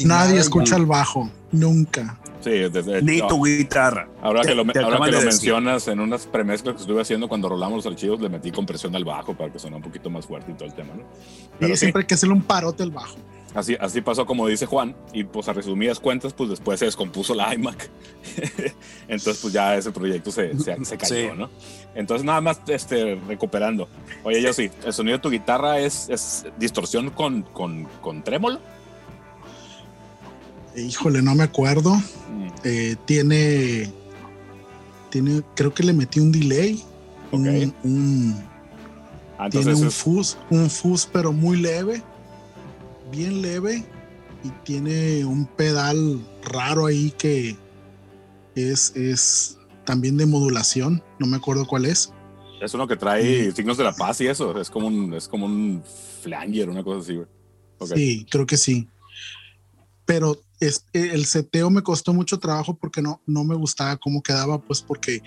Nadie 0.06 0.40
escucha 0.40 0.76
el 0.76 0.86
bajo, 0.86 1.30
nunca. 1.52 2.18
Sí, 2.42 2.50
desde, 2.50 3.02
Ni 3.02 3.26
tu 3.28 3.46
guitarra. 3.46 4.08
Ahora 4.22 4.42
que 4.42 4.54
lo, 4.54 4.66
mencionas, 4.66 5.88
en 5.88 6.00
unas 6.00 6.26
premezclas 6.26 6.76
que 6.76 6.82
estuve 6.82 7.02
haciendo 7.02 7.30
cuando 7.30 7.48
rolamos 7.48 7.78
los 7.78 7.94
archivos, 7.94 8.20
le 8.20 8.28
metí 8.28 8.52
compresión 8.52 8.96
al 8.96 9.06
bajo 9.06 9.34
para 9.34 9.52
que 9.52 9.60
sonara 9.60 9.78
un 9.78 9.84
poquito 9.84 10.10
más 10.10 10.26
fuerte 10.26 10.52
y 10.52 10.56
todo 10.56 10.66
el 10.66 10.74
tema, 10.74 10.94
¿no? 10.94 11.04
Pero 11.60 11.76
siempre 11.78 12.02
hay 12.02 12.08
que 12.08 12.16
hacerle 12.16 12.36
un 12.36 12.42
parote 12.42 12.84
al 12.84 12.92
bajo. 12.92 13.16
Así, 13.54 13.78
así 13.80 14.02
pasó 14.02 14.26
como 14.26 14.48
dice 14.48 14.66
Juan, 14.66 14.96
y 15.14 15.24
pues 15.24 15.48
a 15.48 15.54
resumidas 15.54 16.00
cuentas, 16.00 16.34
pues 16.34 16.50
después 16.50 16.80
se 16.80 16.86
descompuso 16.86 17.36
la 17.36 17.54
iMac. 17.54 17.90
Entonces, 19.08 19.40
pues 19.42 19.54
ya 19.54 19.78
ese 19.78 19.92
proyecto 19.92 20.32
se, 20.32 20.58
se, 20.60 20.98
cayó, 20.98 21.36
¿no? 21.36 21.50
Entonces, 21.94 22.26
nada 22.26 22.42
más 22.42 22.60
este, 22.68 23.16
recuperando. 23.28 23.88
Oye, 24.24 24.42
yo 24.42 24.52
sí, 24.54 24.72
¿el 24.84 24.92
sonido 24.92 25.18
de 25.18 25.22
tu 25.22 25.30
guitarra 25.30 25.80
es, 25.80 26.10
es 26.10 26.46
distorsión 26.58 27.12
con, 27.12 27.44
con, 27.44 27.86
con 28.02 28.24
trémolo? 28.24 28.60
Híjole, 30.76 31.22
no 31.22 31.36
me 31.36 31.44
acuerdo. 31.44 31.96
Mm. 31.96 32.48
Eh, 32.64 32.96
tiene, 33.06 33.92
tiene, 35.10 35.44
creo 35.56 35.74
que 35.74 35.84
le 35.84 35.94
metí 35.94 36.20
un 36.20 36.32
delay. 36.32 36.84
Un, 37.32 38.36
ah, 39.40 39.50
tiene 39.50 39.74
un 39.74 39.90
fuzz, 39.90 40.38
un 40.52 40.70
fuzz, 40.70 41.10
pero 41.12 41.34
muy 41.34 41.58
leve 41.58 42.04
bien 43.14 43.42
leve 43.42 43.84
y 44.44 44.50
tiene 44.64 45.24
un 45.24 45.46
pedal 45.46 46.20
raro 46.44 46.88
ahí 46.88 47.12
que 47.12 47.56
es, 48.56 48.96
es 48.96 49.58
también 49.86 50.18
de 50.18 50.26
modulación, 50.26 51.04
no 51.20 51.28
me 51.28 51.38
acuerdo 51.38 51.66
cuál 51.66 51.86
es. 51.86 52.12
Es 52.60 52.74
uno 52.74 52.88
que 52.88 52.96
trae 52.96 53.52
signos 53.52 53.78
de 53.78 53.84
la 53.84 53.94
paz 53.94 54.20
y 54.22 54.28
eso, 54.28 54.60
es 54.60 54.70
como 54.70 54.88
un, 54.88 55.14
es 55.14 55.28
como 55.28 55.46
un 55.46 55.84
flanger, 56.22 56.70
una 56.70 56.84
cosa 56.84 57.02
así. 57.02 57.20
Sí, 57.94 58.26
creo 58.30 58.46
que 58.46 58.58
sí. 58.58 58.88
Pero 60.06 60.38
es, 60.60 60.86
el 60.94 61.26
seteo 61.26 61.70
me 61.70 61.82
costó 61.82 62.14
mucho 62.14 62.40
trabajo 62.40 62.76
porque 62.76 63.02
no, 63.02 63.22
no 63.26 63.44
me 63.44 63.56
gustaba 63.56 63.98
cómo 63.98 64.22
quedaba, 64.22 64.62
pues 64.62 64.82
porque 64.82 65.22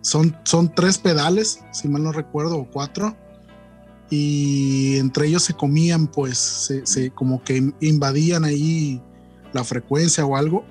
son, 0.00 0.36
son 0.44 0.74
tres 0.74 0.98
pedales, 0.98 1.60
si 1.72 1.88
mal 1.88 2.02
no 2.02 2.12
recuerdo, 2.12 2.58
o 2.58 2.70
cuatro 2.70 3.16
y 4.10 4.96
entre 4.98 5.26
ellos 5.26 5.42
se 5.42 5.54
comían, 5.54 6.06
pues, 6.06 6.38
se, 6.84 7.10
como 7.10 7.42
que 7.42 7.72
invadían 7.80 8.44
ahí 8.44 9.02
la 9.52 9.64
frecuencia 9.64 10.24
o 10.24 10.36
algo. 10.36 10.64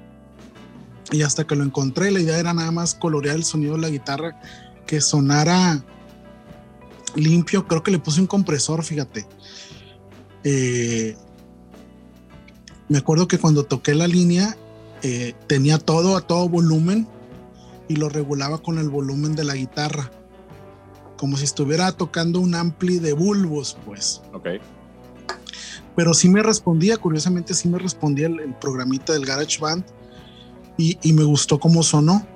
Y 1.11 1.21
hasta 1.23 1.45
que 1.45 1.55
lo 1.55 1.63
encontré, 1.63 2.11
la 2.11 2.21
idea 2.21 2.39
era 2.39 2.53
nada 2.53 2.71
más 2.71 2.95
colorear 2.95 3.35
el 3.35 3.43
sonido 3.43 3.75
de 3.75 3.81
la 3.81 3.89
guitarra, 3.89 4.39
que 4.87 5.01
sonara 5.01 5.83
limpio. 7.15 7.67
Creo 7.67 7.83
que 7.83 7.91
le 7.91 7.99
puse 7.99 8.21
un 8.21 8.27
compresor, 8.27 8.83
fíjate. 8.83 9.27
Eh, 10.43 11.17
me 12.93 12.99
acuerdo 12.99 13.27
que 13.27 13.39
cuando 13.39 13.63
toqué 13.63 13.95
la 13.95 14.07
línea, 14.07 14.55
eh, 15.01 15.33
tenía 15.47 15.79
todo 15.79 16.15
a 16.15 16.21
todo 16.21 16.47
volumen 16.47 17.07
y 17.87 17.95
lo 17.95 18.07
regulaba 18.07 18.59
con 18.59 18.77
el 18.77 18.89
volumen 18.89 19.35
de 19.35 19.43
la 19.43 19.55
guitarra 19.55 20.11
como 21.17 21.37
si 21.37 21.45
estuviera 21.45 21.89
tocando 21.93 22.39
un 22.39 22.53
ampli 22.53 22.99
de 22.99 23.13
bulbos, 23.13 23.77
pues. 23.85 24.21
Ok. 24.33 24.47
Pero 25.95 26.13
sí 26.13 26.27
me 26.27 26.43
respondía, 26.43 26.97
curiosamente 26.97 27.53
sí 27.53 27.69
me 27.69 27.79
respondía 27.79 28.27
el, 28.27 28.53
programita 28.59 29.13
del 29.13 29.25
GarageBand 29.25 29.85
y, 30.77 30.97
y 31.01 31.13
me 31.13 31.23
gustó 31.23 31.61
cómo 31.61 31.81
sonó. 31.81 32.27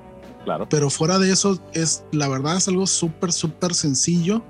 Claro. 0.45 0.69
Pero 0.69 0.89
fuera 0.89 1.19
de 1.19 1.31
eso, 1.31 1.59
es 1.73 2.05
la 2.13 2.29
verdad 2.29 2.55
es 2.55 2.69
algo 2.69 2.87
súper, 2.87 3.33
súper 3.33 3.73
sencillo. 3.73 4.41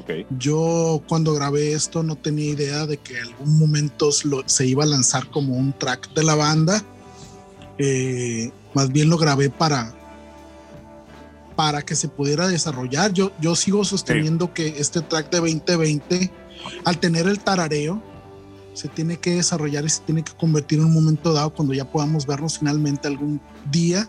Okay. 0.00 0.26
Yo 0.38 1.02
cuando 1.08 1.34
grabé 1.34 1.72
esto 1.72 2.02
no 2.02 2.16
tenía 2.16 2.50
idea 2.50 2.86
de 2.86 2.96
que 2.96 3.18
en 3.18 3.28
algún 3.28 3.58
momento 3.58 4.10
se 4.10 4.66
iba 4.66 4.84
a 4.84 4.86
lanzar 4.86 5.28
como 5.30 5.54
un 5.54 5.72
track 5.72 6.12
de 6.14 6.24
la 6.24 6.34
banda. 6.34 6.82
Eh, 7.78 8.50
más 8.74 8.90
bien 8.90 9.10
lo 9.10 9.18
grabé 9.18 9.50
para, 9.50 9.94
para 11.56 11.82
que 11.82 11.94
se 11.94 12.08
pudiera 12.08 12.48
desarrollar. 12.48 13.12
Yo, 13.12 13.32
yo 13.40 13.54
sigo 13.54 13.84
sosteniendo 13.84 14.52
que 14.54 14.68
este 14.78 15.00
track 15.02 15.30
de 15.30 15.38
2020, 15.38 16.30
al 16.84 16.98
tener 16.98 17.26
el 17.26 17.40
tarareo, 17.40 18.02
se 18.74 18.88
tiene 18.88 19.18
que 19.18 19.34
desarrollar 19.34 19.84
y 19.84 19.90
se 19.90 20.00
tiene 20.02 20.24
que 20.24 20.32
convertir 20.32 20.78
en 20.78 20.86
un 20.86 20.94
momento 20.94 21.32
dado 21.32 21.52
cuando 21.52 21.74
ya 21.74 21.84
podamos 21.84 22.26
vernos 22.26 22.58
finalmente 22.58 23.06
algún 23.06 23.40
día 23.70 24.08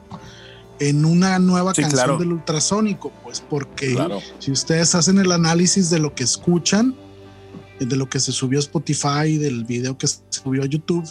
en 0.79 1.05
una 1.05 1.39
nueva 1.39 1.73
canción 1.73 2.17
del 2.17 2.33
ultrasónico, 2.33 3.11
pues 3.23 3.41
porque 3.41 3.97
si 4.39 4.51
ustedes 4.51 4.95
hacen 4.95 5.19
el 5.19 5.31
análisis 5.31 5.89
de 5.89 5.99
lo 5.99 6.13
que 6.13 6.23
escuchan, 6.23 6.95
de 7.79 7.95
lo 7.95 8.09
que 8.09 8.19
se 8.19 8.31
subió 8.31 8.59
a 8.59 8.61
Spotify, 8.61 9.37
del 9.37 9.65
video 9.65 9.97
que 9.97 10.07
se 10.07 10.19
subió 10.29 10.63
a 10.63 10.65
YouTube, 10.65 11.07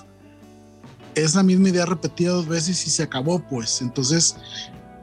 es 1.14 1.34
la 1.34 1.42
misma 1.42 1.68
idea 1.68 1.86
repetida 1.86 2.30
dos 2.30 2.48
veces 2.48 2.86
y 2.86 2.90
se 2.90 3.02
acabó, 3.02 3.40
pues. 3.40 3.82
Entonces, 3.82 4.36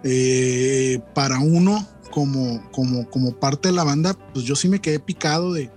eh, 0.04 1.00
para 1.14 1.40
uno 1.40 1.88
como, 2.12 2.70
como, 2.72 3.10
como 3.10 3.34
parte 3.34 3.70
de 3.70 3.76
la 3.76 3.84
banda, 3.84 4.16
pues 4.34 4.46
yo 4.46 4.56
sí 4.56 4.68
me 4.68 4.80
quedé 4.80 5.00
picado 5.00 5.54
de, 5.54 5.70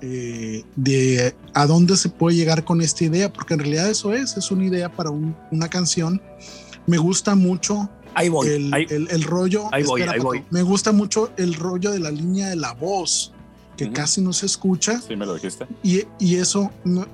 eh, 0.00 0.64
de 0.76 1.34
a 1.54 1.66
dónde 1.66 1.96
se 1.96 2.08
puede 2.08 2.36
llegar 2.36 2.64
con 2.64 2.80
esta 2.80 3.04
idea, 3.04 3.32
porque 3.32 3.54
en 3.54 3.60
realidad 3.60 3.90
eso 3.90 4.12
es, 4.12 4.36
es 4.36 4.50
una 4.50 4.64
idea 4.64 4.90
para 4.90 5.10
una 5.10 5.68
canción. 5.68 6.22
Me 6.86 6.98
gusta 6.98 7.34
mucho 7.34 7.90
ahí 8.16 8.28
voy, 8.28 8.48
el, 8.48 9.08
el, 9.10 9.22
rollo. 9.22 9.68
Ahí 9.72 9.84
voy, 9.84 10.02
ahí 10.02 10.18
voy. 10.18 10.42
Me 10.50 10.62
gusta 10.62 10.90
mucho 10.90 11.30
el 11.36 11.54
rollo 11.54 11.92
de 11.92 12.00
la 12.00 12.10
línea 12.10 12.48
de 12.48 12.56
la 12.56 12.72
voz, 12.72 13.32
que 13.76 13.92
casi 13.92 14.22
no 14.22 14.32
se 14.32 14.46
escucha. 14.46 15.00
Sí, 15.00 15.14
me 15.16 15.26
lo 15.26 15.34
dijiste. 15.34 15.66
Y, 15.82 16.02
y, 16.18 16.36
eso 16.36 16.70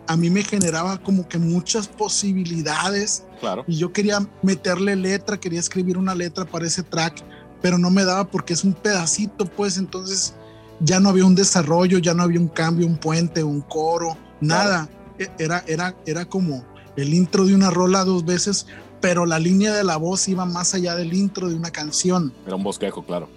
a 0.07 0.17
mí 0.17 0.31
me 0.31 0.45
generaba 0.45 1.03
como 1.03 1.29
que 1.29 1.39
muchas 1.39 1.89
posibilidades. 1.89 3.25
Claro. 3.41 3.65
Y 3.67 3.77
yo 3.77 3.93
quería 3.93 4.27
meterle 4.43 4.95
letra, 4.95 5.39
quería 5.39 5.59
escribir 5.59 5.99
una 5.99 6.15
letra 6.15 6.45
para 6.45 6.67
ese 6.67 6.85
track, 6.85 7.23
pero 7.61 7.79
no 7.79 7.91
me 7.91 8.05
daba 8.05 8.29
porque 8.29 8.53
es 8.53 8.63
un 8.63 8.73
pedacito, 8.73 9.45
pues 9.45 9.77
entonces 9.77 10.35
ya 10.81 11.01
no 11.01 11.09
había 11.09 11.25
un 11.25 11.35
desarrollo, 11.35 11.99
ya 11.99 12.15
no 12.15 12.23
había 12.23 12.41
un 12.41 12.49
cambio, 12.49 12.87
un 12.87 12.97
puente, 12.97 13.43
un 13.43 13.61
coro, 13.61 14.17
nada. 14.41 14.89
E, 15.19 15.29
era, 15.39 15.65
era, 15.67 15.97
era 16.07 16.25
como 16.25 16.65
el 16.97 17.13
intro 17.13 17.45
de 17.45 17.55
una 17.55 17.71
rola 17.71 18.05
dos 18.05 18.25
veces, 18.25 18.67
pero 19.03 19.27
la 19.27 19.39
línea 19.39 19.75
de 19.75 19.85
la 19.85 19.99
voz 19.99 20.27
iba 20.29 20.47
más 20.47 20.73
allá 20.73 20.95
del 20.95 21.13
intro 21.13 21.51
de 21.51 21.57
una 21.57 21.71
canción. 21.71 22.33
Era 22.47 22.57
un 22.57 22.63
bosquejo, 22.63 23.05
claro. 23.05 23.29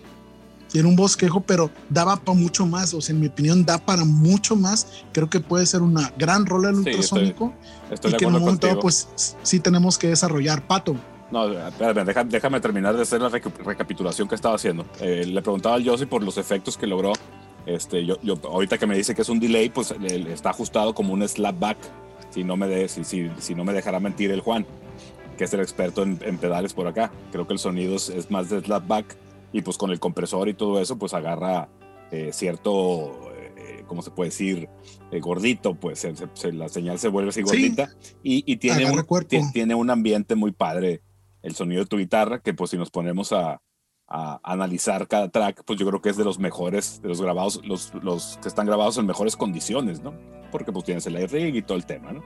Era 0.74 0.88
un 0.88 0.96
bosquejo, 0.96 1.42
pero 1.42 1.72
daba 1.90 2.18
para 2.18 2.38
mucho 2.38 2.66
más. 2.66 2.94
O 2.94 3.02
sea, 3.02 3.14
en 3.14 3.22
mi 3.22 3.28
opinión, 3.28 3.66
da 3.66 3.78
para 3.78 4.06
mucho 4.06 4.56
más. 4.56 5.04
Creo 5.12 5.30
que 5.30 5.40
puede 5.40 5.66
ser 5.66 5.82
una 5.82 6.14
gran 6.18 6.46
rola 6.46 6.70
el 6.70 6.76
ultrasónico. 6.76 7.54
estoy, 7.90 8.14
y 8.14 8.18
que 8.18 8.26
en 8.26 8.36
un 8.36 8.42
momento, 8.42 8.80
pues, 8.80 9.36
sí 9.42 9.60
tenemos 9.60 9.98
que 9.98 10.10
desarrollar. 10.10 10.66
Pato. 10.68 10.96
No, 11.32 11.52
espérame, 11.52 12.06
déjame 12.28 12.60
terminar 12.60 12.96
de 12.96 13.02
hacer 13.02 13.20
la 13.22 13.30
recapitulación 13.30 14.28
que 14.28 14.36
estaba 14.36 14.56
haciendo. 14.56 14.86
Eh, 15.00 15.26
le 15.26 15.42
preguntaba 15.42 15.76
al 15.76 15.88
Josie 15.88 16.06
por 16.06 16.24
los 16.24 16.38
efectos 16.38 16.78
que 16.78 16.86
logró. 16.86 17.14
Este, 17.66 18.06
yo, 18.06 18.20
yo, 18.22 18.38
ahorita 18.44 18.78
que 18.78 18.86
me 18.86 18.96
dice 18.96 19.16
que 19.16 19.24
es 19.24 19.30
un 19.30 19.40
delay, 19.40 19.70
pues 19.70 19.94
está 20.02 20.52
ajustado 20.52 20.94
como 20.94 21.14
un 21.14 21.28
slapback. 21.28 21.78
Si 22.30 22.44
no 22.44 22.58
me, 22.58 22.68
de, 22.68 22.88
si, 22.90 23.04
si, 23.04 23.32
si, 23.40 23.56
no 23.56 23.64
me 23.64 23.74
dejará 23.74 24.00
mentir 24.00 24.30
el 24.30 24.42
Juan, 24.42 24.66
que 25.38 25.46
es 25.46 25.54
el 25.54 25.60
experto 25.60 26.04
en, 26.04 26.38
pedales 26.38 26.74
por 26.74 26.88
acá. 26.88 27.12
Creo 27.32 27.48
que 27.48 27.54
el 27.54 27.60
sonido 27.60 27.96
es, 27.96 28.32
más 28.32 28.50
de 28.50 28.62
slapback 28.62 29.16
y 29.54 29.62
pues 29.62 29.78
con 29.78 29.92
el 29.92 30.00
compresor 30.00 30.50
y 30.50 30.54
todo 30.54 30.82
eso, 30.82 30.98
pues 30.98 31.14
agarra 31.14 31.70
eh, 32.12 32.32
cierto, 32.34 33.32
eh, 33.36 33.84
¿cómo 33.88 34.02
se 34.02 34.12
puede 34.12 34.30
decir? 34.30 34.70
gordito, 35.22 35.76
pues 35.76 36.06
la 36.52 36.68
señal 36.68 37.00
se 37.00 37.08
vuelve 37.08 37.30
así 37.30 37.42
gordita 37.42 37.90
y, 38.22 38.44
y, 38.52 38.58
tiene, 38.58 38.92
un, 38.92 39.06
tiene 39.54 39.74
un 39.74 39.90
ambiente 39.90 40.36
muy 40.36 40.52
padre 40.52 41.02
el 41.46 41.56
sonido 41.56 41.82
de 41.82 41.88
tu 41.88 41.98
guitarra, 41.98 42.40
que 42.40 42.54
pues 42.54 42.72
si 42.72 42.78
nos 42.78 42.90
ponemos 42.90 43.32
a, 43.32 43.62
analizar 44.08 45.08
cada 45.08 45.30
track, 45.30 45.64
pues 45.66 45.80
yo 45.80 45.88
creo 45.88 46.00
que 46.00 46.10
es 46.10 46.18
de 46.18 46.24
los 46.24 46.38
mejores, 46.38 47.02
de 47.02 47.08
los 47.08 47.22
grabados, 47.22 47.62
los, 47.66 47.92
los 48.04 48.38
que 48.40 48.48
están 48.48 48.68
grabados 48.68 49.00
en 49.00 49.08
mejores 49.08 49.36
condiciones, 49.36 50.02
¿no? 50.04 50.14
Porque 50.52 50.72
pues 50.72 50.86
tienes 50.86 51.08
el 51.08 51.16
air 51.16 51.32
rig 51.32 51.56
y 51.56 51.64
todo 51.64 51.76
el 51.76 51.88
tema, 51.88 52.12
¿no? 52.12 52.24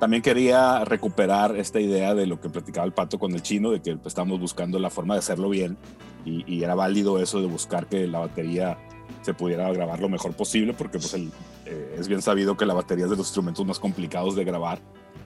También 0.00 0.22
quería 0.22 0.82
recuperar 0.86 1.56
esta 1.56 1.78
idea 1.78 2.14
de 2.14 2.26
lo 2.26 2.40
que 2.40 2.48
platicaba 2.48 2.86
el 2.86 2.92
pato 2.92 3.18
con 3.18 3.32
el 3.34 3.42
chino, 3.42 3.70
de 3.70 3.82
que 3.82 3.96
pues, 3.96 4.06
estamos 4.06 4.40
buscando 4.40 4.78
la 4.78 4.88
forma 4.88 5.12
de 5.14 5.18
hacerlo 5.18 5.50
bien 5.50 5.76
y, 6.24 6.64
era 6.64 6.74
válido 6.74 7.18
eso 7.18 7.40
de 7.40 7.46
buscar 7.46 7.86
que 7.86 8.06
la 8.06 8.18
batería 8.18 8.78
se 9.20 9.34
pudiera 9.34 9.70
grabar 9.70 10.00
lo 10.00 10.08
mejor 10.08 10.32
posible, 10.32 10.72
porque 10.72 10.98
pues 10.98 11.12
el, 11.12 11.30
eh, 11.66 11.96
es 11.98 12.08
bien 12.08 12.22
sabido 12.22 12.56
que 12.56 12.64
la 12.64 12.72
batería 12.72 13.04
es 13.04 13.10
de 13.10 13.16
los 13.16 13.26
instrumentos 13.26 13.66
más 13.66 13.78
complicados 13.78 14.34
de 14.36 14.44
grabar 14.44 14.78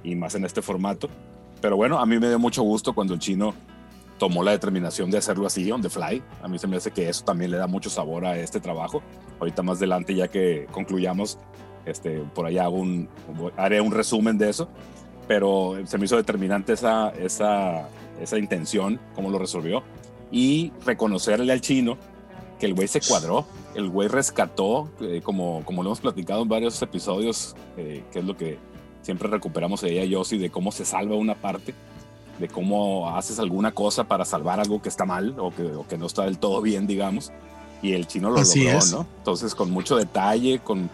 y 0.03 0.17
más 0.17 0.35
en 0.35 0.45
este 0.45 0.61
formato. 0.61 1.09
Pero 1.61 1.77
bueno, 1.77 2.01
a 2.01 2.07
mí 2.07 2.19
me 2.19 2.29
dio 2.29 2.41
mucho 2.41 2.63
gusto 2.63 2.95
cuando 2.95 3.15
el 3.15 3.21
chino 3.21 3.55
tomó 4.19 4.43
la 4.43 4.51
determinación 4.51 5.09
de 5.09 5.19
hacerlo 5.19 5.47
así, 5.47 5.71
on 5.71 5.83
the 5.83 5.89
fly. 5.89 6.21
A 6.43 6.49
mí 6.49 6.59
se 6.59 6.67
me 6.67 6.77
hace 6.77 6.91
que 6.91 7.09
eso 7.09 7.25
también 7.25 7.53
le 7.53 7.59
da 7.59 7.69
mucho 7.69 7.91
sabor 7.91 8.27
a 8.27 8.37
este 8.39 8.59
trabajo. 8.59 9.03
Ahorita 9.39 9.63
más 9.63 9.79
adelante, 9.79 10.15
ya 10.17 10.27
que 10.27 10.67
concluyamos, 10.73 11.39
este, 11.87 12.23
por 12.35 12.47
allá 12.47 12.69
un, 12.69 13.09
haré 13.57 13.81
un 13.81 13.93
resumen 13.93 14.39
de 14.39 14.51
eso. 14.51 14.69
Pero 15.27 15.77
se 15.87 15.97
me 15.97 16.05
hizo 16.05 16.17
determinante 16.17 16.75
esa, 16.75 17.11
esa, 17.11 17.89
esa 18.21 18.39
intención, 18.39 19.01
cómo 19.15 19.31
lo 19.31 19.39
resolvió. 19.39 19.83
Y 20.31 20.73
reconocerle 20.85 21.53
al 21.53 21.61
chino 21.61 21.97
que 22.59 22.67
el 22.67 22.75
güey 22.75 22.89
se 22.89 23.01
cuadró, 23.01 23.47
el 23.75 23.89
güey 23.89 24.09
rescató, 24.09 24.91
eh, 25.01 25.21
como, 25.23 25.63
como 25.65 25.83
lo 25.83 25.91
hemos 25.91 26.01
platicado 26.01 26.43
en 26.43 26.49
varios 26.49 26.81
episodios, 26.83 27.57
eh, 27.77 28.05
que 28.13 28.19
es 28.21 28.25
lo 28.25 28.37
que 28.37 28.59
siempre 29.03 29.29
recuperamos 29.29 29.83
ella 29.83 30.05
y 30.05 30.11
yo, 30.11 30.23
de 30.25 30.51
cómo 30.51 30.73
se 30.73 30.85
salva 30.85 31.17
una 31.17 31.35
parte, 31.35 31.75
de 32.39 32.49
cómo 32.49 33.11
haces 33.17 33.39
alguna 33.39 33.73
cosa 33.73 34.05
para 34.05 34.25
salvar 34.25 34.61
algo 34.61 34.83
que 34.83 34.89
está 34.89 35.05
mal 35.05 35.37
o 35.39 35.55
que, 35.55 35.63
o 35.63 35.87
que 35.87 35.99
no 35.99 36.07
está 36.07 36.25
del 36.25 36.39
todo 36.39 36.61
bien, 36.61 36.87
digamos. 36.87 37.33
Y 37.83 37.93
el 37.93 38.07
chino 38.07 38.31
lo 38.31 38.37
logró, 38.37 38.87
¿no? 38.91 39.07
Entonces, 39.19 39.55
con 39.55 39.71
mucho 39.71 39.97
detalle, 39.97 40.59
con, 40.61 40.89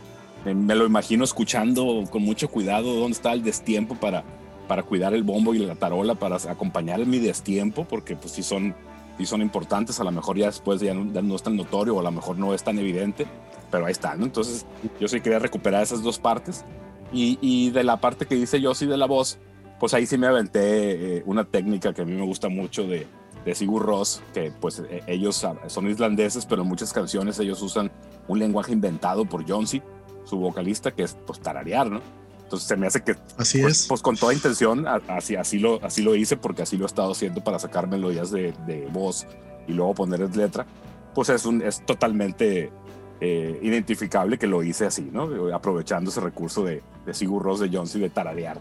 me 0.44 0.74
lo 0.74 0.86
imagino 0.86 1.24
escuchando 1.24 2.04
con 2.10 2.22
mucho 2.22 2.48
cuidado 2.48 2.94
dónde 2.94 3.12
está 3.12 3.32
el 3.32 3.42
destiempo 3.42 3.94
para, 3.94 4.24
para 4.66 4.82
cuidar 4.82 5.14
el 5.14 5.22
bombo 5.22 5.54
y 5.54 5.58
la 5.58 5.74
tarola, 5.74 6.14
para 6.14 6.36
acompañar 6.36 7.04
mi 7.04 7.18
destiempo, 7.18 7.84
porque 7.84 8.16
pues 8.16 8.32
sí 8.32 8.42
son, 8.42 8.74
sí 9.18 9.26
son 9.26 9.42
importantes, 9.42 10.00
a 10.00 10.04
lo 10.04 10.12
mejor 10.12 10.38
ya 10.38 10.46
después 10.46 10.80
ya 10.80 10.94
no, 10.94 11.34
es 11.34 11.42
tan 11.42 11.56
notorio 11.56 11.96
o 11.96 12.00
a 12.00 12.02
lo 12.02 12.10
mejor 12.10 12.38
no 12.38 12.54
es 12.54 12.62
tan 12.62 12.78
evidente, 12.78 13.26
pero 13.70 13.86
ahí 13.86 13.92
está, 13.92 14.14
¿no? 14.14 14.24
Entonces 14.24 14.64
yo 14.98 15.08
sí 15.08 15.20
quería 15.20 15.38
recuperar 15.38 15.82
esas 15.82 16.02
dos 16.02 16.18
partes. 16.18 16.64
Y, 17.12 17.70
de 17.70 17.82
la 17.82 18.00
parte 18.00 18.24
que 18.24 18.36
dice 18.36 18.60
yo 18.60 18.72
sí 18.72 18.86
de 18.86 18.96
la 18.96 19.06
voz, 19.06 19.38
pues 19.80 19.92
ahí 19.94 20.06
sí 20.06 20.16
me 20.16 20.28
aventé 20.28 21.16
eh, 21.16 21.22
una 21.26 21.44
técnica 21.44 21.92
que 21.92 22.02
a 22.02 22.04
mí 22.04 22.12
me 22.12 22.24
gusta 22.24 22.48
mucho 22.48 22.86
de, 22.86 23.08
de 23.44 23.54
Sigur 23.54 23.82
Ross, 23.82 24.22
que 24.32 24.52
pues 24.52 24.82
e, 24.88 25.02
ellos 25.06 25.44
son 25.66 25.90
islandeses, 25.90 26.46
pero 26.46 26.62
en 26.62 26.68
muchas 26.68 26.92
canciones 26.92 27.38
ellos 27.40 27.60
usan 27.62 27.90
un 28.28 28.38
lenguaje 28.38 28.72
inventado 28.72 29.24
por 29.24 29.48
Jonsi, 29.48 29.82
su 30.24 30.38
vocalista, 30.38 30.90
que 30.90 31.02
es 31.04 31.16
pues 31.26 31.40
tararear, 31.40 31.90
¿no? 31.90 32.00
Entonces 32.42 32.68
se 32.68 32.76
me 32.76 32.88
hace 32.88 33.02
que, 33.02 33.14
así 33.38 33.60
pues, 33.60 33.82
es. 33.82 33.86
pues 33.86 34.02
con 34.02 34.16
toda 34.16 34.34
intención, 34.34 34.86
así, 35.08 35.36
así, 35.36 35.58
lo, 35.60 35.82
así 35.84 36.02
lo 36.02 36.16
hice 36.16 36.36
porque 36.36 36.62
así 36.62 36.76
lo 36.76 36.84
he 36.84 36.86
estado 36.86 37.12
haciendo 37.12 37.44
para 37.44 37.60
sacar 37.60 37.86
melodías 37.86 38.32
de, 38.32 38.52
de 38.66 38.86
voz 38.92 39.26
y 39.68 39.72
luego 39.72 39.94
ponerles 39.94 40.34
letra, 40.34 40.66
pues 41.14 41.28
es, 41.28 41.46
un, 41.46 41.62
es 41.62 41.84
totalmente 41.86 42.72
eh, 43.20 43.58
identificable 43.62 44.38
que 44.38 44.46
lo 44.46 44.62
hice 44.62 44.86
así, 44.86 45.10
¿no? 45.12 45.54
Aprovechando 45.54 46.10
ese 46.10 46.20
recurso 46.20 46.64
de, 46.64 46.82
de 47.06 47.14
Sigur 47.14 47.42
Ross 47.42 47.60
de 47.60 47.68
Jones 47.72 47.94
y 47.94 48.00
de 48.00 48.10
tararear, 48.10 48.58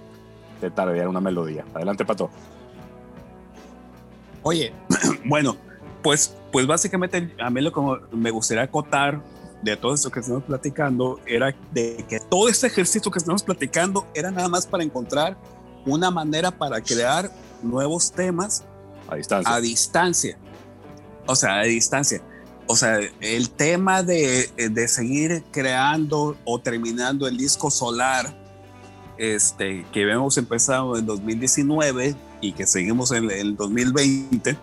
de 0.61 0.69
tararear 0.69 1.07
una 1.07 1.21
melodía. 1.21 1.65
Adelante, 1.73 2.05
Pato. 2.05 2.29
Oye, 4.43 4.73
bueno, 5.25 5.55
pues, 6.03 6.35
pues 6.51 6.67
básicamente 6.67 7.33
a 7.39 7.49
mí 7.49 7.61
lo 7.61 7.71
que 7.71 7.81
me 8.11 8.31
gustaría 8.31 8.63
acotar 8.63 9.21
de 9.61 9.75
todo 9.75 9.93
esto 9.93 10.09
que 10.09 10.19
estamos 10.21 10.43
platicando 10.43 11.19
era 11.25 11.55
de 11.71 12.05
que 12.07 12.19
todo 12.19 12.47
este 12.47 12.67
ejercicio 12.67 13.11
que 13.11 13.19
estamos 13.19 13.43
platicando 13.43 14.07
era 14.13 14.31
nada 14.31 14.47
más 14.47 14.65
para 14.65 14.83
encontrar 14.83 15.37
una 15.85 16.11
manera 16.11 16.51
para 16.51 16.81
crear 16.81 17.31
nuevos 17.61 18.11
temas 18.11 18.63
a 19.07 19.15
distancia. 19.15 19.53
A 19.53 19.61
distancia. 19.61 20.37
O 21.25 21.35
sea, 21.35 21.59
a 21.59 21.63
distancia 21.63 22.23
o 22.71 22.75
sea, 22.75 22.99
el 23.19 23.49
tema 23.49 24.03
de, 24.03 24.47
de, 24.55 24.87
seguir 24.87 25.43
creando 25.51 26.37
o 26.45 26.61
terminando 26.61 27.27
el 27.27 27.35
disco 27.35 27.71
solar, 27.71 28.31
este, 29.17 29.87
que 29.91 30.03
hemos 30.03 30.37
empezado 30.37 30.95
en 30.95 31.07
2019 31.07 32.15
y 32.41 32.51
que 32.51 32.67
seguimos 32.67 33.11
en 33.11 33.31
el 33.31 33.55
2020, 33.55 34.55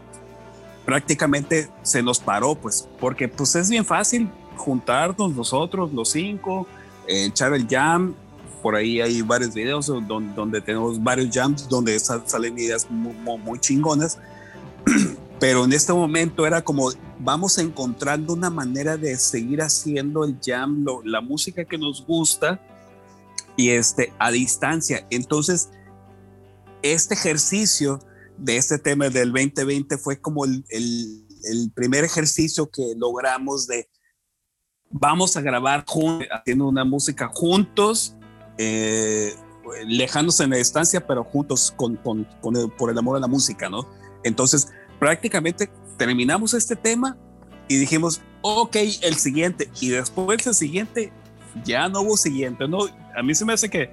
prácticamente 0.85 1.69
se 1.83 2.01
nos 2.01 2.21
paró, 2.21 2.55
pues, 2.55 2.89
porque 3.01 3.27
pues 3.27 3.57
es 3.57 3.69
bien 3.69 3.85
fácil 3.85 4.31
juntarnos 4.57 5.35
nosotros, 5.35 5.93
los 5.93 6.11
cinco, 6.11 6.67
echar 7.07 7.53
el 7.55 7.67
jam. 7.67 8.15
Por 8.63 8.75
ahí 8.75 9.01
hay 9.01 9.23
varios 9.23 9.55
videos 9.55 9.87
donde, 9.87 10.35
donde 10.35 10.61
tenemos 10.61 11.03
varios 11.03 11.35
jams 11.35 11.69
donde 11.69 11.99
salen 11.99 12.59
ideas 12.59 12.91
muy, 12.91 13.39
muy 13.39 13.59
chingonas. 13.59 14.19
Pero 15.39 15.65
en 15.65 15.73
este 15.73 15.93
momento 15.93 16.47
era 16.47 16.63
como 16.63 16.91
vamos 17.19 17.59
encontrando 17.59 18.33
una 18.33 18.51
manera 18.51 18.97
de 18.97 19.17
seguir 19.19 19.61
haciendo 19.61 20.25
el 20.25 20.39
jam, 20.45 20.85
la 21.05 21.21
música 21.21 21.65
que 21.65 21.79
nos 21.79 22.05
gusta 22.05 22.61
y 23.57 23.71
este 23.71 24.13
a 24.19 24.31
distancia. 24.31 25.07
Entonces, 25.11 25.71
este 26.83 27.15
ejercicio 27.15 28.01
de 28.37 28.57
este 28.57 28.79
tema 28.79 29.09
del 29.09 29.33
2020 29.33 29.99
fue 29.99 30.21
como 30.21 30.45
el, 30.45 30.65
el, 30.71 31.23
primer 31.75 32.05
ejercicio 32.05 32.71
que 32.71 32.95
logramos 32.97 33.67
de 33.67 33.89
vamos 34.91 35.37
a 35.37 35.41
grabar 35.41 35.85
haciendo 36.31 36.69
una 36.69 36.85
música 36.85 37.29
juntos, 37.33 38.17
eh, 38.59 39.35
lejanos 39.85 40.41
en 40.41 40.51
la 40.51 40.57
distancia, 40.57 41.07
pero 41.07 41.25
juntos 41.25 41.73
con, 41.77 41.97
con 41.97 42.27
por 42.79 42.91
el 42.91 42.99
amor 42.99 43.17
a 43.17 43.21
la 43.21 43.27
música, 43.27 43.69
¿no? 43.69 43.87
Entonces, 44.23 44.73
prácticamente 44.99 45.71
terminamos 45.97 46.55
este 46.55 46.77
tema 46.77 47.17
y 47.69 47.77
dijimos, 47.77 48.21
ok, 48.43 48.77
el 49.03 49.15
siguiente. 49.17 49.71
Y 49.81 49.89
después 49.89 50.45
del 50.45 50.55
siguiente, 50.55 51.13
ya 51.65 51.89
no 51.89 52.03
hubo 52.03 52.17
siguiente, 52.17 52.69
¿no? 52.69 52.79
A 53.17 53.23
mí 53.23 53.35
se 53.35 53.45
me 53.45 53.53
hace 53.53 53.69
que 53.69 53.91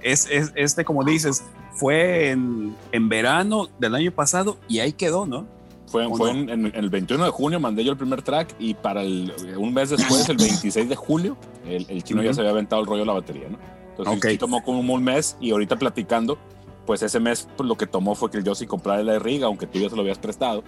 es, 0.00 0.28
este, 0.30 0.84
como 0.84 1.04
dices, 1.04 1.42
fue 1.72 2.30
en, 2.30 2.76
en, 2.92 3.08
verano 3.08 3.68
del 3.78 3.94
año 3.94 4.12
pasado 4.12 4.58
y 4.68 4.80
ahí 4.80 4.92
quedó, 4.92 5.26
¿no? 5.26 5.46
Fue, 5.90 6.08
fue 6.08 6.30
en, 6.30 6.70
el 6.72 6.88
21 6.88 7.24
de 7.24 7.30
junio 7.30 7.58
mandé 7.58 7.82
yo 7.82 7.90
el 7.90 7.98
primer 7.98 8.22
track 8.22 8.54
y 8.60 8.74
para 8.74 9.02
el, 9.02 9.34
un 9.56 9.74
mes 9.74 9.90
después, 9.90 10.28
el 10.28 10.36
26 10.36 10.88
de 10.88 10.94
julio, 10.94 11.36
el, 11.66 12.04
chino 12.04 12.22
ya 12.22 12.32
se 12.32 12.40
había 12.40 12.52
aventado 12.52 12.80
el 12.80 12.86
rollo 12.86 13.00
de 13.00 13.06
la 13.06 13.12
batería, 13.14 13.48
¿no? 13.48 13.58
Entonces 13.98 14.38
tomó 14.38 14.62
como 14.62 14.94
un 14.94 15.02
mes 15.02 15.36
y 15.40 15.50
ahorita 15.50 15.76
platicando, 15.76 16.38
pues 16.86 17.02
ese 17.02 17.18
mes 17.18 17.48
pues, 17.56 17.68
lo 17.68 17.76
que 17.76 17.88
tomó 17.88 18.14
fue 18.14 18.30
que 18.30 18.38
el 18.38 18.46
Josie 18.46 18.68
comprara 18.68 19.02
la 19.02 19.18
riga, 19.18 19.46
aunque 19.46 19.66
tú 19.66 19.80
ya 19.80 19.90
se 19.90 19.96
lo 19.96 20.02
habías 20.02 20.18
prestado. 20.18 20.62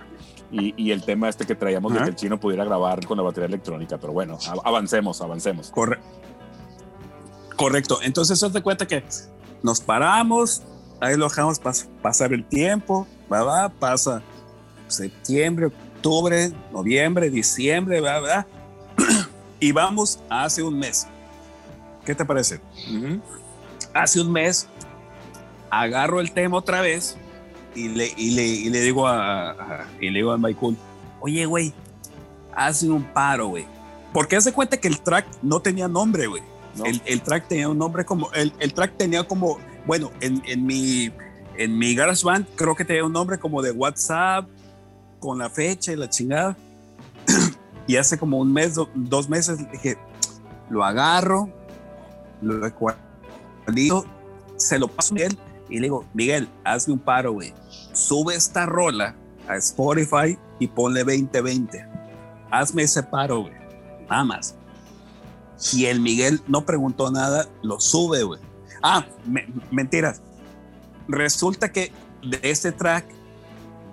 Y, 0.51 0.75
y 0.77 0.91
el 0.91 1.05
tema 1.05 1.29
este 1.29 1.47
que 1.47 1.55
traíamos 1.55 1.95
de 1.95 2.01
que 2.01 2.09
el 2.11 2.17
chino 2.17 2.41
pudiera 2.41 2.65
grabar 2.65 3.07
con 3.07 3.17
la 3.17 3.23
batería 3.23 3.47
electrónica. 3.47 3.99
Pero 3.99 4.13
bueno, 4.13 4.39
avancemos, 4.65 5.23
avancemos. 5.23 5.71
Correcto. 5.71 6.05
Correcto. 7.57 8.01
Entonces, 8.03 8.39
se 8.39 8.51
de 8.51 8.61
cuenta 8.61 8.87
que 8.87 9.05
nos 9.63 9.81
paramos, 9.81 10.63
ahí 11.01 11.17
lo 11.17 11.29
dejamos 11.29 11.61
pasar 12.03 12.33
el 12.33 12.45
tiempo, 12.45 13.07
va, 13.33 13.45
va, 13.45 13.69
pasa 13.71 14.21
septiembre, 14.93 15.67
octubre, 15.67 16.53
noviembre, 16.73 17.31
diciembre, 17.31 18.01
va. 18.01 18.47
y 19.61 19.73
vamos 19.73 20.21
hace 20.29 20.63
un 20.63 20.79
mes. 20.79 21.07
¿Qué 22.05 22.15
te 22.15 22.25
parece? 22.25 22.61
Hace 23.95 24.21
un 24.21 24.33
mes 24.33 24.67
agarro 25.71 26.21
el 26.21 26.33
tema 26.33 26.59
otra 26.59 26.81
vez 26.81 27.17
y 27.75 27.89
le, 27.89 28.13
y 28.17 28.31
le, 28.33 28.47
y 28.47 28.71
le 28.71 28.81
digo 28.81 29.07
a, 29.07 29.87
y 30.01 30.11
le 30.11 30.19
digo 30.19 30.33
a 30.33 30.39
Michael, 30.39 30.77
oye, 31.21 31.47
güey, 31.47 31.73
hace 32.55 32.91
un 32.91 33.05
paro, 33.05 33.49
güey. 33.49 33.65
Porque 34.13 34.37
hace 34.37 34.53
cuenta 34.53 34.77
que 34.77 34.89
el 34.89 35.01
track 35.01 35.27
no 35.43 35.61
tenía 35.61 35.89
nombre, 35.89 36.27
güey. 36.27 36.43
El, 36.85 37.01
el, 37.05 37.23
track 37.23 37.49
tenía 37.49 37.69
un 37.69 37.79
nombre 37.79 38.05
como, 38.05 38.33
el, 38.33 38.53
el 38.59 38.73
track 38.73 38.97
tenía 38.97 39.25
como, 39.25 39.59
bueno, 39.87 40.11
en, 40.21 40.43
en 40.47 40.65
mi, 40.67 41.11
en 41.57 41.79
mi 41.79 41.95
GarageBand 41.95 42.47
creo 42.55 42.75
que 42.75 42.85
tenía 42.85 43.05
un 43.05 43.13
nombre 43.13 43.39
como 43.39 43.63
de 43.63 43.73
WhatsApp, 43.73 44.49
con 45.23 45.39
la 45.39 45.49
fecha 45.49 45.93
y 45.93 45.97
la 45.97 46.11
chingada. 46.11 46.57
y 47.87 47.97
hace 47.97 48.19
como 48.19 48.39
un 48.39 48.53
mes, 48.53 48.75
dos 48.95 49.29
meses, 49.29 49.59
dije, 49.71 49.97
lo 50.69 50.85
agarro, 50.85 51.49
lo 52.43 52.59
recuerdo, 52.59 53.01
se 54.57 54.79
lo 54.79 54.89
paso 54.89 55.13
a 55.13 55.15
Miguel 55.15 55.39
y 55.69 55.77
le 55.77 55.83
digo, 55.83 56.05
Miguel, 56.13 56.49
hazme 56.65 56.95
un 56.95 56.99
paro, 56.99 57.33
güey. 57.33 57.55
Sube 57.93 58.35
esta 58.35 58.67
rola 58.67 59.15
a 59.49 59.57
Spotify 59.57 60.39
y 60.59 60.67
ponle 60.67 61.05
2020. 61.05 61.87
Hazme 62.51 62.83
ese 62.83 63.03
paro, 63.03 63.43
güey. 63.43 63.55
Nada 64.11 64.25
más. 64.25 64.57
Y 65.73 65.87
el 65.87 66.01
Miguel 66.01 66.43
no 66.49 66.67
preguntó 66.67 67.11
nada, 67.11 67.49
lo 67.63 67.81
sube, 67.81 68.25
güey. 68.25 68.41
Ah, 68.83 69.07
mentiras. 69.71 70.21
Resulta 71.09 71.71
que 71.71 71.93
de 72.23 72.41
este 72.43 72.73
track 72.73 73.07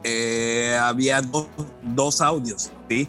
eh, 0.03 0.77
había 0.81 1.21
dos 1.21 2.21
audios, 2.21 2.71
¿sí? 2.89 3.07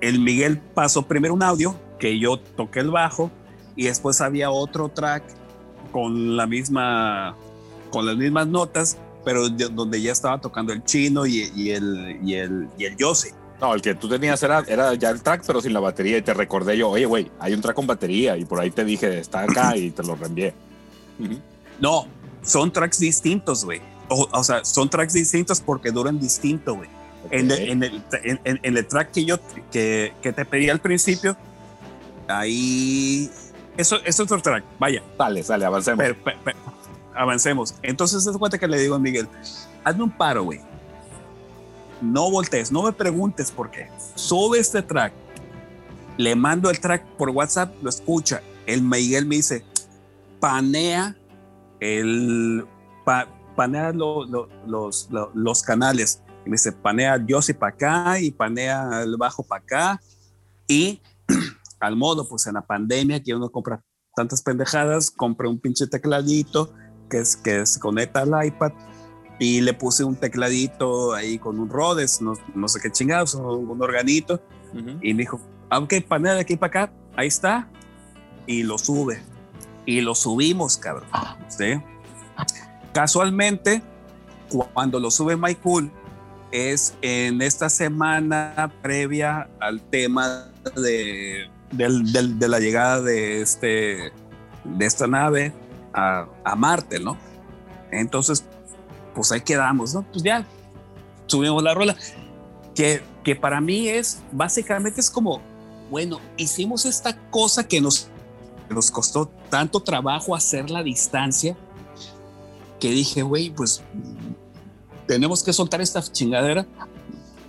El 0.00 0.20
Miguel 0.20 0.58
pasó 0.58 1.02
primero 1.02 1.34
un 1.34 1.42
audio 1.42 1.74
que 1.98 2.18
yo 2.18 2.38
toqué 2.38 2.80
el 2.80 2.90
bajo 2.90 3.30
y 3.76 3.84
después 3.84 4.20
había 4.20 4.50
otro 4.50 4.88
track 4.88 5.22
con 5.92 6.36
la 6.36 6.46
misma, 6.46 7.36
con 7.90 8.06
las 8.06 8.16
mismas 8.16 8.46
notas, 8.46 8.96
pero 9.24 9.48
donde 9.48 10.00
ya 10.00 10.12
estaba 10.12 10.40
tocando 10.40 10.72
el 10.72 10.82
chino 10.84 11.26
y, 11.26 11.40
el, 11.70 12.18
y 12.24 12.34
el, 12.34 12.68
y 12.78 12.84
el 12.84 12.96
Yossi. 12.96 13.30
No, 13.60 13.74
el 13.74 13.82
que 13.82 13.94
tú 13.94 14.08
tenías 14.08 14.42
era, 14.42 14.64
era 14.66 14.94
ya 14.94 15.10
el 15.10 15.22
track, 15.22 15.44
pero 15.46 15.60
sin 15.60 15.74
la 15.74 15.80
batería. 15.80 16.16
Y 16.16 16.22
te 16.22 16.32
recordé 16.32 16.78
yo, 16.78 16.88
oye, 16.88 17.04
güey, 17.04 17.30
hay 17.38 17.52
un 17.52 17.60
track 17.60 17.76
con 17.76 17.86
batería. 17.86 18.36
Y 18.38 18.46
por 18.46 18.58
ahí 18.58 18.70
te 18.70 18.84
dije, 18.84 19.18
está 19.18 19.42
acá 19.42 19.76
y 19.76 19.90
te 19.90 20.02
lo 20.02 20.16
reenvié. 20.16 20.54
No, 21.78 22.06
son 22.42 22.72
tracks 22.72 22.98
distintos, 22.98 23.64
güey. 23.64 23.82
O, 24.10 24.44
sea, 24.44 24.64
son 24.64 24.90
tracks 24.90 25.12
distintos 25.12 25.60
porque 25.60 25.90
duran 25.90 26.18
distinto, 26.18 26.74
güey. 26.74 26.88
En, 27.30 27.50
el, 27.50 28.02
en, 28.10 28.76
el, 28.76 28.86
track 28.86 29.12
que 29.12 29.24
yo 29.24 29.38
que, 29.70 30.12
que 30.20 30.32
te 30.32 30.44
pedí 30.44 30.68
al 30.68 30.80
principio, 30.80 31.36
ahí 32.26 33.30
eso, 33.76 33.96
eso 33.96 34.08
es 34.08 34.20
otro 34.20 34.42
track. 34.42 34.64
Vaya. 34.78 35.02
Sale, 35.16 35.42
sale, 35.42 35.64
avancemos. 35.64 36.04
avancemos. 37.14 37.74
Entonces, 37.82 38.22
se 38.22 38.32
cuenta 38.32 38.58
que 38.58 38.68
le 38.68 38.78
digo 38.78 38.94
a 38.94 38.98
Miguel, 38.98 39.28
hazme 39.84 40.04
un 40.04 40.10
paro, 40.10 40.44
güey. 40.44 40.60
No 42.00 42.30
voltees, 42.30 42.72
no 42.72 42.82
me 42.82 42.92
preguntes 42.92 43.50
por 43.50 43.70
qué. 43.70 43.88
Sube 44.14 44.58
este 44.58 44.82
track. 44.82 45.12
Le 46.16 46.34
mando 46.34 46.70
el 46.70 46.80
track 46.80 47.04
por 47.16 47.30
WhatsApp, 47.30 47.74
lo 47.82 47.88
escucha. 47.88 48.42
El 48.66 48.82
Miguel 48.82 49.26
me 49.26 49.36
dice, 49.36 49.64
panea 50.40 51.16
el 51.80 52.66
panea 53.60 53.92
los, 53.92 55.10
los 55.34 55.62
canales. 55.62 56.22
Y 56.46 56.48
me 56.48 56.54
dice, 56.54 56.72
panea 56.72 57.22
Yossi 57.22 57.52
para 57.52 57.74
acá 57.74 58.18
y 58.18 58.30
panea 58.30 59.02
el 59.02 59.18
bajo 59.18 59.42
para 59.42 59.62
acá. 59.62 60.00
Y 60.66 61.02
al 61.80 61.94
modo, 61.94 62.26
pues 62.26 62.46
en 62.46 62.54
la 62.54 62.62
pandemia 62.62 63.22
que 63.22 63.34
uno 63.34 63.50
compra 63.50 63.82
tantas 64.16 64.40
pendejadas, 64.40 65.10
compré 65.10 65.46
un 65.46 65.60
pinche 65.60 65.86
tecladito 65.86 66.72
que, 67.10 67.18
es, 67.18 67.36
que 67.36 67.66
se 67.66 67.78
conecta 67.78 68.22
al 68.22 68.46
iPad 68.46 68.72
y 69.38 69.60
le 69.60 69.74
puse 69.74 70.04
un 70.04 70.16
tecladito 70.16 71.12
ahí 71.12 71.38
con 71.38 71.60
un 71.60 71.68
Rhodes, 71.68 72.22
no, 72.22 72.32
no 72.54 72.66
sé 72.66 72.80
qué 72.80 72.90
chingados, 72.90 73.34
un, 73.34 73.82
organito. 73.82 74.40
Y 75.02 75.12
me 75.12 75.24
dijo, 75.24 75.38
aunque 75.68 75.98
ah, 75.98 76.08
panea 76.08 76.32
de 76.32 76.40
aquí 76.40 76.56
para 76.56 76.84
acá, 76.84 76.92
ahí 77.14 77.28
está. 77.28 77.68
Y 78.46 78.62
lo 78.62 78.78
sube. 78.78 79.22
Y 79.84 80.00
lo 80.00 80.14
subimos, 80.14 80.78
cabrón. 80.78 81.08
¿sí? 81.48 81.74
Casualmente, 82.92 83.82
cuando 84.74 84.98
lo 84.98 85.10
sube 85.10 85.36
Cool 85.56 85.90
es 86.50 86.94
en 87.02 87.40
esta 87.42 87.68
semana 87.68 88.72
previa 88.82 89.48
al 89.60 89.80
tema 89.80 90.50
de 90.74 91.48
la 91.72 92.58
llegada 92.58 93.00
de, 93.00 93.40
este, 93.42 94.12
de 94.64 94.86
esta 94.86 95.06
nave 95.06 95.52
a, 95.92 96.26
Marte, 96.56 96.98
¿no? 96.98 97.16
Entonces, 97.90 98.44
pues 99.14 99.32
ahí 99.32 99.40
quedamos, 99.40 99.94
¿no? 99.94 100.02
Pues 100.10 100.22
ya 100.22 100.44
subimos 101.26 101.62
la 101.62 101.74
rola, 101.74 101.96
que, 102.74 103.02
que 103.24 103.36
para 103.36 103.60
mí 103.60 103.88
es, 103.88 104.20
básicamente 104.32 105.00
es 105.00 105.10
como, 105.10 105.40
bueno, 105.90 106.20
hicimos 106.36 106.84
esta 106.86 107.16
cosa 107.30 107.66
que 107.66 107.80
nos, 107.80 108.08
nos 108.68 108.90
costó 108.90 109.26
tanto 109.48 109.80
trabajo 109.80 110.34
hacer 110.34 110.70
la 110.70 110.82
distancia, 110.82 111.56
que 112.80 112.90
dije, 112.90 113.22
güey, 113.22 113.50
pues 113.50 113.82
tenemos 115.06 115.42
que 115.44 115.52
soltar 115.52 115.80
esta 115.80 116.02
chingadera 116.02 116.66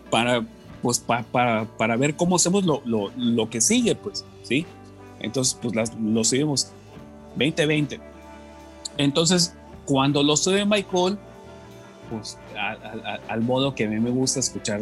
para 0.10 0.46
pues 0.82 1.00
para, 1.00 1.66
para 1.78 1.96
ver 1.96 2.16
cómo 2.16 2.36
hacemos 2.36 2.66
lo, 2.66 2.82
lo, 2.86 3.12
lo, 3.16 3.50
que 3.50 3.62
sigue, 3.62 3.96
pues, 3.96 4.26
¿sí? 4.42 4.66
Entonces, 5.20 5.58
pues 5.62 5.92
lo 6.00 6.24
seguimos 6.24 6.72
2020. 7.36 8.00
Entonces, 8.98 9.54
cuando 9.86 10.24
lo 10.24 10.36
sube 10.36 10.66
Michael, 10.66 11.18
pues 12.10 12.38
al 13.30 13.42
modo 13.42 13.76
que 13.76 13.86
a 13.86 13.90
mí 13.90 14.00
me 14.00 14.10
gusta 14.10 14.40
escuchar 14.40 14.82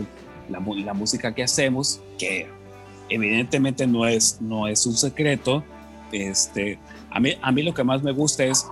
la, 0.50 0.60
la, 0.60 0.94
música 0.94 1.36
que 1.36 1.44
hacemos, 1.44 2.00
que 2.18 2.48
evidentemente 3.10 3.86
no 3.86 4.08
es, 4.08 4.40
no 4.42 4.68
es 4.68 4.86
un 4.86 4.94
secreto, 4.94 5.64
este, 6.12 6.80
a, 7.12 7.20
mí, 7.20 7.34
a 7.42 7.52
mí 7.52 7.62
lo 7.62 7.74
que 7.74 7.84
más 7.84 8.02
me 8.02 8.12
gusta 8.12 8.46
es 8.46 8.66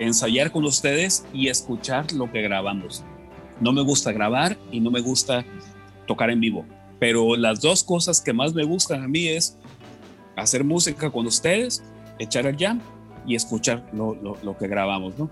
ensayar 0.00 0.50
con 0.50 0.64
ustedes 0.64 1.24
y 1.32 1.48
escuchar 1.48 2.12
lo 2.12 2.32
que 2.32 2.42
grabamos. 2.42 3.04
No 3.60 3.72
me 3.72 3.82
gusta 3.82 4.12
grabar 4.12 4.56
y 4.72 4.80
no 4.80 4.90
me 4.90 5.00
gusta 5.00 5.44
tocar 6.06 6.30
en 6.30 6.40
vivo. 6.40 6.64
Pero 6.98 7.36
las 7.36 7.60
dos 7.60 7.84
cosas 7.84 8.20
que 8.20 8.32
más 8.32 8.54
me 8.54 8.64
gustan 8.64 9.04
a 9.04 9.08
mí 9.08 9.28
es 9.28 9.58
hacer 10.36 10.64
música 10.64 11.10
con 11.10 11.26
ustedes, 11.26 11.84
echar 12.18 12.46
el 12.46 12.56
jam 12.56 12.80
y 13.26 13.34
escuchar 13.34 13.88
lo, 13.92 14.14
lo, 14.14 14.56
que 14.56 14.66
grabamos, 14.66 15.18
¿no? 15.18 15.30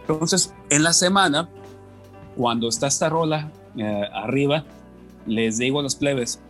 Entonces, 0.00 0.52
en 0.70 0.82
la 0.82 0.92
semana, 0.92 1.48
cuando 2.36 2.68
está 2.68 2.88
esta 2.88 3.08
rola 3.08 3.50
eh, 3.76 4.04
arriba, 4.12 4.64
les 5.26 5.58
digo 5.58 5.78
a 5.78 5.82
los 5.82 5.94
plebes, 5.94 6.40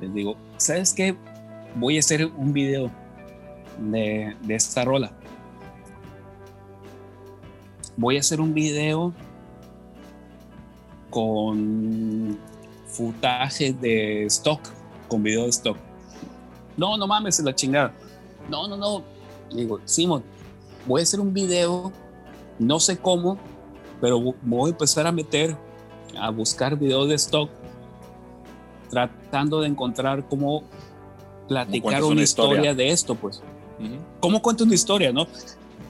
les 0.00 0.12
digo, 0.12 0.36
¿sabes 0.58 0.92
qué? 0.92 1.16
Voy 1.76 1.96
a 1.96 2.00
hacer 2.00 2.26
un 2.26 2.52
video 2.52 2.90
de, 3.78 4.36
de 4.42 4.54
esta 4.54 4.84
rola. 4.84 5.12
Voy 7.96 8.16
a 8.16 8.20
hacer 8.20 8.40
un 8.40 8.54
video 8.54 9.12
con 11.10 12.38
futaje 12.86 13.72
de 13.72 14.24
stock, 14.26 14.60
con 15.08 15.22
video 15.22 15.44
de 15.44 15.50
stock. 15.50 15.76
No, 16.76 16.96
no 16.96 17.06
mames, 17.06 17.38
es 17.38 17.44
la 17.44 17.54
chingada. 17.54 17.92
No, 18.48 18.66
no, 18.66 18.76
no. 18.76 19.02
digo, 19.54 19.80
Simon, 19.84 20.22
voy 20.86 21.00
a 21.00 21.02
hacer 21.02 21.20
un 21.20 21.32
video, 21.32 21.92
no 22.58 22.80
sé 22.80 22.96
cómo, 22.98 23.38
pero 24.00 24.34
voy 24.42 24.70
a 24.70 24.72
empezar 24.72 25.06
a 25.06 25.12
meter, 25.12 25.56
a 26.18 26.30
buscar 26.30 26.78
videos 26.78 27.08
de 27.08 27.14
stock, 27.16 27.50
tratando 28.88 29.60
de 29.60 29.68
encontrar 29.68 30.26
cómo 30.28 30.64
platicar 31.46 32.02
una, 32.04 32.22
historia? 32.22 32.74
de 32.74 32.90
esto, 32.90 33.14
pues. 33.14 33.42
¿Cómo 34.20 34.40
cuento 34.40 34.64
una 34.64 34.74
historia, 34.74 35.12
no? 35.12 35.26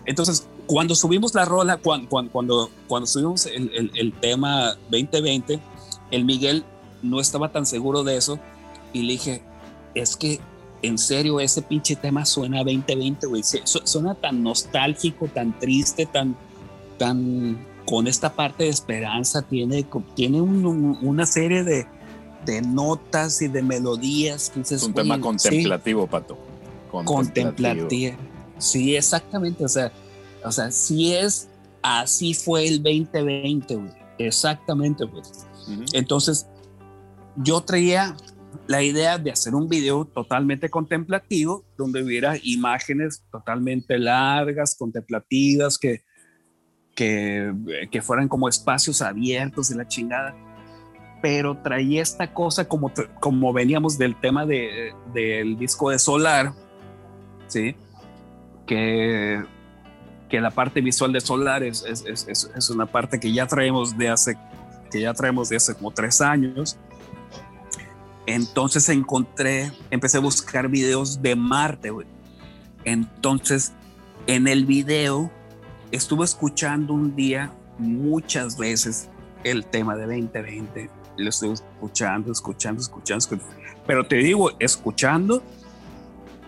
Entonces, 0.05 0.47
cuando 0.67 0.95
subimos 0.95 1.35
la 1.35 1.45
rola, 1.45 1.77
cuando, 1.77 2.09
cuando, 2.09 2.71
cuando, 2.89 3.07
subimos 3.07 3.47
el, 3.47 3.71
el, 3.75 3.91
el 3.95 4.13
tema 4.13 4.77
2020, 4.91 5.61
el 6.11 6.25
Miguel 6.25 6.65
no 7.03 7.21
estaba 7.21 7.51
tan 7.51 7.67
seguro 7.67 8.05
de 8.05 8.17
eso 8.17 8.39
y 8.93 9.03
le 9.03 9.13
dije, 9.13 9.43
es 9.95 10.17
que 10.17 10.41
en 10.83 10.99
serio 10.99 11.41
ese 11.41 11.63
pinche 11.63 11.97
tema 11.97 12.25
suena 12.25 12.61
a 12.61 12.65
2020, 12.65 13.27
güey, 13.27 13.43
suena 13.65 14.15
tan 14.15 14.43
nostálgico, 14.43 15.29
tan 15.29 15.59
triste, 15.59 16.07
tan, 16.07 16.37
tan 16.99 17.67
con 17.87 18.07
esta 18.07 18.33
parte 18.33 18.65
de 18.65 18.71
esperanza, 18.71 19.43
tiene, 19.43 19.87
tiene 20.15 20.41
una 20.41 21.27
serie 21.27 21.65
de, 21.65 21.87
de, 22.45 22.63
notas 22.63 23.43
y 23.43 23.49
de 23.49 23.63
melodías. 23.63 24.53
es 24.57 24.83
un 24.83 24.93
tema 24.95 25.21
contemplativo, 25.21 26.07
Pato. 26.07 26.37
Contemplativo. 26.91 28.17
Sí, 28.59 28.97
exactamente. 28.97 29.65
O 29.65 29.69
sea, 29.69 29.93
o 30.45 30.53
sea, 30.53 30.71
si 30.71 31.15
es 31.15 31.49
así 31.83 32.35
fue 32.35 32.67
el 32.67 32.83
2020, 32.83 33.77
güey. 33.77 33.91
Exactamente, 34.19 35.07
pues. 35.07 35.47
Entonces, 35.93 36.47
yo 37.37 37.61
traía 37.61 38.17
la 38.67 38.83
idea 38.83 39.19
de 39.19 39.31
hacer 39.31 39.55
un 39.55 39.69
video 39.69 40.05
totalmente 40.05 40.69
contemplativo, 40.69 41.65
donde 41.77 42.03
hubiera 42.03 42.37
imágenes 42.43 43.23
totalmente 43.31 43.99
largas, 43.99 44.77
contemplativas, 44.77 45.79
que, 45.79 46.03
que, 46.95 47.53
que 47.91 48.03
fueran 48.03 48.29
como 48.29 48.49
espacios 48.49 49.03
abiertos 49.03 49.71
y 49.71 49.75
la 49.75 49.89
chingada. 49.89 50.35
Pero 51.23 51.57
traía 51.63 52.03
esta 52.03 52.33
cosa 52.33 52.67
como, 52.67 52.93
como 53.21 53.53
veníamos 53.53 53.97
del 53.97 54.19
tema 54.21 54.45
de, 54.45 54.93
del 55.15 55.57
disco 55.57 55.91
de 55.91 55.99
Solar, 55.99 56.53
¿sí? 57.47 57.77
Que, 58.67 59.43
que 60.33 60.41
la 60.41 60.51
parte 60.51 60.81
visual 60.81 61.13
de 61.13 61.21
Solar 61.21 61.63
es, 61.63 61.85
es, 61.85 62.07
es, 62.07 62.51
es 62.57 62.71
una 62.71 62.87
parte 62.87 63.21
que 63.21 63.31
ya 63.31 63.47
traemos 63.47 63.99
de 63.99 64.09
hace 64.09 64.39
que 64.91 65.03
ya 65.03 65.13
traemos 65.13 65.51
de 65.51 65.57
hace 65.57 65.75
como 65.75 65.91
tres 65.91 66.23
años. 66.23 66.79
Entonces 68.25 68.89
encontré, 68.89 69.71
empecé 69.91 70.17
a 70.17 70.21
buscar 70.21 70.69
videos 70.69 71.21
de 71.21 71.37
Marte. 71.37 71.93
Entonces, 72.85 73.73
en 74.27 74.49
el 74.49 74.65
video 74.65 75.31
estuve 75.91 76.25
escuchando 76.25 76.95
un 76.95 77.15
día 77.15 77.53
muchas 77.77 78.57
veces 78.57 79.11
el 79.45 79.67
tema 79.67 79.97
de 79.97 80.07
2020. 80.07 80.89
Lo 81.19 81.29
estuve 81.29 81.53
escuchando, 81.53 82.33
escuchando, 82.33 82.81
escuchando, 82.81 83.19
escuchando. 83.19 83.55
Pero 83.87 84.07
te 84.07 84.17
digo, 84.17 84.51
escuchando, 84.59 85.43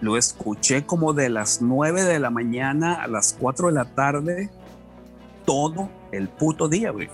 lo 0.01 0.16
escuché 0.16 0.84
como 0.84 1.12
de 1.12 1.28
las 1.28 1.62
9 1.62 2.03
de 2.03 2.18
la 2.18 2.30
mañana 2.30 3.03
a 3.03 3.09
las 3.09 3.36
4 3.38 3.68
de 3.68 3.72
la 3.72 3.84
tarde, 3.84 4.51
todo 5.45 5.88
el 6.12 6.28
puto 6.28 6.68
día, 6.68 6.90
güey. 6.90 7.09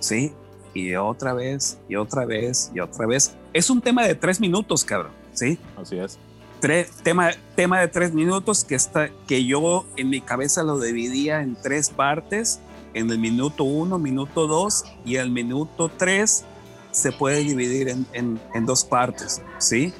¿Sí? 0.00 0.32
y 0.78 0.94
otra 0.94 1.32
vez, 1.32 1.78
y 1.88 1.96
otra 1.96 2.24
vez, 2.24 2.70
y 2.74 2.80
otra 2.80 3.06
vez. 3.06 3.34
Es 3.52 3.70
un 3.70 3.80
tema 3.80 4.04
de 4.04 4.14
tres 4.14 4.40
minutos, 4.40 4.84
cabrón, 4.84 5.12
¿sí? 5.32 5.58
Así 5.76 5.98
es. 5.98 6.18
Tres, 6.60 6.90
tema, 7.02 7.30
tema 7.54 7.80
de 7.80 7.88
tres 7.88 8.12
minutos 8.12 8.64
que, 8.64 8.74
está, 8.74 9.10
que 9.26 9.44
yo 9.44 9.86
en 9.96 10.10
mi 10.10 10.20
cabeza 10.20 10.62
lo 10.62 10.78
dividía 10.78 11.42
en 11.42 11.56
tres 11.60 11.90
partes. 11.90 12.60
En 12.94 13.10
el 13.10 13.18
minuto 13.18 13.64
uno, 13.64 13.98
minuto 13.98 14.46
dos 14.46 14.84
y 15.04 15.16
el 15.16 15.30
minuto 15.30 15.90
tres 15.96 16.44
se 16.90 17.12
puede 17.12 17.40
dividir 17.40 17.88
en, 17.88 18.06
en, 18.12 18.40
en 18.54 18.66
dos 18.66 18.84
partes, 18.84 19.42
¿sí? 19.58 19.92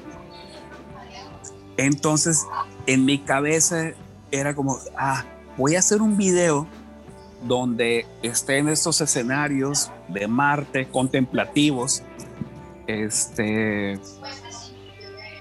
Entonces, 1.79 2.45
en 2.87 3.05
mi 3.05 3.19
cabeza 3.19 3.93
era 4.31 4.53
como, 4.53 4.77
ah, 4.97 5.23
voy 5.55 5.75
a 5.75 5.79
hacer 5.79 6.01
un 6.01 6.17
video 6.17 6.67
donde 7.47 8.05
estén 8.21 8.67
estos 8.67 8.99
escenarios 8.99 9.89
de 10.09 10.27
Marte 10.27 10.89
contemplativos. 10.89 12.03
Este, 12.85 13.97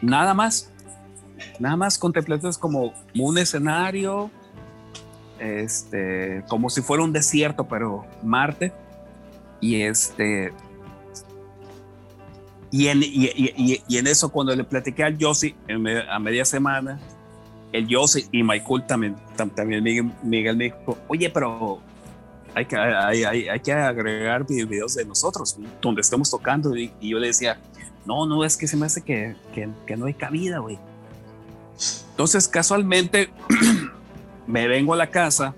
nada 0.01 0.33
más, 0.33 0.71
nada 1.59 1.75
más 1.75 1.99
contemplativos 1.99 2.57
como 2.57 2.93
un 3.19 3.37
escenario, 3.37 4.31
este, 5.41 6.45
como 6.47 6.71
si 6.71 6.83
fuera 6.83 7.03
un 7.03 7.13
desierto, 7.13 7.67
pero 7.67 8.07
Marte. 8.23 8.73
Y 9.61 9.83
este, 9.83 10.53
y 12.71 12.89
en, 12.89 13.01
y, 13.03 13.97
en 13.97 14.07
eso, 14.07 14.31
cuando 14.31 14.55
le 14.55 14.65
platiqué 14.65 15.05
al 15.05 15.17
Yossi 15.17 15.55
a 16.11 16.19
media 16.19 16.45
semana, 16.45 17.01
el 17.73 17.87
Yossi 17.87 18.27
y 18.33 18.43
Michael 18.43 18.85
también, 18.87 19.17
también 19.55 19.83
Miguel, 19.83 20.13
Miguel 20.23 20.57
me 20.57 20.65
dijo, 20.65 20.99
oye, 21.09 21.31
pero 21.31 21.81
hay 22.55 22.67
que, 22.67 22.77
hay, 22.77 23.25
hay, 23.25 23.61
que 23.61 23.73
agregar 23.73 24.47
videos 24.47 24.95
de 24.95 25.05
nosotros, 25.05 25.57
donde 25.81 26.01
estemos 26.01 26.31
tocando. 26.31 26.77
Y, 26.77 26.93
yo 27.01 27.19
le 27.19 27.29
decía, 27.29 27.59
no, 28.05 28.27
no, 28.27 28.45
es 28.45 28.57
que 28.57 28.67
se 28.67 28.77
me 28.77 28.87
hace 28.87 29.03
que, 29.03 29.35
que, 29.55 29.69
que 29.87 29.97
no 29.97 30.07
hay 30.07 30.15
cabida, 30.15 30.59
güey. 30.59 30.79
Entonces, 32.11 32.49
casualmente, 32.49 33.31
me 34.47 34.67
vengo 34.67 34.93
a 34.93 34.97
la 34.97 35.09
casa 35.09 35.55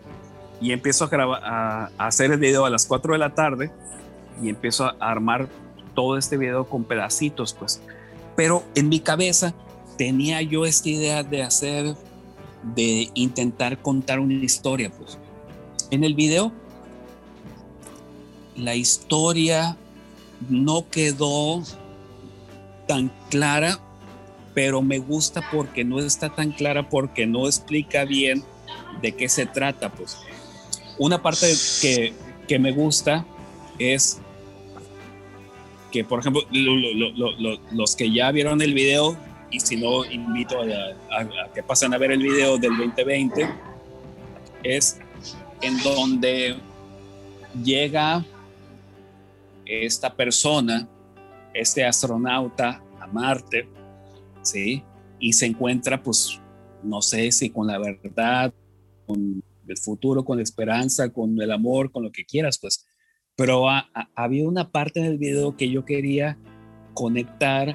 y 0.61 0.73
empiezo 0.73 1.05
a, 1.05 1.09
grabar, 1.09 1.43
a, 1.45 1.91
hacer 1.99 2.31
el 2.31 2.39
video 2.39 2.67
a 2.67 2.71
las 2.71 2.87
4 2.87 3.15
de 3.15 3.19
la 3.19 3.35
tarde 3.35 3.71
y 4.43 4.49
empiezo 4.49 4.85
a 4.85 4.97
armar 5.01 5.49
todo 5.95 6.16
este 6.16 6.36
video 6.36 6.68
con 6.68 6.84
pedacitos, 6.84 7.55
pues. 7.55 7.80
Pero 8.36 8.64
en 8.74 8.88
mi 8.88 9.01
cabeza 9.01 9.55
tenía 9.97 10.43
yo 10.43 10.66
esta 10.66 10.88
idea 10.88 11.22
de 11.22 11.43
hacer, 11.43 11.95
de 12.74 13.11
intentar 13.14 13.80
contar 13.80 14.20
una 14.20 14.34
historia, 14.34 14.91
pues. 14.91 15.18
En 15.91 16.05
el 16.05 16.14
video 16.14 16.53
la 18.57 18.74
historia 18.74 19.76
no 20.49 20.88
quedó 20.91 21.62
tan 22.86 23.12
clara, 23.30 23.78
pero 24.55 24.82
me 24.82 24.99
gusta 24.99 25.43
porque 25.51 25.84
no 25.84 25.99
está 26.01 26.34
tan 26.34 26.53
clara, 26.53 26.88
porque 26.88 27.26
no 27.26 27.47
explica 27.47 28.05
bien 28.05 28.43
de 29.01 29.12
qué 29.12 29.28
se 29.28 29.47
trata. 29.47 29.91
Pues 29.91 30.18
una 30.99 31.22
parte 31.22 31.55
que, 31.80 32.12
que 32.49 32.59
me 32.59 32.72
gusta 32.72 33.24
es 33.78 34.18
que, 35.91 36.05
por 36.05 36.20
ejemplo, 36.20 36.43
los 37.72 37.97
que 37.97 38.12
ya 38.12 38.30
vieron 38.30 38.61
el 38.62 38.74
video, 38.74 39.16
y 39.51 39.61
si 39.61 39.76
no, 39.76 40.05
invito 40.05 40.61
a, 40.61 41.20
a 41.20 41.53
que 41.53 41.62
pasen 41.62 41.93
a 41.95 41.99
ver 41.99 42.12
el 42.12 42.22
video 42.22 42.59
del 42.59 42.76
2020, 42.76 43.49
es 44.62 44.99
en 45.62 45.82
donde 45.82 46.57
llega 47.62 48.24
esta 49.66 50.14
persona, 50.14 50.88
este 51.55 51.84
astronauta 51.84 52.82
a 53.01 53.07
Marte, 53.07 53.68
¿sí? 54.43 54.82
Y 55.18 55.32
se 55.32 55.47
encuentra, 55.47 56.03
pues, 56.03 56.41
no 56.82 57.03
sé 57.03 57.30
si 57.30 57.51
con 57.51 57.66
la 57.66 57.78
verdad, 57.78 58.53
con 59.07 59.43
el 59.66 59.76
futuro, 59.76 60.24
con 60.24 60.38
la 60.38 60.43
esperanza, 60.43 61.11
con 61.11 61.41
el 61.41 61.51
amor, 61.53 61.91
con 61.91 62.03
lo 62.03 62.11
que 62.11 62.24
quieras, 62.24 62.59
pues. 62.59 62.86
Pero 63.41 63.64
había 64.16 64.47
una 64.47 64.70
parte 64.70 65.01
del 65.01 65.16
video 65.16 65.57
que 65.57 65.70
yo 65.70 65.86
quería 65.86 66.36
conectar 66.93 67.74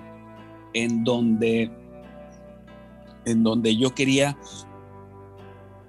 en 0.75 1.03
donde, 1.03 1.71
en 3.25 3.41
donde 3.41 3.75
yo 3.75 3.95
quería 3.95 4.37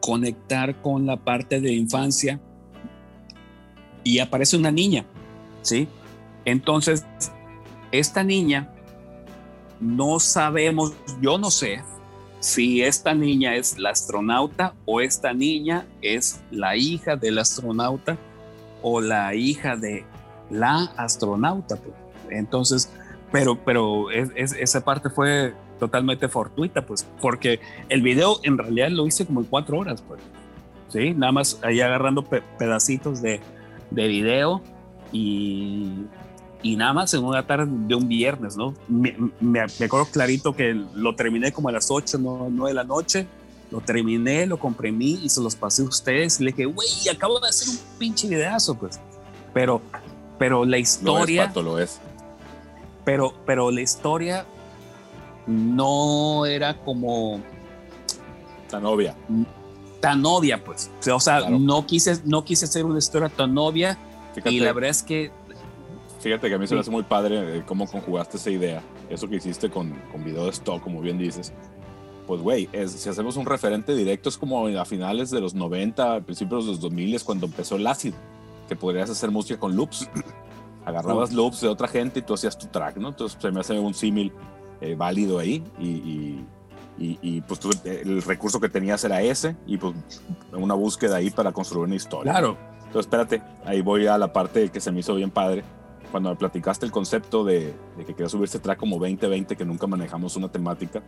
conectar 0.01 0.81
con 0.81 1.05
la 1.05 1.23
parte 1.23 1.61
de 1.61 1.75
infancia 1.75 2.41
y 4.03 4.19
aparece 4.19 4.57
una 4.57 4.71
niña 4.71 5.05
¿sí? 5.61 5.87
Entonces, 6.47 7.05
esta 7.93 8.25
niña, 8.25 8.73
no 9.79 10.19
sabemos, 10.21 10.95
yo 11.21 11.37
no 11.37 11.51
sé 11.51 11.83
si 12.41 12.81
esta 12.81 13.13
niña 13.13 13.57
es 13.57 13.79
la 13.79 13.91
astronauta 13.91 14.75
o 14.87 15.03
esta 15.03 15.35
niña 15.35 15.87
es 16.01 16.41
la 16.51 16.77
hija 16.77 17.17
del 17.17 17.37
astronauta 17.37 18.17
o 18.89 19.01
la 19.01 19.35
hija 19.35 19.75
de 19.75 20.05
la 20.49 20.85
astronauta. 20.97 21.75
Pues. 21.75 21.93
Entonces, 22.31 22.89
pero, 23.33 23.59
pero 23.65 24.13
esa 24.13 24.85
parte 24.85 25.11
fue 25.11 25.55
totalmente 25.81 26.29
fortuita, 26.29 26.87
pues, 26.87 27.05
porque 27.21 27.59
el 27.89 28.01
video 28.01 28.39
en 28.45 28.57
realidad 28.57 28.91
lo 28.91 29.05
hice 29.09 29.27
como 29.27 29.41
en 29.41 29.47
cuatro 29.47 29.81
horas, 29.81 30.03
pues, 30.07 30.21
sí, 30.89 31.15
nada 31.15 31.33
más 31.33 31.59
ahí 31.65 31.81
agarrando 31.81 32.23
pedacitos 32.23 33.21
de, 33.21 33.41
de 33.91 34.07
video 34.07 34.63
y, 35.11 35.91
y 36.63 36.77
nada 36.77 36.93
más 36.93 37.13
en 37.13 37.25
una 37.25 37.45
tarde 37.45 37.67
de 37.69 37.95
un 37.97 38.07
viernes, 38.07 38.57
¿no? 38.57 38.73
Me, 38.87 39.17
me, 39.41 39.61
acuerdo 39.61 40.07
clarito 40.13 40.55
que 40.55 40.81
lo 40.95 41.17
terminé 41.17 41.51
como 41.51 41.71
a 41.71 41.73
las 41.73 41.91
8, 41.91 42.19
9 42.21 42.71
de 42.71 42.75
la 42.75 42.85
noche. 42.85 43.27
Lo 43.71 43.81
terminé, 43.81 44.47
lo 44.47 44.59
comprimí 44.59 45.21
y 45.23 45.29
se 45.29 45.41
los 45.41 45.57
pasé 45.57 45.83
a 45.83 45.87
ustedes. 45.87 46.41
Y 46.41 46.45
le 46.45 46.53
dije, 46.53 46.67
güey, 46.67 46.89
acabo 47.13 47.41
de 47.41 47.49
hacer 47.49 47.69
un 47.69 47.79
pinche 47.99 48.29
videazo, 48.29 48.75
pues. 48.77 49.01
Pero, 49.53 49.81
pero 50.39 50.65
la 50.65 50.79
historia. 50.79 51.51
Lo 51.55 51.61
es, 51.61 51.65
lo 51.65 51.79
es. 51.79 52.01
Pero, 53.05 53.35
pero 53.45 53.71
la 53.71 53.81
historia 53.81 54.47
no 55.47 56.47
era 56.47 56.79
como. 56.79 57.41
Tan 58.69 58.85
obvia. 58.85 59.17
Tan 60.01 60.25
obvia, 60.25 60.63
pues. 60.63 60.91
O 61.13 61.21
sea, 61.21 61.49
no, 61.49 61.87
quise, 61.87 62.21
no 62.25 62.45
quise 62.45 62.67
hacer 62.67 62.85
una 62.85 62.99
historia 62.99 63.29
tan 63.29 63.57
obvia 63.59 63.99
y 64.45 64.61
la 64.61 64.73
verdad 64.73 64.91
es 64.91 65.03
que 65.03 65.31
Fíjate 66.21 66.49
que 66.49 66.55
a 66.55 66.59
mí 66.59 66.67
se 66.67 66.75
me 66.75 66.81
hace 66.81 66.91
muy 66.91 67.05
padre 67.05 67.59
eh, 67.59 67.63
cómo 67.65 67.87
conjugaste 67.87 68.37
esa 68.37 68.51
idea. 68.51 68.83
Eso 69.09 69.29
que 69.29 69.37
hiciste 69.37 69.71
con, 69.71 69.93
con 70.11 70.25
video 70.25 70.45
de 70.45 70.51
stock, 70.51 70.83
como 70.83 71.01
bien 71.01 71.19
dices. 71.19 71.53
Pues, 72.27 72.41
güey, 72.41 72.69
si 72.87 73.09
hacemos 73.09 73.37
un 73.37 73.47
referente 73.47 73.95
directo, 73.95 74.29
es 74.29 74.37
como 74.37 74.67
a 74.67 74.85
finales 74.85 75.31
de 75.31 75.41
los 75.41 75.55
90, 75.55 76.23
principios 76.23 76.65
de 76.65 76.73
los 76.73 76.81
2000, 76.81 77.15
es 77.15 77.25
cuando 77.25 77.47
empezó 77.47 77.77
el 77.77 77.87
que 78.69 78.77
podrías 78.77 79.09
hacer 79.11 79.31
música 79.31 79.59
con 79.61 79.77
loops. 79.77 80.09
Agarrabas 80.85 81.33
loops 81.33 81.61
de 81.61 81.69
otra 81.69 81.89
gente 81.89 82.21
y 82.21 82.23
tú 82.23 82.35
hacías 82.35 82.59
tu 82.59 82.67
track, 82.67 82.97
¿no? 82.97 83.09
Entonces 83.09 83.39
se 83.41 83.51
me 83.51 83.61
hace 83.61 83.79
un 83.79 83.95
símil 83.95 84.33
eh, 84.81 84.95
válido 84.95 85.39
ahí 85.39 85.65
y, 85.81 86.45
y, 86.99 87.19
y, 87.23 87.41
pues 87.43 87.59
tú, 87.59 87.71
el 87.85 88.23
recurso 88.23 88.61
que 88.61 88.69
tenías 88.69 89.03
era 89.05 89.21
ese 89.21 89.57
y 89.67 89.79
pues 89.79 89.95
una 90.53 90.75
búsqueda 90.75 91.17
ahí 91.17 91.31
para 91.31 91.53
construir 91.53 91.87
una 91.87 91.97
historia. 91.97 92.33
Claro. 92.33 92.57
Entonces 92.79 93.01
espérate, 93.01 93.43
ahí 93.65 93.83
voy 93.83 94.07
a 94.07 94.17
la 94.17 94.33
parte 94.33 94.69
que 94.71 94.81
se 94.81 94.93
me 94.93 95.01
hizo 95.01 95.15
bien 95.15 95.31
padre. 95.31 95.65
Cuando 96.13 96.31
me 96.31 96.37
platicaste 96.37 96.87
el 96.87 96.93
concepto 96.93 97.45
de, 97.45 97.75
de 97.97 98.05
que 98.05 98.15
quería 98.15 98.29
subir 98.29 98.45
este 98.45 98.61
track 98.61 98.79
como 98.79 98.97
2020, 98.99 99.57
que 99.57 99.65
nunca 99.65 99.89
manejamos 99.89 100.37
una 100.37 100.49
temática, 100.49 101.03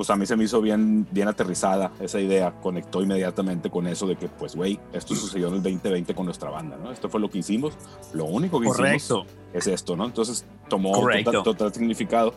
pues 0.00 0.08
a 0.08 0.16
mí 0.16 0.24
se 0.24 0.34
me 0.34 0.44
hizo 0.44 0.62
bien, 0.62 1.06
bien 1.10 1.28
aterrizada 1.28 1.92
esa 2.00 2.18
idea, 2.18 2.58
conectó 2.62 3.02
inmediatamente 3.02 3.68
con 3.68 3.86
eso 3.86 4.06
de 4.06 4.16
que, 4.16 4.28
pues, 4.28 4.56
güey, 4.56 4.80
esto 4.94 5.14
sucedió 5.14 5.48
en 5.48 5.56
el 5.56 5.62
2020 5.62 6.14
con 6.14 6.24
nuestra 6.24 6.48
banda, 6.48 6.78
¿no? 6.82 6.90
Esto 6.90 7.10
fue 7.10 7.20
lo 7.20 7.28
que 7.28 7.36
hicimos, 7.36 7.74
lo 8.14 8.24
único 8.24 8.58
que 8.62 8.68
hicimos 8.68 9.26
es 9.52 9.66
esto, 9.66 9.96
¿no? 9.96 10.06
Entonces 10.06 10.46
tomó 10.70 10.92
total, 10.92 11.42
total, 11.42 11.74
significado. 11.74 12.32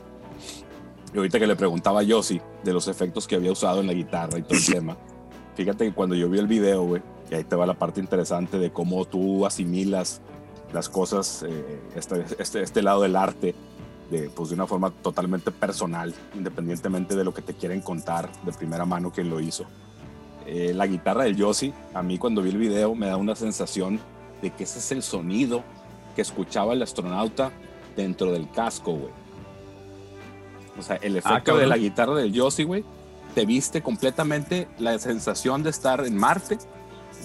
Y 1.13 1.17
ahorita 1.19 1.39
que 1.39 1.47
le 1.47 1.55
preguntaba 1.55 2.01
a 2.01 2.03
Yossi 2.03 2.41
de 2.65 2.73
los 2.73 2.89
efectos 2.89 3.29
que 3.29 3.35
había 3.37 3.53
usado 3.53 3.79
en 3.79 3.87
la 3.87 3.93
guitarra 3.93 4.39
y 4.39 4.41
todo 4.41 4.57
el 4.57 4.65
tema, 4.73 4.97
fíjate 5.55 5.85
que 5.85 5.93
cuando 5.93 6.15
yo 6.15 6.27
vi 6.27 6.39
el 6.39 6.47
video, 6.47 6.83
güey, 6.83 7.01
y 7.31 7.35
ahí 7.35 7.45
te 7.45 7.55
va 7.55 7.65
la 7.65 7.75
parte 7.75 8.01
interesante 8.01 8.59
de 8.59 8.73
cómo 8.73 9.05
tú 9.05 9.45
asimilas 9.45 10.19
las 10.73 10.89
cosas, 10.89 11.45
eh, 11.47 11.79
este, 11.95 12.25
este, 12.39 12.61
este 12.61 12.81
lado 12.81 13.03
del 13.03 13.15
arte, 13.15 13.55
de, 14.13 14.29
pues, 14.29 14.49
de 14.49 14.55
una 14.55 14.67
forma 14.67 14.91
totalmente 14.91 15.49
personal, 15.49 16.13
independientemente 16.35 17.15
de 17.15 17.23
lo 17.23 17.33
que 17.33 17.41
te 17.41 17.55
quieren 17.55 17.81
contar 17.81 18.29
de 18.43 18.51
primera 18.51 18.85
mano 18.85 19.11
quien 19.11 19.29
lo 19.29 19.39
hizo. 19.39 19.65
Eh, 20.45 20.71
la 20.75 20.85
guitarra 20.85 21.23
del 21.23 21.35
Yossi, 21.35 21.73
a 21.93 22.03
mí 22.03 22.19
cuando 22.19 22.43
vi 22.43 22.51
el 22.51 22.57
video 22.57 22.93
me 22.93 23.07
da 23.07 23.17
una 23.17 23.35
sensación 23.35 23.99
de 24.41 24.51
que 24.51 24.65
ese 24.65 24.79
es 24.79 24.91
el 24.91 25.01
sonido 25.01 25.63
que 26.15 26.21
escuchaba 26.21 26.73
el 26.73 26.83
astronauta 26.83 27.51
dentro 27.95 28.31
del 28.31 28.49
casco, 28.51 28.91
güey. 28.91 29.11
O 30.77 30.83
sea, 30.83 30.97
el 30.97 31.15
ah, 31.15 31.19
efecto 31.19 31.57
de 31.57 31.65
la 31.65 31.77
guitarra 31.77 32.15
del 32.15 32.31
Yossi, 32.33 32.65
güey, 32.65 32.83
te 33.33 33.45
viste 33.45 33.81
completamente 33.81 34.67
la 34.77 34.99
sensación 34.99 35.63
de 35.63 35.71
estar 35.71 36.05
en 36.05 36.15
Marte. 36.15 36.59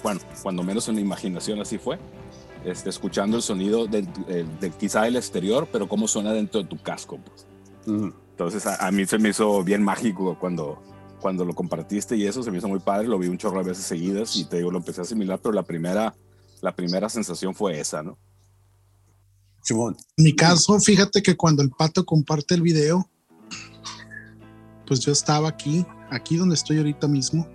Bueno, 0.02 0.20
cuando 0.42 0.62
menos 0.62 0.88
en 0.88 0.94
la 0.94 1.00
imaginación 1.02 1.60
así 1.60 1.76
fue 1.76 1.98
este, 2.64 2.90
escuchando 2.90 3.36
el 3.36 3.42
sonido 3.42 3.86
del, 3.86 4.08
quizá 4.78 5.02
del 5.02 5.16
exterior, 5.16 5.68
pero 5.70 5.88
cómo 5.88 6.08
suena 6.08 6.32
dentro 6.32 6.62
de 6.62 6.68
tu 6.68 6.76
casco. 6.78 7.18
Pues. 7.18 7.46
Entonces 8.30 8.66
a, 8.66 8.90
mí 8.90 9.06
se 9.06 9.18
me 9.18 9.30
hizo 9.30 9.64
bien 9.64 9.82
mágico 9.82 10.36
cuando, 10.38 10.82
cuando 11.20 11.44
lo 11.44 11.54
compartiste 11.54 12.16
y 12.16 12.26
eso 12.26 12.42
se 12.42 12.50
me 12.50 12.58
hizo 12.58 12.68
muy 12.68 12.80
padre, 12.80 13.08
lo 13.08 13.18
vi 13.18 13.28
un 13.28 13.38
chorro 13.38 13.58
de 13.58 13.70
veces 13.70 13.84
seguidas 13.84 14.36
y 14.36 14.44
te 14.44 14.58
digo, 14.58 14.70
lo 14.70 14.78
empecé 14.78 15.00
a 15.00 15.04
asimilar, 15.04 15.40
pero 15.40 15.54
la 15.54 15.62
primera, 15.62 16.14
la 16.60 16.74
primera 16.74 17.08
sensación 17.08 17.54
fue 17.54 17.80
esa, 17.80 18.02
¿no? 18.02 18.18
En 19.70 20.24
mi 20.24 20.34
caso, 20.34 20.78
fíjate 20.80 21.22
que 21.22 21.36
cuando 21.36 21.62
el 21.62 21.70
pato 21.70 22.04
comparte 22.04 22.54
el 22.54 22.62
video, 22.62 23.08
pues 24.86 25.00
yo 25.00 25.12
estaba 25.12 25.48
aquí, 25.48 25.84
aquí 26.10 26.36
donde 26.36 26.54
estoy 26.54 26.78
ahorita 26.78 27.06
mismo, 27.06 27.46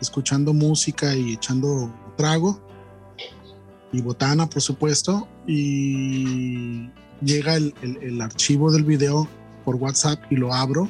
escuchando 0.00 0.54
música 0.54 1.14
y 1.14 1.34
echando 1.34 1.92
trago 2.16 2.67
y 3.92 4.02
botana, 4.02 4.48
por 4.48 4.62
supuesto, 4.62 5.28
y 5.46 6.90
llega 7.22 7.56
el, 7.56 7.74
el, 7.82 8.20
archivo 8.20 8.70
del 8.70 8.84
video 8.84 9.28
por 9.64 9.76
WhatsApp 9.76 10.20
y 10.30 10.36
lo 10.36 10.52
abro 10.52 10.88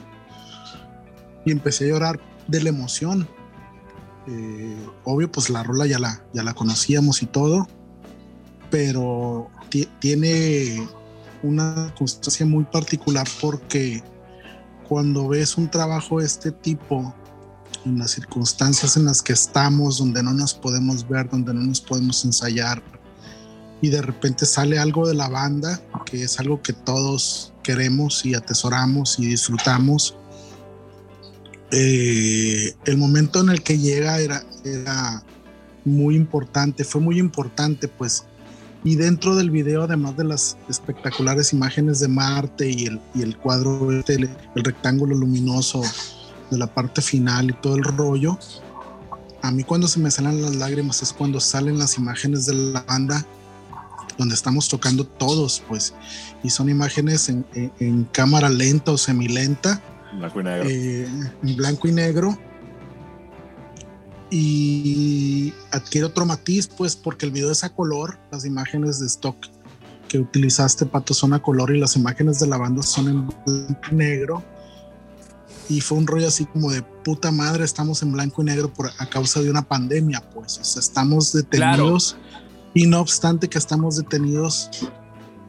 y 1.44 1.52
empecé 1.52 1.84
a 1.84 1.88
llorar 1.88 2.20
de 2.48 2.62
la 2.62 2.68
emoción. 2.70 3.28
Eh, 4.26 4.86
obvio, 5.04 5.30
pues 5.30 5.48
la 5.48 5.62
rola 5.62 5.86
ya 5.86 5.98
la, 5.98 6.22
ya 6.34 6.42
la 6.42 6.54
conocíamos 6.54 7.22
y 7.22 7.26
todo, 7.26 7.66
pero 8.70 9.48
tiene 10.00 10.86
una 11.42 11.94
constancia 11.96 12.44
muy 12.44 12.64
particular 12.64 13.26
porque 13.40 14.02
cuando 14.88 15.28
ves 15.28 15.56
un 15.56 15.70
trabajo 15.70 16.20
de 16.20 16.26
este 16.26 16.50
tipo 16.50 17.14
en 17.84 17.98
las 17.98 18.12
circunstancias 18.12 18.96
en 18.96 19.04
las 19.04 19.22
que 19.22 19.32
estamos, 19.32 19.98
donde 19.98 20.22
no 20.22 20.32
nos 20.32 20.54
podemos 20.54 21.08
ver, 21.08 21.28
donde 21.30 21.54
no 21.54 21.60
nos 21.60 21.80
podemos 21.80 22.24
ensayar, 22.24 22.82
y 23.80 23.88
de 23.90 24.02
repente 24.02 24.46
sale 24.46 24.78
algo 24.78 25.06
de 25.06 25.14
la 25.14 25.28
banda, 25.28 25.80
que 26.04 26.24
es 26.24 26.38
algo 26.40 26.62
que 26.62 26.72
todos 26.72 27.52
queremos 27.62 28.24
y 28.24 28.34
atesoramos 28.34 29.18
y 29.18 29.26
disfrutamos. 29.26 30.16
Eh, 31.70 32.74
el 32.86 32.96
momento 32.96 33.40
en 33.40 33.50
el 33.50 33.62
que 33.62 33.78
llega 33.78 34.18
era, 34.18 34.42
era 34.64 35.22
muy 35.84 36.16
importante, 36.16 36.82
fue 36.84 37.00
muy 37.00 37.18
importante, 37.18 37.88
pues. 37.88 38.24
Y 38.84 38.94
dentro 38.94 39.36
del 39.36 39.50
video, 39.50 39.82
además 39.82 40.16
de 40.16 40.24
las 40.24 40.56
espectaculares 40.68 41.52
imágenes 41.52 42.00
de 42.00 42.08
Marte 42.08 42.70
y 42.70 42.86
el, 42.86 43.00
y 43.14 43.22
el 43.22 43.36
cuadro, 43.36 43.92
este, 43.92 44.14
el, 44.14 44.30
el 44.54 44.64
rectángulo 44.64 45.16
luminoso 45.16 45.82
de 46.50 46.58
la 46.58 46.66
parte 46.66 47.02
final 47.02 47.50
y 47.50 47.52
todo 47.54 47.76
el 47.76 47.84
rollo. 47.84 48.38
A 49.42 49.50
mí 49.50 49.64
cuando 49.64 49.88
se 49.88 50.00
me 50.00 50.10
salen 50.10 50.42
las 50.42 50.56
lágrimas 50.56 51.02
es 51.02 51.12
cuando 51.12 51.40
salen 51.40 51.78
las 51.78 51.96
imágenes 51.96 52.46
de 52.46 52.54
la 52.54 52.82
banda 52.82 53.24
donde 54.16 54.34
estamos 54.34 54.68
tocando 54.68 55.06
todos, 55.06 55.62
pues, 55.68 55.94
y 56.42 56.50
son 56.50 56.68
imágenes 56.68 57.28
en, 57.28 58.04
cámara 58.12 58.48
lenta 58.48 58.90
o 58.90 58.98
semilenta. 58.98 59.80
Blanco 60.18 60.40
y 60.40 60.44
negro. 60.44 60.68
Eh, 60.68 61.08
en 61.44 61.56
blanco 61.56 61.88
y 61.88 61.92
negro. 61.92 62.38
Y 64.30 65.54
adquiere 65.70 66.06
otro 66.06 66.26
matiz, 66.26 66.66
pues, 66.66 66.96
porque 66.96 67.26
el 67.26 67.32
video 67.32 67.52
es 67.52 67.62
a 67.62 67.70
color, 67.70 68.18
las 68.32 68.44
imágenes 68.44 68.98
de 68.98 69.06
stock 69.06 69.36
que 70.08 70.18
utilizaste, 70.18 70.84
Pato, 70.84 71.14
son 71.14 71.32
a 71.34 71.40
color 71.40 71.74
y 71.74 71.78
las 71.78 71.94
imágenes 71.94 72.40
de 72.40 72.48
la 72.48 72.56
banda 72.56 72.82
son 72.82 73.08
en 73.08 73.26
blanco 73.26 73.80
y 73.92 73.94
negro 73.94 74.42
y 75.68 75.80
fue 75.80 75.98
un 75.98 76.06
rollo 76.06 76.28
así 76.28 76.46
como 76.46 76.70
de 76.70 76.82
puta 76.82 77.30
madre, 77.30 77.64
estamos 77.64 78.02
en 78.02 78.12
blanco 78.12 78.42
y 78.42 78.46
negro 78.46 78.72
por, 78.72 78.90
a 78.98 79.06
causa 79.06 79.40
de 79.40 79.50
una 79.50 79.62
pandemia, 79.62 80.20
pues, 80.30 80.58
o 80.58 80.64
sea, 80.64 80.80
estamos 80.80 81.32
detenidos 81.32 82.16
y 82.74 82.86
no 82.86 83.00
obstante 83.00 83.48
que 83.48 83.58
estamos 83.58 83.96
detenidos, 83.96 84.70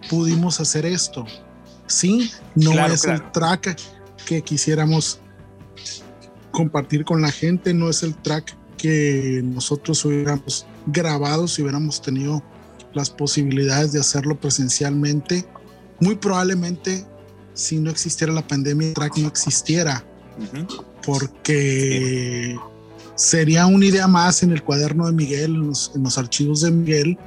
pudimos 0.09 0.59
hacer 0.59 0.85
esto. 0.85 1.25
Sí, 1.87 2.31
no 2.55 2.71
es 2.85 3.05
el 3.05 3.31
track 3.31 3.79
que 4.25 4.41
quisiéramos 4.41 5.19
compartir 6.51 7.05
con 7.05 7.21
la 7.21 7.31
gente, 7.31 7.73
no 7.73 7.89
es 7.89 8.03
el 8.03 8.15
track 8.15 8.55
que 8.77 9.41
nosotros 9.43 10.03
hubiéramos 10.05 10.65
grabado 10.85 11.47
si 11.47 11.61
hubiéramos 11.61 12.01
tenido 12.01 12.43
las 12.93 13.09
posibilidades 13.09 13.91
de 13.91 13.99
hacerlo 13.99 14.39
presencialmente. 14.39 15.45
Muy 15.99 16.15
probablemente 16.15 17.05
si 17.53 17.77
no 17.77 17.91
existiera 17.91 18.31
la 18.31 18.47
pandemia, 18.47 18.89
el 18.89 18.93
track 18.93 19.17
no 19.17 19.27
existiera 19.27 20.05
porque 21.05 22.57
sería 23.15 23.65
una 23.65 23.85
idea 23.85 24.07
más 24.07 24.43
en 24.43 24.51
el 24.51 24.63
cuaderno 24.63 25.05
de 25.05 25.11
Miguel, 25.11 25.55
en 25.55 26.03
los, 26.03 26.17
archivos 26.17 26.61
de 26.61 26.71
Miguel, 26.71 27.17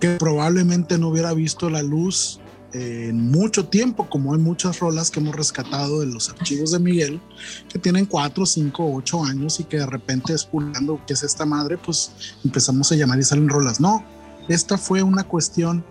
que 0.00 0.16
probablemente 0.16 0.98
no 0.98 1.08
hubiera 1.08 1.32
visto 1.34 1.68
la 1.68 1.82
luz 1.82 2.40
en 2.72 3.30
mucho 3.30 3.66
tiempo, 3.66 4.08
como 4.08 4.34
hay 4.34 4.40
muchas 4.40 4.80
rolas 4.80 5.10
que 5.10 5.20
hemos 5.20 5.34
rescatado 5.34 6.00
de 6.00 6.06
los 6.06 6.28
archivos 6.30 6.72
de 6.72 6.80
Miguel, 6.80 7.20
que 7.68 7.78
tienen 7.78 8.04
cuatro, 8.04 8.44
cinco, 8.46 8.92
ocho 8.92 9.22
años 9.24 9.60
y 9.60 9.64
que 9.64 9.78
de 9.78 9.86
repente 9.86 10.32
espulando 10.32 11.00
qué 11.06 11.14
es 11.14 11.22
esta 11.22 11.46
madre, 11.46 11.78
pues 11.78 12.12
empezamos 12.44 12.90
a 12.90 12.96
llamar 12.96 13.18
y 13.18 13.22
salen 13.22 13.48
rolas. 13.48 13.80
No, 13.80 14.04
esta 14.48 14.76
fue 14.76 15.02
una 15.02 15.24
cuestión 15.24 15.84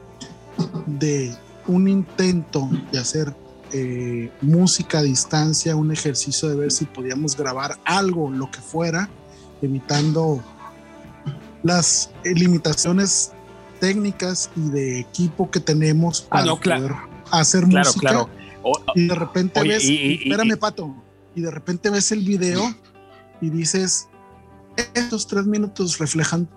de 0.86 1.36
un 1.68 1.88
intento 1.88 2.70
de 2.92 3.00
hacer 3.00 3.34
eh, 3.74 4.30
música 4.42 5.00
a 5.00 5.02
distancia, 5.02 5.76
un 5.76 5.92
ejercicio 5.92 6.48
de 6.48 6.56
ver 6.56 6.72
si 6.72 6.86
podíamos 6.86 7.36
grabar 7.36 7.80
algo, 7.86 8.30
lo 8.30 8.52
que 8.52 8.60
fuera, 8.60 9.10
evitando 9.64 10.44
las 11.64 12.12
limitaciones 12.24 13.32
técnicas 13.80 14.52
y 14.56 14.70
de 14.70 15.00
equipo 15.00 15.50
que 15.50 15.60
tenemos 15.60 16.28
ah, 16.30 16.30
para 16.30 16.56
poder 16.56 16.96
hacer 17.32 17.66
música. 17.66 18.28
y 18.94 19.08
de 19.08 19.16
repente 19.16 19.64
ves, 19.64 19.84
espérame, 19.90 20.58
Pato, 20.58 20.96
y 21.36 21.42
de 21.42 21.50
repente 21.50 21.90
ves 21.90 22.12
el 22.12 22.20
video 22.20 22.62
y 23.42 23.50
dices, 23.50 24.08
estos 24.94 25.26
tres 25.26 25.48
minutos 25.48 25.98
reflejan 25.98 26.48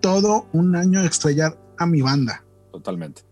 todo 0.00 0.46
un 0.52 0.76
año 0.76 1.00
de 1.00 1.08
estrellar 1.08 1.58
a 1.78 1.86
mi 1.86 2.00
banda. 2.00 2.44
Totalmente. 2.70 3.29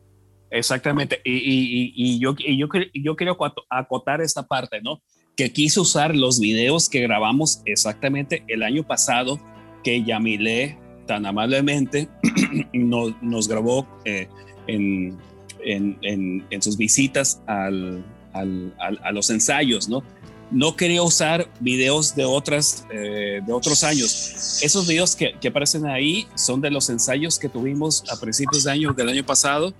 Exactamente. 0.50 1.20
Y, 1.24 2.18
yo, 2.18 2.34
yo, 2.36 2.68
yo 2.94 3.16
quiero 3.16 3.36
acotar 3.68 4.20
esta 4.20 4.46
parte, 4.46 4.80
¿no? 4.80 5.02
Que 5.36 5.52
quise 5.52 5.80
usar 5.80 6.16
los 6.16 6.40
videos 6.40 6.88
que 6.88 7.00
grabamos 7.00 7.62
exactamente 7.64 8.44
el 8.48 8.62
año 8.62 8.82
pasado, 8.82 9.38
que 9.84 10.02
Yamile 10.02 10.78
tan 11.06 11.26
amablemente 11.26 12.08
nos, 12.72 13.20
nos 13.22 13.48
grabó 13.48 13.86
eh, 14.04 14.28
en, 14.66 15.16
en, 15.64 16.44
en, 16.50 16.62
sus 16.62 16.76
visitas 16.76 17.40
al, 17.46 18.04
al, 18.32 18.72
a 18.78 19.12
los 19.12 19.30
ensayos, 19.30 19.88
¿no? 19.88 20.02
No 20.50 20.76
quería 20.76 21.02
usar 21.02 21.50
videos 21.60 22.14
de, 22.14 22.24
otras, 22.24 22.86
eh, 22.90 23.42
de 23.46 23.52
otros 23.52 23.84
años. 23.84 24.60
Esos 24.62 24.86
videos 24.86 25.14
que, 25.14 25.34
que, 25.38 25.48
aparecen 25.48 25.84
ahí 25.86 26.26
son 26.34 26.62
de 26.62 26.70
los 26.70 26.88
ensayos 26.88 27.38
que 27.38 27.50
tuvimos 27.50 28.02
a 28.10 28.18
principios 28.18 28.64
de 28.64 28.72
año, 28.72 28.94
del 28.94 29.10
año 29.10 29.24
pasado 29.24 29.74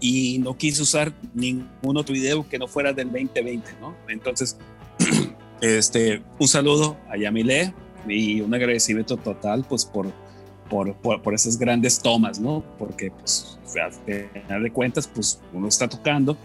y 0.00 0.38
no 0.38 0.56
quise 0.56 0.82
usar 0.82 1.12
ningún 1.34 1.96
otro 1.96 2.14
video 2.14 2.48
que 2.48 2.58
no 2.58 2.68
fuera 2.68 2.92
del 2.92 3.10
2020, 3.10 3.72
¿no? 3.80 3.94
Entonces, 4.08 4.56
este, 5.60 6.22
un 6.38 6.48
saludo 6.48 6.96
a 7.08 7.16
Yamile 7.16 7.74
y 8.08 8.40
un 8.40 8.54
agradecimiento 8.54 9.16
total, 9.16 9.64
pues, 9.68 9.84
por, 9.84 10.12
por, 10.70 10.94
por, 10.94 11.34
esas 11.34 11.58
grandes 11.58 12.00
tomas, 12.00 12.38
¿no? 12.38 12.62
Porque, 12.78 13.10
pues, 13.10 13.58
al 13.82 13.92
final 13.92 14.62
de 14.62 14.72
cuentas, 14.72 15.08
pues, 15.08 15.40
uno 15.52 15.68
está 15.68 15.88
tocando 15.88 16.36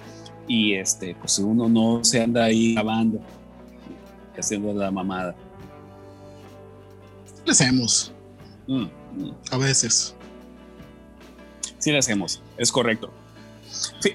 y, 0.48 0.74
este, 0.74 1.16
pues, 1.16 1.38
uno 1.40 1.70
no 1.70 2.04
se 2.04 2.22
anda 2.22 2.46
ahí 2.46 2.74
grabando, 2.74 3.20
haciendo 4.38 4.74
la 4.74 4.90
mamada. 4.90 5.36
Le 7.46 7.52
hacemos. 7.52 8.14
Mm, 8.68 8.84
mm. 8.84 9.36
A 9.52 9.58
veces. 9.58 10.16
Sí, 11.78 11.92
le 11.92 11.98
hacemos, 11.98 12.42
es 12.58 12.72
correcto. 12.72 13.12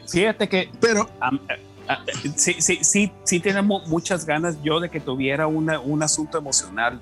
Fíjate 0.07 0.49
que, 0.49 0.71
pero 0.81 1.09
eh, 1.49 1.59
eh, 1.89 2.33
sí, 2.37 2.57
sí, 2.59 2.79
sí, 2.83 3.13
sí 3.25 3.41
tenemos 3.41 3.87
muchas 3.89 4.25
ganas 4.25 4.63
yo 4.63 4.81
de 4.81 4.91
que 4.91 5.01
tuviera 5.01 5.47
una, 5.47 5.81
un 5.81 6.03
asunto 6.03 6.39
emocional 6.39 7.01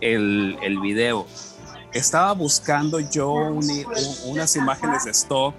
el, 0.00 0.56
el 0.62 0.80
video. 0.80 1.26
Estaba 1.92 2.32
buscando 2.32 3.00
yo 3.00 3.32
unas 4.24 4.56
imágenes 4.56 5.04
de 5.04 5.12
stock 5.12 5.54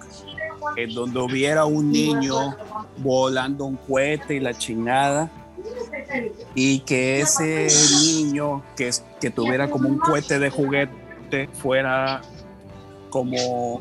en 0.76 0.94
donde 0.94 1.18
hubiera 1.18 1.64
un 1.64 1.90
niño 1.90 2.56
volando 2.98 3.64
un 3.64 3.76
cohete 3.76 4.34
y 4.36 4.40
la 4.40 4.54
chingada 4.54 5.30
y 6.54 6.80
que 6.80 7.20
ese 7.20 7.68
niño 8.04 8.62
que, 8.76 8.90
que 9.20 9.30
tuviera 9.30 9.68
como 9.70 9.88
un 9.88 9.98
cohete 9.98 10.38
de 10.38 10.50
juguete 10.50 11.48
fuera 11.54 12.22
como 13.10 13.80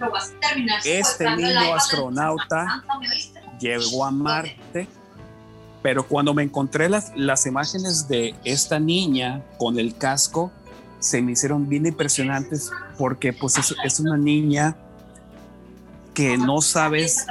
este 0.84 1.36
niño 1.36 1.74
astronauta 1.76 2.84
llegó 3.60 4.06
a 4.06 4.12
Marte, 4.12 4.88
pero 5.82 6.08
cuando 6.08 6.34
me 6.34 6.44
encontré 6.44 6.90
las, 6.90 7.12
las 7.16 7.46
imágenes 7.46 8.08
de 8.08 8.36
esta 8.44 8.80
niña 8.80 9.42
con 9.58 9.80
el 9.80 9.96
casco, 9.98 10.52
se 11.00 11.22
me 11.22 11.34
hicieron 11.34 11.68
bien 11.70 11.86
impresionantes 11.86 12.72
porque 12.98 13.34
pues 13.34 13.58
es, 13.58 13.76
es 13.84 14.00
una 14.00 14.18
niña 14.18 14.76
que 16.14 16.38
no 16.38 16.62
sabes 16.62 17.28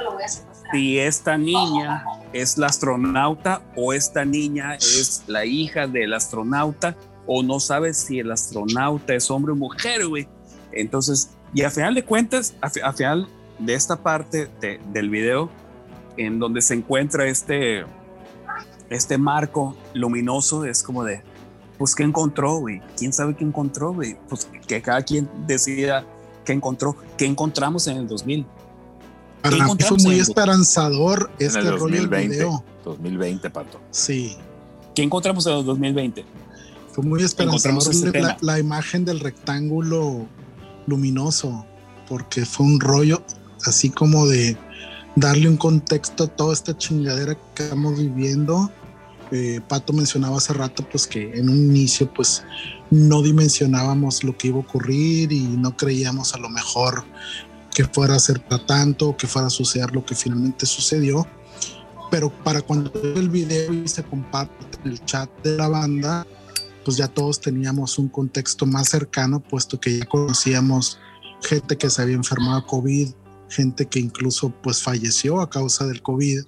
si 0.71 0.97
esta 0.97 1.37
niña 1.37 2.05
es 2.33 2.57
la 2.57 2.67
astronauta 2.67 3.61
o 3.75 3.93
esta 3.93 4.25
niña 4.25 4.75
es 4.75 5.23
la 5.27 5.45
hija 5.45 5.87
del 5.87 6.13
astronauta 6.13 6.95
o 7.25 7.43
no 7.43 7.59
sabes 7.59 7.97
si 7.97 8.19
el 8.19 8.31
astronauta 8.31 9.13
es 9.13 9.29
hombre 9.29 9.51
o 9.51 9.55
mujer, 9.55 10.07
güey. 10.07 10.27
Entonces, 10.71 11.29
y 11.57 11.63
a 11.63 11.71
final 11.71 11.95
de 11.95 12.05
cuentas, 12.05 12.53
a, 12.61 12.93
final 12.93 13.27
de 13.57 13.73
esta 13.73 14.03
parte 14.03 14.47
del 14.93 15.09
video, 15.09 15.49
en 16.15 16.37
donde 16.37 16.61
se 16.61 16.75
encuentra 16.75 17.25
este, 17.25 17.83
este 18.91 19.17
marco 19.17 19.75
luminoso, 19.95 20.65
es 20.65 20.83
como 20.83 21.03
de, 21.03 21.23
pues, 21.79 21.95
¿qué 21.95 22.03
encontró, 22.03 22.59
güey? 22.59 22.79
¿Quién 22.95 23.11
sabe 23.11 23.35
qué 23.35 23.43
encontró, 23.43 23.91
güey? 23.91 24.17
Pues 24.29 24.47
que 24.67 24.83
cada 24.83 25.01
quien 25.01 25.27
decida 25.47 26.05
qué 26.45 26.53
encontró, 26.53 26.95
qué 27.17 27.25
encontramos 27.25 27.87
en 27.87 27.97
el 27.97 28.07
2000. 28.07 28.45
Para 29.41 29.55
mí 29.55 29.61
fue 29.79 29.97
muy 29.97 30.19
esperanzador 30.19 31.31
este 31.39 31.59
rollo 31.59 31.79
2020, 31.79 32.35
video. 32.35 32.63
2020, 32.85 33.49
Pato. 33.49 33.81
Sí. 33.89 34.37
¿Qué 34.93 35.01
encontramos 35.01 35.47
en 35.47 35.53
el 35.53 35.65
2020? 35.65 36.23
Fue 36.91 37.03
muy 37.03 37.23
esperanzador 37.23 37.81
este 37.89 38.21
la, 38.21 38.37
la, 38.41 38.59
imagen 38.59 39.05
del 39.05 39.19
rectángulo 39.21 40.27
luminoso, 40.87 41.65
porque 42.07 42.45
fue 42.45 42.65
un 42.65 42.79
rollo 42.79 43.23
así 43.65 43.89
como 43.89 44.27
de 44.27 44.57
darle 45.15 45.49
un 45.49 45.57
contexto 45.57 46.25
a 46.25 46.27
toda 46.27 46.53
esta 46.53 46.77
chingadera 46.77 47.35
que 47.35 47.63
estamos 47.63 47.99
viviendo. 47.99 48.71
Eh, 49.31 49.59
Pato 49.67 49.91
mencionaba 49.91 50.37
hace 50.37 50.53
rato 50.53 50.87
pues 50.89 51.05
que 51.05 51.33
en 51.33 51.49
un 51.49 51.57
inicio 51.57 52.11
pues 52.13 52.43
no 52.89 53.21
dimensionábamos 53.21 54.23
lo 54.23 54.37
que 54.37 54.47
iba 54.47 54.57
a 54.57 54.61
ocurrir 54.61 55.31
y 55.33 55.41
no 55.41 55.75
creíamos 55.75 56.33
a 56.33 56.37
lo 56.37 56.49
mejor 56.49 57.03
que 57.73 57.83
fuera 57.83 58.15
a 58.15 58.19
ser 58.19 58.41
para 58.41 58.65
tanto, 58.65 59.17
que 59.17 59.27
fuera 59.27 59.47
a 59.47 59.51
suceder 59.51 59.93
lo 59.93 60.05
que 60.05 60.15
finalmente 60.15 60.65
sucedió. 60.65 61.27
Pero 62.09 62.31
para 62.43 62.61
cuando 62.61 62.91
el 63.03 63.29
video 63.29 63.73
y 63.73 63.87
se 63.87 64.03
comparte 64.03 64.79
en 64.83 64.91
el 64.91 65.05
chat 65.05 65.29
de 65.43 65.57
la 65.57 65.67
banda, 65.67 66.25
pues 66.87 66.95
ya 66.95 67.09
todos 67.09 67.41
teníamos 67.41 67.99
un 67.99 68.07
contexto 68.07 68.65
más 68.65 68.87
cercano, 68.87 69.43
puesto 69.43 69.77
que 69.77 69.99
ya 69.99 70.05
conocíamos 70.05 70.97
gente 71.43 71.77
que 71.77 71.89
se 71.89 72.01
había 72.01 72.15
enfermado 72.15 72.61
de 72.61 72.65
COVID, 72.65 73.09
gente 73.49 73.87
que 73.87 73.99
incluso 73.99 74.53
pues 74.63 74.81
falleció 74.81 75.41
a 75.41 75.49
causa 75.49 75.85
del 75.85 76.01
COVID. 76.01 76.45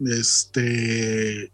Este, 0.00 1.52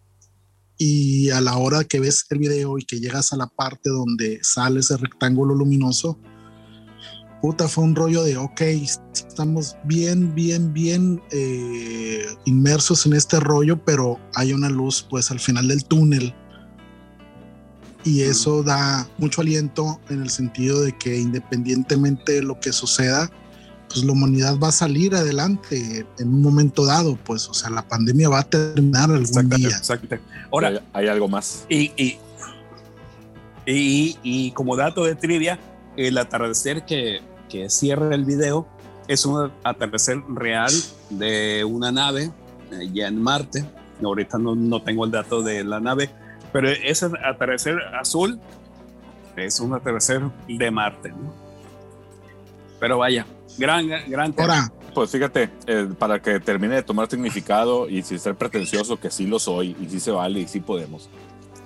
y 0.79 1.29
a 1.29 1.43
la 1.43 1.59
hora 1.59 1.85
que 1.85 2.01
ves 2.01 2.25
el 2.31 2.39
video 2.39 2.79
y 2.79 2.87
que 2.87 2.99
llegas 2.99 3.35
a 3.35 3.37
la 3.37 3.47
parte 3.47 3.91
donde 3.91 4.39
sale 4.43 4.81
ese 4.81 4.97
rectángulo 4.97 5.55
luminoso, 5.55 6.19
puta, 7.43 7.69
fue 7.69 7.85
un 7.85 7.95
rollo 7.95 8.23
de, 8.23 8.39
ok, 8.39 8.63
estamos 9.13 9.77
bien, 9.85 10.35
bien, 10.35 10.73
bien 10.73 11.21
eh, 11.31 12.25
inmersos 12.47 13.05
en 13.05 13.13
este 13.13 13.39
rollo, 13.39 13.85
pero 13.85 14.19
hay 14.35 14.55
una 14.55 14.71
luz 14.71 15.07
pues 15.11 15.31
al 15.31 15.41
final 15.41 15.69
del 15.69 15.85
túnel 15.85 16.35
y 18.07 18.23
eso 18.23 18.63
da 18.63 19.09
mucho 19.19 19.41
aliento 19.41 20.01
en 20.09 20.23
el 20.23 20.31
sentido 20.31 20.81
de 20.81 20.97
que 20.97 21.19
independientemente 21.19 22.35
de 22.35 22.43
lo 22.43 22.61
que 22.61 22.73
suceda, 22.73 23.29
pues 23.89 24.05
la 24.05 24.13
humanidad 24.13 24.59
va 24.59 24.69
a 24.69 24.73
salir 24.73 25.17
adelante 25.17 26.07
en 26.19 26.29
un 26.29 26.41
momento 26.41 26.87
dado, 26.87 27.17
pues, 27.25 27.49
o 27.49 27.55
sea, 27.55 27.69
la 27.69 27.83
pandemia 27.83 28.29
va 28.29 28.41
a 28.41 28.43
terminar 28.45 29.11
algún 29.11 29.49
día. 29.51 29.77
Exacto. 29.77 30.17
Ahora, 30.53 30.81
hay, 30.93 31.09
algo 31.09 31.27
más. 31.27 31.67
Y, 31.69 31.91
y, 31.97 32.19
y, 33.67 34.17
y, 34.23 34.53
como 34.53 34.77
dato 34.77 35.05
de 35.05 35.17
trivia, 35.17 35.59
el 35.97 36.17
atardecer 36.17 36.85
que, 36.85 37.21
que 37.49 37.69
cierra 37.69 38.15
el 38.15 38.25
video 38.25 38.69
es 39.09 39.27
un 39.27 39.51
atardecer 39.65 40.23
real 40.29 40.73
de 41.11 41.65
una 41.65 41.91
nave 41.91 42.31
eh, 42.71 42.89
ya 42.93 43.09
en 43.09 43.21
Marte. 43.21 43.65
Ahorita 44.01 44.39
no, 44.39 44.55
no 44.55 44.81
tengo 44.83 45.05
el 45.05 45.11
dato 45.11 45.43
de 45.43 45.65
la 45.65 45.81
nave, 45.81 46.11
pero 46.57 46.71
ese 46.71 47.11
atardecer 47.23 47.79
azul 48.01 48.41
es 49.37 49.61
un 49.61 49.75
atardecer 49.75 50.23
de 50.49 50.71
Marte. 50.71 51.13
Pero 52.81 52.97
vaya, 52.97 53.27
gran, 53.59 53.87
gran 54.09 54.33
tema. 54.33 54.73
Pues 54.95 55.11
fíjate, 55.11 55.51
eh, 55.67 55.87
para 55.99 56.19
que 56.23 56.41
termine 56.41 56.77
de 56.77 56.83
tomar 56.83 57.11
significado 57.11 57.91
y 57.91 58.03
sin 58.03 58.19
ser 58.19 58.37
pretencioso, 58.37 58.99
que 58.99 59.11
sí 59.11 59.27
lo 59.27 59.39
soy 59.39 59.77
y 59.79 59.91
sí 59.91 60.01
se 60.01 60.13
vale 60.13 60.41
y 60.41 60.49
sí 60.49 60.61
podemos. 60.61 61.11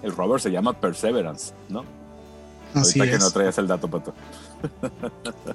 El 0.03 0.11
rover 0.11 0.41
se 0.41 0.51
llama 0.51 0.73
Perseverance, 0.73 1.55
¿no? 1.69 1.85
Así 2.75 2.99
Ahorita 2.99 3.17
que 3.17 3.23
no 3.23 3.31
traías 3.31 3.59
el 3.59 3.69
dato, 3.69 3.87
Pato. 3.87 4.13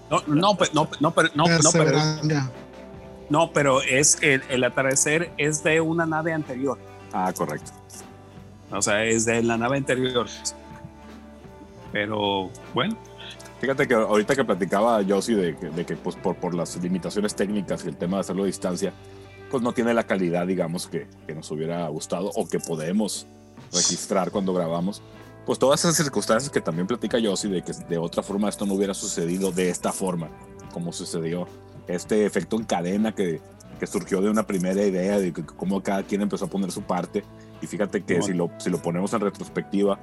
No, 0.10 0.24
no, 0.28 0.58
no, 0.74 0.90
no, 1.02 1.12
pero, 1.12 1.30
no, 1.36 1.44
no, 1.46 1.72
pero, 1.74 2.00
no, 3.30 3.52
pero 3.52 3.82
es 3.82 4.18
el, 4.22 4.44
el 4.48 4.64
atardecer 4.64 5.34
es 5.38 5.62
de 5.62 5.82
una 5.82 6.06
nave 6.06 6.32
anterior. 6.32 6.80
Ah, 7.12 7.34
correcto. 7.36 7.74
O 8.72 8.82
sea, 8.82 9.04
es 9.04 9.26
de 9.26 9.44
la 9.44 9.58
nave 9.58 9.78
anterior. 9.78 10.28
Pero 11.92 12.50
bueno. 12.74 12.98
Fíjate 13.60 13.88
que 13.88 13.94
ahorita 13.94 14.36
que 14.36 14.44
platicaba 14.44 15.02
Josie 15.08 15.36
de, 15.36 15.54
de 15.54 15.86
que 15.86 15.96
pues 15.96 16.16
por, 16.16 16.36
por 16.36 16.54
las 16.54 16.76
limitaciones 16.82 17.36
técnicas 17.36 17.86
y 17.86 17.88
el 17.88 17.96
tema 17.96 18.18
de 18.18 18.22
hacerlo 18.22 18.44
a 18.44 18.48
distancia, 18.48 18.94
pues 19.50 19.64
no 19.64 19.72
tiene 19.72 19.94
la 19.94 20.04
calidad, 20.04 20.46
digamos, 20.46 20.88
que, 20.88 21.08
que 21.26 21.34
nos 21.34 21.50
hubiera 21.52 21.88
gustado 21.88 22.32
o 22.36 22.48
que 22.48 22.60
podemos 22.60 23.26
registrar 23.72 24.32
cuando 24.32 24.54
grabamos. 24.54 25.02
Pues 25.46 25.60
todas 25.60 25.80
esas 25.80 25.96
circunstancias 25.96 26.52
que 26.52 26.60
también 26.60 26.88
platica 26.88 27.18
Josie 27.24 27.50
de 27.50 27.62
que 27.62 27.72
de 27.88 27.98
otra 27.98 28.24
forma 28.24 28.50
esto 28.50 28.66
no 28.66 28.74
hubiera 28.74 28.94
sucedido 28.94 29.52
de 29.52 29.70
esta 29.70 29.92
forma, 29.92 30.30
como 30.74 30.92
sucedió. 30.92 31.48
Este 31.88 32.26
efecto 32.26 32.58
en 32.58 32.66
cadena 32.66 33.14
que, 33.14 33.40
que 33.80 33.88
surgió 33.88 34.22
de 34.22 34.30
una 34.30 34.46
primera 34.46 34.84
idea 34.84 35.20
de 35.20 35.32
cómo 35.32 35.82
cada 35.84 36.04
quien 36.04 36.22
empezó 36.22 36.46
a 36.46 36.50
poner 36.50 36.72
su 36.72 36.82
parte 36.82 37.24
y 37.62 37.68
fíjate 37.68 38.04
que 38.04 38.22
si, 38.22 38.34
lo, 38.34 38.52
si 38.58 38.70
lo 38.70 38.82
ponemos 38.82 39.14
en 39.14 39.22
retrospectiva, 39.22 40.00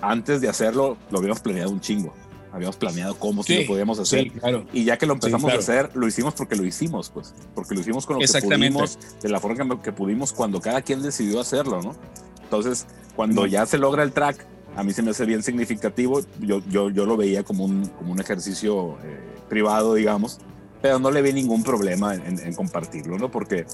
antes 0.00 0.40
de 0.40 0.48
hacerlo, 0.48 0.96
lo 1.10 1.18
habíamos 1.18 1.40
planeado 1.40 1.70
un 1.70 1.80
chingo. 1.80 2.12
Habíamos 2.52 2.76
planeado 2.76 3.14
cómo 3.18 3.42
sí, 3.42 3.62
lo 3.62 3.66
podíamos 3.66 3.98
hacer. 3.98 4.30
Y 4.74 4.84
ya 4.84 4.98
que 4.98 5.06
lo 5.06 5.14
empezamos 5.14 5.50
a 5.50 5.56
hacer, 5.56 5.90
lo 5.94 6.06
hicimos 6.06 6.34
porque 6.34 6.54
lo 6.54 6.64
hicimos, 6.64 7.08
pues. 7.08 7.34
Porque 7.54 7.74
lo 7.74 7.80
hicimos 7.80 8.04
con 8.04 8.18
lo 8.18 8.20
que 8.20 8.40
pudimos, 8.42 8.98
de 9.22 9.28
la 9.30 9.40
forma 9.40 9.80
que, 9.80 9.92
pudimos 9.92 10.34
cuando 10.34 10.60
cada 10.60 10.82
quien 10.82 11.02
decidió 11.02 11.40
hacerlo, 11.40 11.80
¿no? 11.80 11.94
Entonces, 12.42 12.86
cuando 13.16 13.46
ya 13.46 13.64
se 13.64 13.78
logra 13.78 14.02
el 14.02 14.12
track, 14.12 14.46
a 14.76 14.82
mí 14.82 14.92
se 14.92 15.02
me 15.02 15.12
hace 15.12 15.24
bien 15.24 15.42
significativo. 15.42 16.20
Yo, 16.40 16.60
yo, 16.68 16.90
yo 16.90 17.06
lo 17.06 17.16
veía 17.16 17.42
como 17.42 17.64
un, 17.64 17.86
como 17.86 18.12
un 18.12 18.20
ejercicio 18.20 18.98
eh, 19.02 19.18
privado, 19.48 19.94
digamos, 19.94 20.38
pero 20.82 20.98
no 20.98 21.10
le 21.10 21.22
vi 21.22 21.32
ningún 21.32 21.62
problema 21.62 22.14
en, 22.14 22.54
compartirlo, 22.54 23.16
¿no? 23.16 23.30
Porque 23.30 23.64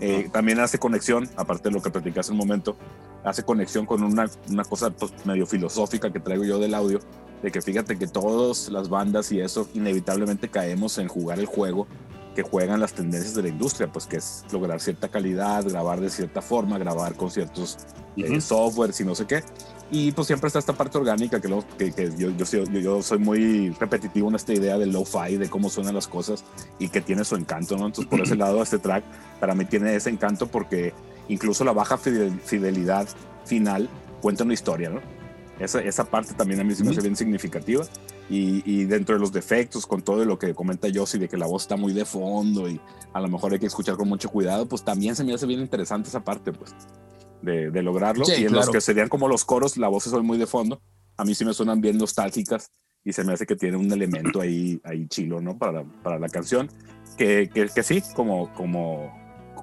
eh, 0.00 0.28
también 0.32 0.60
hace 0.60 0.78
conexión, 0.78 1.28
aparte 1.36 1.68
de 1.68 1.74
lo 1.74 1.82
que 1.82 1.90
platicé 1.90 2.20
hace 2.20 2.32
un 2.32 2.38
momento, 2.38 2.76
hace 3.24 3.42
conexión 3.42 3.84
con 3.84 4.02
una, 4.04 4.30
una 4.48 4.64
cosa 4.64 4.90
pues, 4.90 5.12
medio 5.26 5.44
filosófica 5.44 6.12
que 6.12 6.20
traigo 6.20 6.44
yo 6.44 6.60
del 6.60 6.74
audio, 6.74 7.00
de 7.42 7.50
que 7.50 7.60
fíjate 7.60 7.98
que 7.98 8.06
todas 8.06 8.68
las 8.68 8.88
bandas 8.88 9.32
y 9.32 9.40
eso 9.40 9.68
inevitablemente 9.74 10.48
caemos 10.48 10.96
en 10.98 11.08
jugar 11.08 11.40
el 11.40 11.46
juego 11.46 11.88
que 12.34 12.42
juegan 12.42 12.80
las 12.80 12.92
tendencias 12.92 13.34
de 13.34 13.42
la 13.42 13.48
industria, 13.48 13.88
pues 13.92 14.06
que 14.06 14.16
es 14.16 14.44
lograr 14.52 14.80
cierta 14.80 15.08
calidad, 15.08 15.64
grabar 15.68 16.00
de 16.00 16.10
cierta 16.10 16.42
forma, 16.42 16.78
grabar 16.78 17.14
con 17.14 17.30
ciertos 17.30 17.78
eh, 18.16 18.40
softwares 18.40 19.00
y 19.00 19.04
no 19.04 19.14
sé 19.14 19.26
qué. 19.26 19.42
Y 19.90 20.12
pues 20.12 20.26
siempre 20.26 20.46
está 20.46 20.58
esta 20.58 20.72
parte 20.72 20.96
orgánica 20.96 21.40
que, 21.40 21.48
lo, 21.48 21.64
que, 21.76 21.92
que 21.92 22.10
yo, 22.16 22.30
yo, 22.30 22.44
yo, 22.46 22.64
yo, 22.64 23.02
soy 23.02 23.18
muy 23.18 23.70
repetitivo 23.78 24.30
en 24.30 24.36
esta 24.36 24.54
idea 24.54 24.78
del 24.78 24.90
lo-fi, 24.90 25.36
de 25.36 25.50
cómo 25.50 25.68
suenan 25.68 25.94
las 25.94 26.08
cosas 26.08 26.44
y 26.78 26.88
que 26.88 27.02
tiene 27.02 27.24
su 27.24 27.36
encanto, 27.36 27.76
¿no? 27.76 27.86
Entonces 27.86 28.06
por 28.06 28.20
ese 28.20 28.36
lado 28.36 28.62
este 28.62 28.78
track 28.78 29.04
para 29.38 29.54
mí 29.54 29.66
tiene 29.66 29.94
ese 29.94 30.08
encanto 30.08 30.46
porque 30.46 30.94
incluso 31.28 31.64
la 31.64 31.72
baja 31.72 31.98
fidelidad 31.98 33.06
final 33.44 33.90
cuenta 34.22 34.44
una 34.44 34.54
historia, 34.54 34.88
¿no? 34.88 35.00
Esa, 35.58 35.80
esa 35.82 36.04
parte 36.04 36.32
también 36.32 36.60
a 36.60 36.64
mí 36.64 36.74
sí 36.74 36.82
me 36.82 36.90
hace 36.90 37.02
bien 37.02 37.14
significativa. 37.14 37.84
Y, 38.30 38.62
y, 38.64 38.84
dentro 38.84 39.14
de 39.14 39.20
los 39.20 39.32
defectos, 39.32 39.86
con 39.86 40.00
todo 40.00 40.24
lo 40.24 40.38
que 40.38 40.54
comenta 40.54 40.88
Josie, 40.92 41.20
de 41.20 41.28
que 41.28 41.36
la 41.36 41.46
voz 41.46 41.62
está 41.62 41.76
muy 41.76 41.92
de 41.92 42.04
fondo 42.04 42.68
y 42.68 42.80
a 43.12 43.20
lo 43.20 43.28
mejor 43.28 43.52
hay 43.52 43.58
que 43.58 43.66
escuchar 43.66 43.96
con 43.96 44.08
mucho 44.08 44.30
cuidado, 44.30 44.66
pues 44.66 44.82
también 44.82 45.14
se 45.16 45.24
me 45.24 45.34
hace 45.34 45.44
bien 45.44 45.60
interesante 45.60 46.08
esa 46.08 46.24
parte, 46.24 46.52
pues, 46.52 46.74
de, 47.42 47.70
de 47.70 47.82
lograrlo. 47.82 48.24
y 48.26 48.44
en 48.44 48.52
los 48.52 48.70
que 48.70 48.80
serían 48.80 49.08
como 49.08 49.28
los 49.28 49.44
coros, 49.44 49.76
la 49.76 49.88
voz 49.88 50.06
es 50.06 50.12
muy 50.14 50.38
de 50.38 50.46
fondo. 50.46 50.80
A 51.16 51.24
mí 51.24 51.34
sí 51.34 51.44
me 51.44 51.52
suenan 51.52 51.80
bien 51.80 51.98
nostálgicas 51.98 52.70
y 53.04 53.12
se 53.12 53.24
me 53.24 53.32
hace 53.32 53.46
que 53.46 53.56
tiene 53.56 53.76
un 53.76 53.90
elemento 53.92 54.40
ahí, 54.40 54.80
ahí 54.84 55.06
chilo, 55.08 55.40
¿no? 55.40 55.58
Para, 55.58 55.84
para 56.02 56.18
la 56.18 56.28
canción. 56.28 56.70
Que, 57.18 57.50
que, 57.52 57.68
que 57.68 57.82
sí, 57.82 58.02
como, 58.14 58.52
como, 58.54 59.12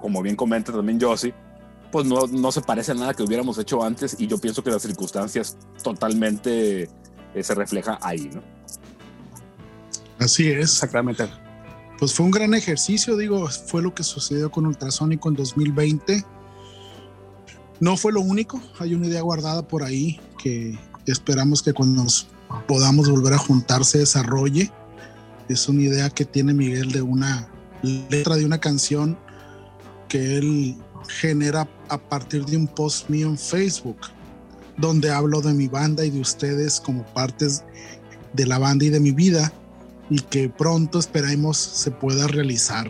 como 0.01 0.22
bien 0.22 0.36
comenta 0.36 0.72
también 0.72 0.99
Josie, 1.01 1.34
pues 1.91 2.05
no, 2.05 2.28
no 2.28 2.51
se 2.51 2.62
parece 2.62 2.91
a 2.91 2.95
nada 2.95 3.14
que 3.14 3.24
hubiéramos 3.24 3.57
hecho 3.57 3.84
antes 3.84 4.16
y 4.20 4.28
yo 4.28 4.38
pienso 4.38 4.64
que 4.64 4.70
las 4.70 4.82
circunstancias 4.82 5.57
totalmente 5.84 6.89
eh, 7.34 7.44
se 7.44 7.56
refleja 7.56 7.98
ahí, 8.02 8.30
¿no? 8.34 8.42
Así 10.20 10.50
es. 10.50 10.74
Exactamente. 10.74 11.30
Pues 11.98 12.14
fue 12.14 12.26
un 12.26 12.32
gran 12.32 12.54
ejercicio, 12.54 13.18
digo, 13.18 13.48
fue 13.50 13.82
lo 13.82 13.94
que 13.94 14.04
sucedió 14.04 14.50
con 14.52 14.66
Ultrasónico 14.66 15.30
en 15.30 15.36
2020. 15.36 16.24
No 17.80 17.98
fue 17.98 18.12
lo 18.12 18.22
único, 18.22 18.62
hay 18.80 18.94
una 18.94 19.08
idea 19.08 19.22
guardada 19.22 19.68
por 19.68 19.84
ahí 19.84 20.20
que 20.38 20.78
esperamos 21.06 21.62
que 21.62 21.74
cuando 21.74 22.04
nos 22.04 22.28
podamos 22.68 23.10
volver 23.10 23.34
a 23.34 23.38
juntar 23.38 23.86
se 23.86 24.00
desarrolle. 24.00 24.72
Es 25.48 25.68
una 25.68 25.82
idea 25.82 26.10
que 26.10 26.26
tiene 26.26 26.54
Miguel 26.54 26.92
de 26.92 27.02
una 27.02 27.50
letra 27.84 28.36
de 28.36 28.46
una 28.46 28.60
canción 28.60 29.18
que 30.08 30.38
él 30.38 30.78
genera 31.08 31.68
a 31.88 31.98
partir 31.98 32.46
de 32.46 32.58
un 32.58 32.68
post 32.68 33.10
mío 33.10 33.28
en 33.28 33.38
Facebook, 33.38 33.98
donde 34.80 35.12
hablo 35.12 35.42
de 35.42 35.54
mi 35.54 35.68
banda 35.68 36.06
y 36.06 36.10
de 36.10 36.22
ustedes 36.22 36.80
como 36.80 37.04
partes 37.14 37.64
de 38.34 38.46
la 38.46 38.58
banda 38.58 38.86
y 38.86 38.90
de 38.90 39.00
mi 39.00 39.12
vida 39.12 39.52
y 40.10 40.22
que 40.22 40.50
pronto 40.50 41.00
esperemos 41.00 41.58
se 41.58 41.92
pueda 41.92 42.28
realizar. 42.28 42.90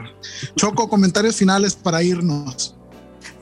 Choco, 0.55 0.87
comentarios 0.87 1.35
finales 1.35 1.75
para 1.75 2.01
irnos. 2.01 2.75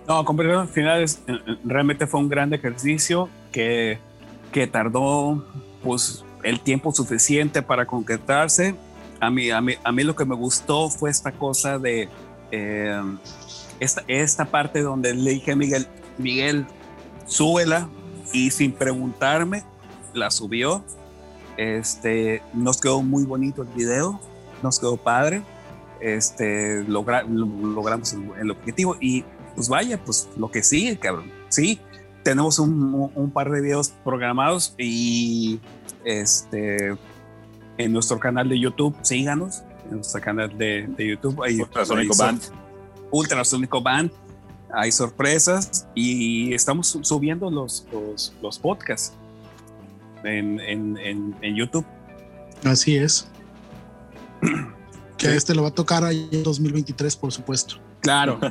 No, 0.08 0.24
comentarios 0.24 0.72
finales, 0.72 1.20
eh, 1.28 1.34
eh, 1.46 1.58
realmente 1.64 2.08
fue 2.08 2.22
un 2.22 2.30
gran 2.30 2.54
ejercicio 2.54 3.30
que, 3.52 4.00
que 4.52 4.66
tardó 4.66 5.46
pues 5.84 6.24
el 6.44 6.60
tiempo 6.62 6.94
suficiente 6.94 7.62
para 7.62 7.86
concretarse. 7.86 8.74
A 9.20 9.30
mí, 9.30 9.52
a 9.52 9.62
mí, 9.62 9.74
a 9.84 9.92
mí 9.92 10.04
lo 10.04 10.16
que 10.16 10.26
me 10.26 10.36
gustó 10.36 10.90
fue 10.90 11.10
esta 11.10 11.32
cosa 11.34 11.78
de 11.78 12.08
eh, 12.52 13.02
esta, 13.80 14.04
esta 14.08 14.46
parte 14.46 14.82
donde 14.82 15.14
le 15.14 15.32
dije 15.32 15.52
a 15.52 15.56
Miguel, 15.56 15.88
Miguel, 16.18 16.66
súbela 17.26 17.90
y 18.38 18.52
sin 18.52 18.72
preguntarme, 18.72 19.64
la 20.14 20.30
subió. 20.30 20.84
Este, 21.58 22.44
nos 22.54 22.80
quedó 22.80 23.02
muy 23.02 23.24
bonito 23.24 23.64
el 23.64 23.70
video, 23.70 24.20
nos 24.62 24.80
quedó 24.80 24.96
padre. 24.96 25.42
Este, 26.00 26.84
logramos 26.84 28.14
el, 28.14 28.52
objetivo 28.52 28.96
y 29.02 29.26
pues 29.56 29.68
vaya, 29.68 30.00
pues 30.04 30.30
lo 30.38 30.52
que 30.52 30.62
sigue, 30.62 30.98
cabrón. 31.00 31.32
Sí, 31.50 31.80
tenemos 32.24 32.60
un, 32.60 33.12
un, 33.16 33.32
par 33.32 33.50
de 33.50 33.62
videos 33.62 33.90
programados 34.04 34.76
y 34.78 35.60
este, 36.06 36.96
en 37.80 37.92
nuestro 37.92 38.20
canal 38.20 38.48
de 38.48 38.60
YouTube, 38.60 38.96
síganos, 39.02 39.64
en 39.90 39.96
nuestro 39.96 40.22
canal 40.22 40.56
de, 40.56 40.86
de 40.88 41.08
YouTube. 41.08 41.42
Ahí, 41.42 41.60
Band. 42.16 42.42
Ultrasonico 43.10 43.82
Band. 43.82 44.12
Hay 44.78 44.92
sorpresas 44.92 45.88
y 45.96 46.54
estamos 46.54 47.00
subiendo 47.02 47.50
los, 47.50 47.88
los, 48.44 48.60
podcasts 48.60 49.12
en, 50.24 50.60
en, 50.60 51.36
en, 51.42 51.56
YouTube. 51.56 51.84
Así 52.64 52.96
es. 52.96 53.28
que 55.18 55.36
este 55.36 55.56
lo 55.56 55.64
va 55.64 55.70
a 55.70 55.74
tocar 55.74 56.04
ahí 56.04 56.30
en 56.32 56.44
2023, 56.44 57.16
por 57.16 57.32
supuesto. 57.32 57.78
Claro. 58.02 58.40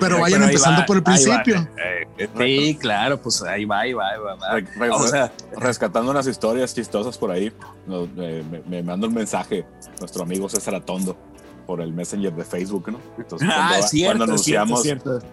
Pero 0.00 0.18
vayan 0.18 0.42
empezando 0.42 0.84
por 0.84 0.96
el 0.96 1.04
principio. 1.04 1.68
Eh, 2.18 2.28
sí, 2.36 2.76
claro, 2.80 3.22
pues 3.22 3.44
ahí 3.44 3.64
va, 3.64 3.78
ahí 3.78 3.92
va, 3.92 4.10
ahí 4.10 4.18
va. 4.80 4.96
O 4.96 5.06
sea, 5.06 5.32
rescatando 5.56 6.10
unas 6.10 6.26
historias 6.26 6.74
chistosas 6.74 7.16
por 7.16 7.30
ahí, 7.30 7.52
me, 7.86 8.42
me, 8.66 8.82
manda 8.82 9.06
un 9.06 9.14
mensaje 9.14 9.64
nuestro 10.00 10.24
amigo 10.24 10.48
César 10.48 10.74
Atondo 10.74 11.16
por 11.66 11.80
el 11.80 11.92
Messenger 11.92 12.32
de 12.34 12.44
Facebook, 12.44 12.90
¿no? 12.90 13.00
Entonces, 13.18 13.48
ah, 13.50 13.68
cuando, 13.70 13.88
cierto, 13.88 14.06
cuando 14.06 14.24
anunciamos, 14.24 14.82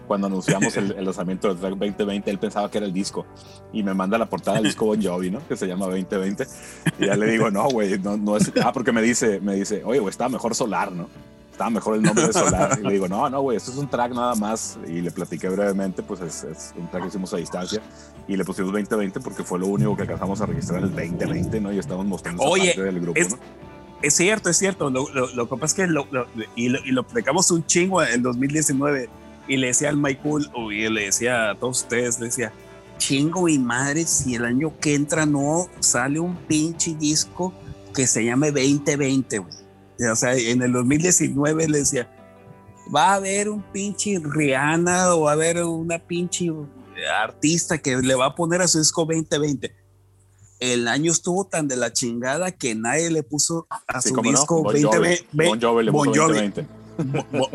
Cuando 0.06 0.26
anunciamos 0.26 0.76
el, 0.76 1.04
lanzamiento 1.04 1.48
del 1.48 1.58
track 1.58 1.74
2020, 1.76 2.30
él 2.30 2.38
pensaba 2.38 2.70
que 2.70 2.78
era 2.78 2.86
el 2.86 2.92
disco 2.92 3.24
y 3.72 3.82
me 3.82 3.94
manda 3.94 4.18
la 4.18 4.26
portada 4.26 4.56
del 4.56 4.66
disco 4.66 4.86
Bon 4.86 5.02
Jovi, 5.02 5.30
¿no? 5.30 5.46
Que 5.46 5.56
se 5.56 5.66
llama 5.66 5.86
2020 5.86 6.46
y 6.98 7.06
ya 7.06 7.16
le 7.16 7.30
digo, 7.30 7.50
no, 7.50 7.68
güey, 7.68 7.98
no, 7.98 8.16
no 8.16 8.36
es. 8.36 8.52
Ah, 8.62 8.72
porque 8.72 8.92
me 8.92 9.00
dice, 9.00 9.40
me 9.40 9.54
dice, 9.54 9.82
oye, 9.84 10.00
güey, 10.00 10.10
estaba 10.10 10.28
mejor 10.28 10.54
Solar, 10.54 10.92
¿no? 10.92 11.08
Estaba 11.54 11.70
mejor 11.70 11.94
el 11.94 12.02
nombre 12.02 12.26
de 12.26 12.32
Solar. 12.32 12.78
Y 12.80 12.82
le 12.82 12.94
digo, 12.94 13.06
no, 13.06 13.30
no, 13.30 13.40
güey, 13.40 13.56
esto 13.56 13.70
es 13.70 13.76
un 13.76 13.88
track 13.88 14.12
nada 14.12 14.34
más. 14.34 14.76
Y 14.88 15.00
le 15.00 15.12
platiqué 15.12 15.48
brevemente, 15.48 16.02
pues 16.02 16.20
es, 16.20 16.42
es, 16.42 16.74
un 16.76 16.90
track 16.90 17.02
que 17.02 17.08
hicimos 17.10 17.32
a 17.32 17.36
distancia. 17.36 17.80
Y 18.26 18.36
le 18.36 18.44
pusimos 18.44 18.72
2020 18.72 19.20
porque 19.20 19.44
fue 19.44 19.60
lo 19.60 19.68
único 19.68 19.94
que 19.94 20.02
alcanzamos 20.02 20.40
a 20.40 20.46
registrar 20.46 20.80
en 20.80 20.86
el 20.86 20.90
2020, 20.90 21.60
¿no? 21.60 21.72
Y 21.72 21.78
estamos 21.78 22.06
mostrando 22.06 22.42
Oye, 22.42 22.74
parte 22.74 22.82
del 22.82 23.00
grupo, 23.00 23.20
¿no? 23.20 23.38
Es 24.04 24.14
cierto, 24.14 24.50
es 24.50 24.58
cierto. 24.58 24.90
Lo, 24.90 25.48
que 25.48 25.56
pasa 25.56 25.64
es 25.66 25.74
que 25.74 25.86
lo, 25.86 26.06
y, 26.54 26.68
lo, 26.68 26.78
y 26.84 27.50
un 27.50 27.66
chingo 27.66 28.02
en 28.02 28.22
2019 28.22 29.08
y 29.48 29.56
le 29.56 29.68
decía 29.68 29.90
al 29.90 29.96
Michael, 29.96 30.50
y 30.70 30.88
le 30.88 31.04
decía 31.06 31.50
a 31.50 31.54
todos 31.54 31.82
ustedes, 31.82 32.18
le 32.18 32.26
decía, 32.26 32.52
chingo 32.98 33.48
y 33.48 33.58
madre, 33.58 34.06
si 34.06 34.34
el 34.34 34.44
año 34.44 34.72
que 34.80 34.94
entra 34.94 35.26
no 35.26 35.68
sale 35.80 36.20
un 36.20 36.36
pinche 36.36 36.94
disco 36.94 37.52
que 37.94 38.06
se 38.06 38.24
llame 38.24 38.50
2020, 38.50 39.38
güey. 39.38 39.54
O 40.10 40.16
sea, 40.16 40.34
en 40.34 40.62
el 40.62 40.72
2019 40.72 41.68
le 41.68 41.78
decía, 41.78 42.10
va 42.94 43.12
a 43.12 43.14
haber 43.14 43.48
un 43.48 43.62
pinche 43.62 44.20
Rihanna 44.22 45.14
o 45.14 45.22
va 45.22 45.30
a 45.30 45.34
haber 45.34 45.62
una 45.62 45.98
pinche 45.98 46.50
artista 47.22 47.78
que 47.78 47.96
le 47.96 48.14
va 48.14 48.26
a 48.26 48.34
poner 48.34 48.60
a 48.60 48.68
su 48.68 48.78
disco 48.78 49.04
2020 49.04 49.83
el 50.60 50.88
año 50.88 51.12
estuvo 51.12 51.44
tan 51.46 51.68
de 51.68 51.76
la 51.76 51.92
chingada 51.92 52.52
que 52.52 52.74
nadie 52.74 53.10
le 53.10 53.22
puso 53.22 53.66
a 53.68 54.00
su 54.00 54.14
disco 54.22 54.62
2020. 54.62 55.26
Bon 55.32 55.60
Jovi, 55.60 55.90
bon 55.90 56.14
Jovi, 56.14 56.52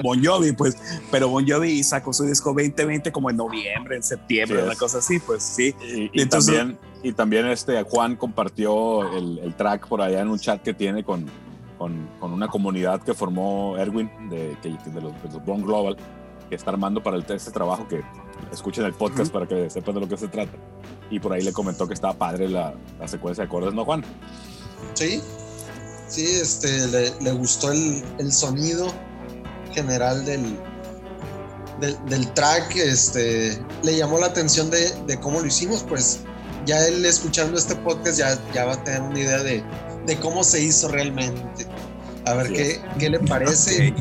bon 0.03 0.23
Jovi, 0.23 0.51
pues, 0.51 0.77
pero 1.11 1.29
Bon 1.29 1.47
Jovi 1.47 1.83
sacó 1.83 2.13
su 2.13 2.25
disco 2.25 2.49
2020 2.49 3.11
como 3.11 3.29
en 3.29 3.37
noviembre, 3.37 3.95
en 3.95 4.03
septiembre, 4.03 4.63
una 4.63 4.75
cosa 4.75 4.99
así, 4.99 5.19
pues 5.19 5.43
sí. 5.43 5.73
Y, 6.13 6.25
también, 6.25 6.77
y 7.03 7.13
también 7.13 7.47
este 7.47 7.81
Juan 7.83 8.15
compartió 8.15 9.11
el, 9.17 9.53
track 9.55 9.87
por 9.87 10.01
allá 10.01 10.21
en 10.21 10.29
un 10.29 10.39
chat 10.39 10.61
que 10.61 10.73
tiene 10.73 11.03
con, 11.03 11.25
con, 11.77 12.09
con 12.19 12.33
una 12.33 12.47
comunidad 12.47 13.01
que 13.01 13.13
formó 13.13 13.77
Erwin 13.77 14.09
de, 14.29 14.55
de, 14.61 15.01
los, 15.01 15.13
de 15.31 15.39
Bon 15.45 15.61
Global, 15.61 15.97
que 16.49 16.55
está 16.55 16.71
armando 16.71 17.01
para 17.01 17.17
el, 17.17 17.25
este 17.29 17.51
trabajo 17.51 17.87
que 17.87 18.01
escuchen 18.51 18.83
el 18.85 18.93
podcast 18.93 19.31
para 19.31 19.47
que 19.47 19.69
sepan 19.69 19.95
de 19.95 20.01
lo 20.01 20.09
que 20.09 20.17
se 20.17 20.27
trata 20.27 20.57
y 21.09 21.19
por 21.19 21.33
ahí 21.33 21.41
le 21.41 21.53
comentó 21.53 21.87
que 21.87 21.93
estaba 21.93 22.13
padre 22.13 22.49
la, 22.49 22.73
la 22.99 23.07
secuencia 23.07 23.43
de 23.43 23.47
acordes, 23.47 23.73
¿no, 23.73 23.85
Juan? 23.85 24.03
Sí, 24.93 25.21
sí, 26.07 26.25
este, 26.25 26.87
le, 26.87 27.11
le 27.21 27.31
gustó 27.31 27.71
el, 27.71 28.03
el, 28.17 28.31
sonido 28.31 28.87
general 29.73 30.25
del, 30.25 30.57
del, 31.79 31.97
del, 32.05 32.31
track, 32.33 32.75
este, 32.75 33.57
le 33.83 33.97
llamó 33.97 34.19
la 34.19 34.27
atención 34.27 34.69
de, 34.69 34.91
de, 35.07 35.19
cómo 35.19 35.39
lo 35.39 35.47
hicimos, 35.47 35.83
pues 35.83 36.21
ya 36.65 36.85
él 36.87 37.05
escuchando 37.05 37.57
este 37.57 37.75
podcast 37.75 38.19
ya, 38.19 38.39
ya 38.53 38.65
va 38.65 38.73
a 38.73 38.83
tener 38.83 39.01
una 39.01 39.19
idea 39.19 39.43
de, 39.43 39.63
de 40.05 40.19
cómo 40.19 40.43
se 40.43 40.61
hizo 40.61 40.87
realmente. 40.87 41.65
A 42.25 42.33
ver 42.33 42.51
qué, 42.51 42.81
qué, 42.99 43.09
le 43.09 43.19
parece. 43.27 43.93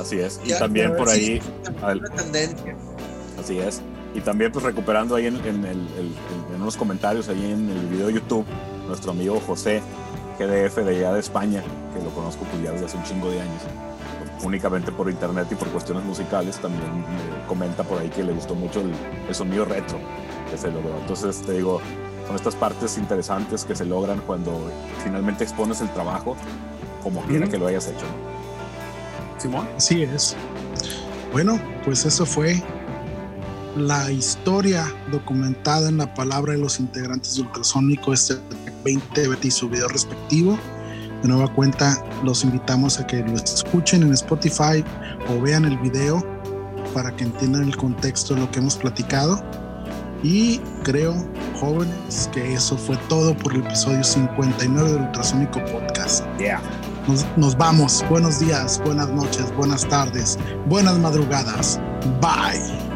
Así 0.00 0.18
es. 0.18 0.40
Y 0.44 0.50
también 0.50 0.96
por 0.96 1.08
ahí. 1.08 1.40
Así 3.38 3.58
es. 3.58 3.82
Y 4.14 4.20
también 4.20 4.50
pues 4.50 4.64
recuperando 4.64 5.14
ahí 5.14 5.26
en, 5.26 5.36
en, 5.36 5.64
el, 5.64 5.88
en, 5.98 6.60
unos 6.60 6.76
comentarios 6.76 7.28
ahí 7.28 7.52
en 7.52 7.68
el 7.68 7.86
video 7.86 8.06
de 8.08 8.14
YouTube, 8.14 8.44
nuestro 8.86 9.12
amigo 9.12 9.40
José 9.46 9.82
GDF 10.38 10.76
de 10.76 10.96
allá 10.96 11.12
de 11.12 11.20
España, 11.20 11.62
que 11.94 12.02
lo 12.02 12.10
conozco 12.10 12.44
pues 12.50 12.62
ya 12.62 12.72
desde 12.72 12.86
hace 12.86 12.96
un 12.96 13.04
chingo 13.04 13.30
de 13.30 13.40
años, 13.40 13.62
únicamente 14.42 14.92
por 14.92 15.10
internet 15.10 15.48
y 15.50 15.54
por 15.54 15.68
cuestiones 15.68 16.04
musicales, 16.04 16.56
también 16.58 17.00
me 17.00 17.46
comenta 17.46 17.84
por 17.84 18.00
ahí 18.00 18.08
que 18.08 18.24
le 18.24 18.32
gustó 18.32 18.54
mucho 18.54 18.80
el, 18.80 19.34
sonido 19.34 19.64
retro 19.64 19.98
que 20.50 20.56
se 20.56 20.70
logró. 20.70 20.96
Entonces 21.00 21.42
te 21.42 21.52
digo, 21.52 21.80
son 22.26 22.36
estas 22.36 22.56
partes 22.56 22.96
interesantes 22.98 23.64
que 23.64 23.76
se 23.76 23.84
logran 23.84 24.20
cuando 24.26 24.70
finalmente 25.04 25.44
expones 25.44 25.80
el 25.80 25.90
trabajo 25.90 26.36
como 27.02 27.22
quiera 27.22 27.46
que 27.46 27.58
lo 27.58 27.66
hayas 27.66 27.86
hecho. 27.88 28.06
Simón. 29.38 29.68
Así 29.76 30.02
es. 30.02 30.36
Bueno, 31.32 31.60
pues 31.84 32.04
eso 32.04 32.24
fue 32.24 32.62
la 33.76 34.10
historia 34.10 34.92
documentada 35.10 35.88
en 35.88 35.98
la 35.98 36.12
palabra 36.14 36.52
de 36.52 36.58
los 36.58 36.80
integrantes 36.80 37.36
de 37.36 37.42
Ultrasónico 37.42 38.12
este 38.12 38.36
20 38.84 39.28
y 39.42 39.50
su 39.50 39.68
video 39.68 39.88
respectivo. 39.88 40.58
De 41.22 41.28
nueva 41.28 41.52
cuenta, 41.52 42.02
los 42.24 42.44
invitamos 42.44 42.98
a 42.98 43.06
que 43.06 43.18
lo 43.18 43.34
escuchen 43.34 44.02
en 44.02 44.12
Spotify 44.12 44.84
o 45.28 45.40
vean 45.40 45.64
el 45.64 45.76
video 45.78 46.24
para 46.94 47.14
que 47.14 47.24
entiendan 47.24 47.64
el 47.64 47.76
contexto 47.76 48.34
de 48.34 48.40
lo 48.40 48.50
que 48.50 48.60
hemos 48.60 48.76
platicado. 48.76 49.42
Y 50.22 50.58
creo, 50.82 51.14
jóvenes, 51.60 52.28
que 52.32 52.54
eso 52.54 52.76
fue 52.76 52.96
todo 53.08 53.36
por 53.36 53.52
el 53.52 53.60
episodio 53.64 54.02
59 54.02 54.92
del 54.92 55.02
Ultrasónico 55.02 55.64
Podcast. 55.66 56.24
Yeah. 56.38 56.60
Nos, 57.08 57.26
nos 57.38 57.56
vamos. 57.56 58.04
Buenos 58.10 58.38
días, 58.38 58.80
buenas 58.84 59.08
noches, 59.08 59.50
buenas 59.56 59.88
tardes, 59.88 60.38
buenas 60.66 60.98
madrugadas. 60.98 61.80
Bye. 62.20 62.87